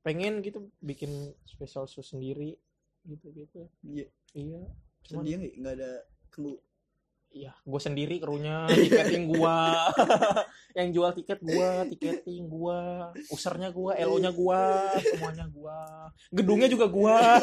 pengen 0.00 0.40
gitu 0.40 0.68
bikin 0.80 1.12
special 1.44 1.84
show 1.84 2.00
sendiri 2.00 2.56
gitu 3.04 3.32
gitu 3.32 3.68
iya. 3.80 4.08
Iya. 4.32 4.60
cuman 4.60 4.64
sendiri 5.10 5.48
nggak 5.58 5.74
ada 5.74 5.92
kru 6.30 6.54
iya 7.30 7.54
gue 7.62 7.80
sendiri 7.80 8.18
krunya 8.18 8.66
tiketing 8.66 9.30
gua. 9.30 9.86
Yang 10.78 10.88
jual 10.98 11.10
tiket 11.14 11.38
gua 11.42 11.86
tiketing 11.86 12.44
gua. 12.50 13.10
Usernya 13.30 13.70
gua 13.70 13.94
lo 14.02 14.18
nya 14.18 14.30
gua 14.34 14.90
semuanya 14.98 15.46
gua. 15.46 16.10
Gedungnya 16.34 16.66
juga 16.66 16.86
gua. 16.90 17.38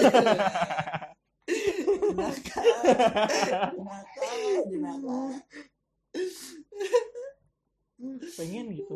Jenaka 1.48 2.60
jenaka 3.64 4.32
jenaka 4.68 5.18
pengen 8.36 8.66
gitu. 8.76 8.96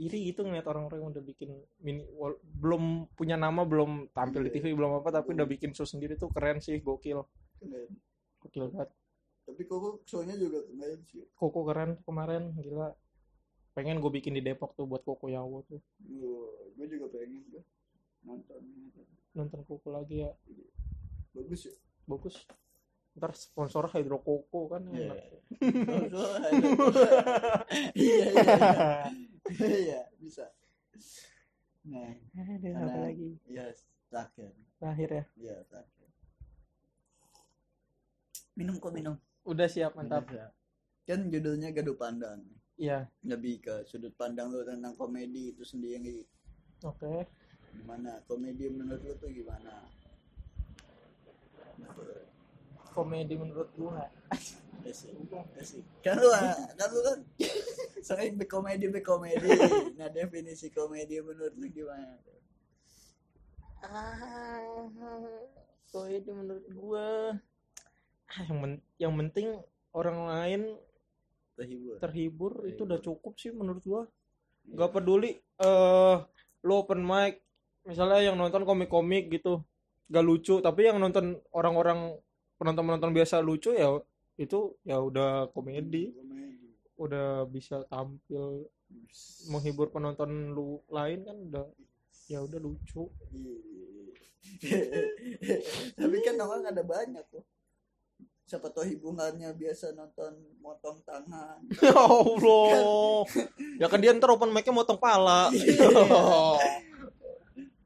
Iri 0.00 0.32
gitu 0.32 0.42
ngeliat 0.42 0.66
orang-orang 0.66 0.98
yang 1.04 1.10
udah 1.14 1.24
bikin 1.24 1.50
mini 1.84 2.02
belum 2.42 3.12
punya 3.12 3.36
nama 3.36 3.62
belum 3.62 4.10
tampil 4.16 4.40
di 4.48 4.50
TV 4.50 4.72
belum 4.72 5.04
apa 5.04 5.20
tapi 5.20 5.36
udah 5.36 5.46
bikin 5.46 5.76
show 5.76 5.84
sendiri 5.84 6.16
tuh 6.16 6.32
keren 6.32 6.58
sih 6.58 6.80
gokil 6.80 7.22
Keren. 7.62 7.90
gokil 8.38 8.66
banget. 8.68 8.90
Tapi 9.42 9.62
koko 9.64 10.02
show-nya 10.02 10.34
juga 10.34 10.62
keren 10.66 11.00
sih. 11.06 11.22
Koko 11.34 11.62
keren 11.62 11.98
kemarin 12.02 12.50
gila. 12.56 12.90
Pengen 13.72 13.98
gue 13.98 14.12
bikin 14.12 14.34
di 14.34 14.42
Depok 14.42 14.74
tuh 14.74 14.84
buat 14.84 15.00
Koko 15.00 15.26
Yawo 15.26 15.64
tuh. 15.64 15.80
Gue 16.76 16.86
juga 16.86 17.06
pengen 17.08 17.42
gue 17.48 17.62
nonton 18.22 18.60
nonton. 19.32 19.60
Koko 19.64 19.88
lagi 19.90 20.22
ya. 20.22 20.30
Bagus 21.32 21.70
ya? 21.70 21.74
Bagus. 22.04 22.36
Ntar 23.12 23.32
sponsor 23.32 23.88
Hydro 23.88 24.20
Koko 24.20 24.68
kan 24.68 24.82
Iya. 24.88 25.12
enak. 25.12 25.18
Iya 27.92 28.26
iya 28.26 28.26
iya. 28.32 29.00
Iya 29.52 30.00
bisa. 30.18 30.44
Nah 31.82 32.14
Aduh, 32.38 32.72
apa 32.78 32.98
lagi? 33.02 33.36
ya 33.48 33.66
terakhir. 34.08 34.50
Terakhir 34.78 35.08
ya? 35.10 35.24
Ya 35.36 35.56
terakhir 35.66 36.01
minum 38.56 38.76
kok 38.76 38.92
minum. 38.92 39.16
Udah 39.42 39.66
siap 39.66 39.96
mantap. 39.96 40.28
Udah, 40.28 40.48
siap. 40.48 40.52
kan 41.08 41.20
judulnya 41.26 41.74
gaduh 41.74 41.98
pandang. 41.98 42.46
Iya. 42.78 43.08
Lebih 43.26 43.62
ke 43.62 43.74
sudut 43.84 44.14
pandang 44.14 44.48
lu 44.50 44.62
tentang 44.62 44.94
komedi 44.96 45.52
itu 45.52 45.64
sendiri. 45.66 46.24
Oke. 46.86 47.26
Gimana? 47.72 48.20
Komedi 48.28 48.68
menurut 48.68 49.02
lu 49.02 49.14
tuh 49.18 49.30
gimana? 49.32 49.86
Komedi 52.92 53.34
menurut 53.38 53.70
gua. 53.78 54.04
Asik, 54.82 55.14
asik. 55.62 55.86
kan 56.02 56.18
lu 56.18 56.26
kan 56.26 56.88
lu 56.90 57.00
kan 57.06 57.18
sering 58.06 58.34
berkomedi 58.34 58.90
berkomedi. 58.90 59.46
Nah 59.94 60.10
definisi 60.10 60.74
komedi 60.74 61.22
menurut 61.22 61.54
lu 61.54 61.66
gimana? 61.70 62.18
Ah 63.86 64.58
komedi 65.94 66.30
menurut 66.34 66.66
gua 66.74 67.38
ah, 68.32 68.42
yang 68.48 68.58
men- 68.60 68.84
yang 68.96 69.12
penting 69.18 69.60
orang 69.92 70.18
lain 70.28 70.62
terhibur. 71.56 71.96
terhibur 72.00 72.52
itu 72.64 72.80
udah 72.88 72.98
cukup 73.00 73.32
sih 73.36 73.52
menurut 73.52 73.84
gua. 73.84 74.02
Iya. 74.62 74.78
nggak 74.78 74.90
peduli 74.94 75.30
eh 75.58 76.16
lu 76.62 76.72
open 76.78 77.02
mic 77.02 77.42
misalnya 77.82 78.22
yang 78.22 78.38
nonton 78.38 78.62
komik-komik 78.62 79.26
gitu 79.26 79.66
gak 80.06 80.22
lucu 80.22 80.62
tapi 80.62 80.86
yang 80.86 81.02
nonton 81.02 81.34
orang-orang 81.50 82.14
penonton-penonton 82.62 83.10
biasa 83.10 83.42
lucu 83.42 83.74
ya 83.74 83.90
itu 84.38 84.78
ya 84.86 85.02
udah 85.02 85.50
komedi. 85.50 86.14
Komedi. 86.14 86.70
Udah 86.94 87.42
bisa 87.50 87.82
tampil 87.90 88.70
menghibur 89.50 89.90
penonton 89.90 90.54
lu 90.54 90.78
lain 90.92 91.26
kan 91.26 91.36
udah 91.50 91.66
ya 92.30 92.38
udah 92.44 92.60
lucu. 92.62 93.10
Tapi 95.98 96.16
kan 96.22 96.36
orang 96.38 96.70
ada 96.70 96.82
banyak 96.86 97.24
tuh 97.34 97.42
siapa 98.46 98.68
tahu 98.68 98.84
hubungannya 98.84 99.54
biasa 99.54 99.94
nonton 99.94 100.34
motong 100.60 100.98
tangan. 101.06 101.58
Ya 101.82 101.96
Allah. 101.96 103.24
Ya 103.78 103.86
kan 103.88 104.00
dia 104.02 104.12
ntar 104.14 104.34
open 104.34 104.52
mic-nya 104.52 104.74
motong 104.74 104.98
pala. 104.98 105.48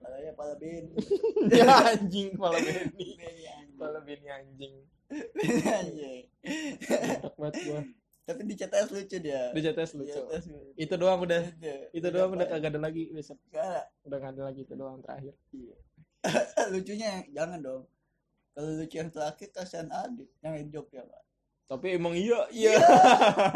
Palanya 0.00 0.32
pala 0.34 0.54
ben 0.56 0.84
ya 1.58 1.92
anjing 1.92 2.34
pala 2.38 2.58
Benny 2.58 3.16
pala 3.76 4.00
Benny 4.02 4.28
anjing. 4.28 4.74
Mantap 6.88 7.34
banget 7.38 7.56
gua. 7.68 7.82
Tapi 8.26 8.42
di 8.42 8.54
CTS 8.58 8.90
lucu 8.90 9.16
dia. 9.22 9.54
Di 9.54 9.60
CTS 9.62 9.90
Di 9.94 9.98
lucu 10.02 10.18
CTS 10.18 10.44
lucu. 10.50 10.70
itu 10.74 10.94
doang 10.98 11.22
udah. 11.22 11.46
Lucu. 11.46 11.74
itu 11.94 12.06
doang 12.10 12.34
udah 12.34 12.46
kagak 12.50 12.74
ada 12.74 12.80
lagi 12.82 13.02
besok. 13.14 13.38
Udah 14.02 14.18
gak 14.18 14.34
ada 14.34 14.42
lagi 14.50 14.66
itu 14.66 14.74
doang 14.74 14.98
terakhir. 14.98 15.34
Lucunya 16.74 17.22
jangan 17.30 17.62
dong 17.62 17.86
kalau 18.56 18.72
lucu 18.72 18.96
yang 18.96 19.12
terakhir 19.12 19.52
kasihan 19.52 19.92
Adit 19.92 20.32
yang 20.40 20.56
jok 20.72 20.88
ya 20.96 21.04
pak. 21.04 21.22
Tapi 21.68 22.00
emang 22.00 22.16
iya 22.16 22.40
iya. 22.48 22.72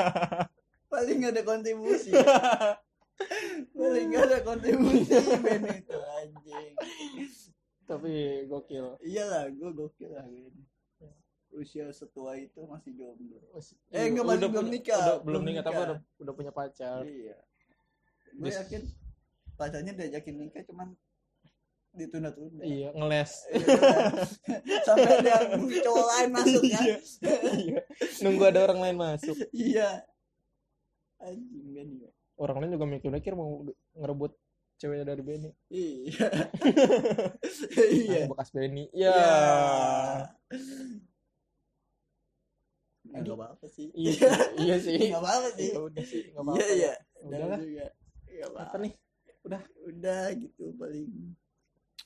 Paling 0.92 1.24
nggak 1.24 1.40
ada 1.40 1.42
kontribusi. 1.48 2.12
Paling 3.80 4.12
ada 4.12 4.38
kontribusi 4.44 5.16
Ben 5.40 5.64
itu 5.64 5.96
anjing. 5.96 6.72
Tapi 7.88 8.44
gokil. 8.44 9.00
Iyalah 9.00 9.48
gue 9.48 9.70
gokil 9.72 10.12
lah 10.12 10.28
Ben 10.28 10.52
usia 11.54 11.90
setua 11.90 12.38
itu 12.38 12.62
masih 12.66 12.94
jomblo. 12.94 13.42
Eh 13.90 14.06
enggak, 14.06 14.24
masih 14.26 14.48
belum 14.50 14.68
nikah, 14.70 15.02
udah, 15.02 15.16
belum 15.26 15.42
nikah 15.42 15.62
tapi 15.66 15.80
udah 15.82 15.98
udah 16.22 16.34
punya 16.34 16.52
pacar. 16.54 17.02
Iya. 17.02 17.38
Gue 18.38 18.50
yakin 18.54 18.82
pacarnya 19.58 19.92
diajakin 19.92 20.36
nikah 20.38 20.62
cuman 20.64 20.94
ditunda-tunda. 21.90 22.62
Iya 22.62 22.94
ngeles. 22.94 23.32
Sampai 24.86 25.12
ada 25.20 25.58
cowok 25.58 26.06
lain 26.06 26.30
masuk 26.30 26.62
ya 26.62 26.80
Iya. 26.80 26.96
Iya. 27.58 27.80
nunggu 28.22 28.42
ada 28.46 28.60
orang 28.70 28.80
lain 28.80 28.96
masuk. 28.96 29.36
Iya. 29.50 30.06
Anjing 31.20 31.66
Ben 31.74 31.90
ya 32.00 32.10
orang 32.40 32.56
lain 32.64 32.72
juga 32.80 32.86
mikir-mikir 32.88 33.32
mau 33.36 33.68
ngerebut 33.92 34.32
ceweknya 34.80 35.12
dari 35.12 35.22
Benny. 35.22 35.50
Iya. 35.68 36.28
Iya. 38.00 38.20
bekas 38.32 38.50
Benny. 38.50 38.88
Ya 38.96 39.14
nggak 43.10 43.36
apa-apa 43.36 43.66
sih. 43.66 43.90
Iya 43.92 44.12
sih, 44.14 44.30
iya 44.64 44.76
sih. 44.80 44.98
Nggak 45.12 45.20
apa-apa 45.20 45.48
sih. 45.58 45.70
Ya 45.74 45.80
udah 45.82 46.04
sih 46.06 46.20
nggak 46.30 46.40
iya 46.40 46.54
apa-apa 46.56 46.72
iya. 46.72 46.92
udahlah 47.20 47.58
juga. 47.60 47.86
Nggak 48.30 48.64
apa 48.64 48.76
nih? 48.80 48.92
Udah 49.90 50.22
gitu 50.38 50.64
paling 50.80 51.08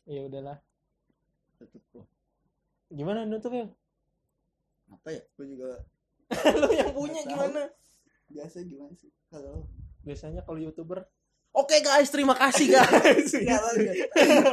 ya 0.05 0.20
udahlah. 0.24 0.59
Tutup 1.59 2.05
gimana 2.92 3.26
nutup 3.26 3.50
ya 3.50 3.66
apa 4.92 5.09
ya? 5.11 5.22
Gue 5.34 5.46
juga 5.50 5.82
lu 6.61 6.68
yang 6.70 6.92
punya 6.94 7.20
Nggak 7.22 7.26
tahu. 7.26 7.32
gimana 7.34 7.62
biasa 8.30 8.57
gimana 8.64 8.92
sih? 8.94 9.11
Kalau 9.28 9.66
biasanya 10.05 10.40
kalau 10.44 10.61
youtuber 10.61 11.02
oke 11.55 11.76
guys 11.80 12.11
terima 12.12 12.34
kasih 12.36 12.70
guys. 12.70 13.30
Nggak 13.44 13.62
bagus. 13.64 13.96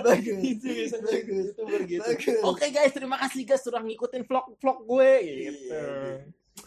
bagus. 0.06 0.38
Itu 0.42 0.66
biasanya 0.72 1.06
Bagus. 1.06 1.46
youtuber 1.52 1.82
gitu. 1.86 2.02
Bagus. 2.08 2.42
oke 2.48 2.66
guys 2.72 2.94
terima 2.96 3.18
kasih 3.20 3.42
guys 3.46 3.62
sudah 3.62 3.82
ngikutin 3.84 4.24
vlog 4.26 4.46
vlog 4.58 4.80
gue 4.88 5.12
gitu. 5.22 5.70
Iya. 5.70 5.84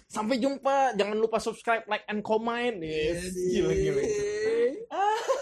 sampai 0.06 0.36
jumpa. 0.38 0.94
Jangan 0.94 1.16
lupa 1.18 1.38
subscribe 1.42 1.84
like 1.90 2.06
and 2.06 2.22
comment 2.22 2.78
yes. 2.84 3.34
gila 3.34 3.74
gila. 3.74 4.02
Ah. 4.92 5.18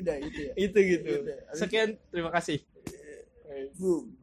udah 0.00 0.16
itu 0.20 0.40
ya? 0.48 0.52
Itu 0.56 0.78
gitu. 0.80 1.12
Udah. 1.24 1.38
sekian 1.56 1.96
terima 2.10 2.30
kasih. 2.32 2.60
Boom 3.76 4.19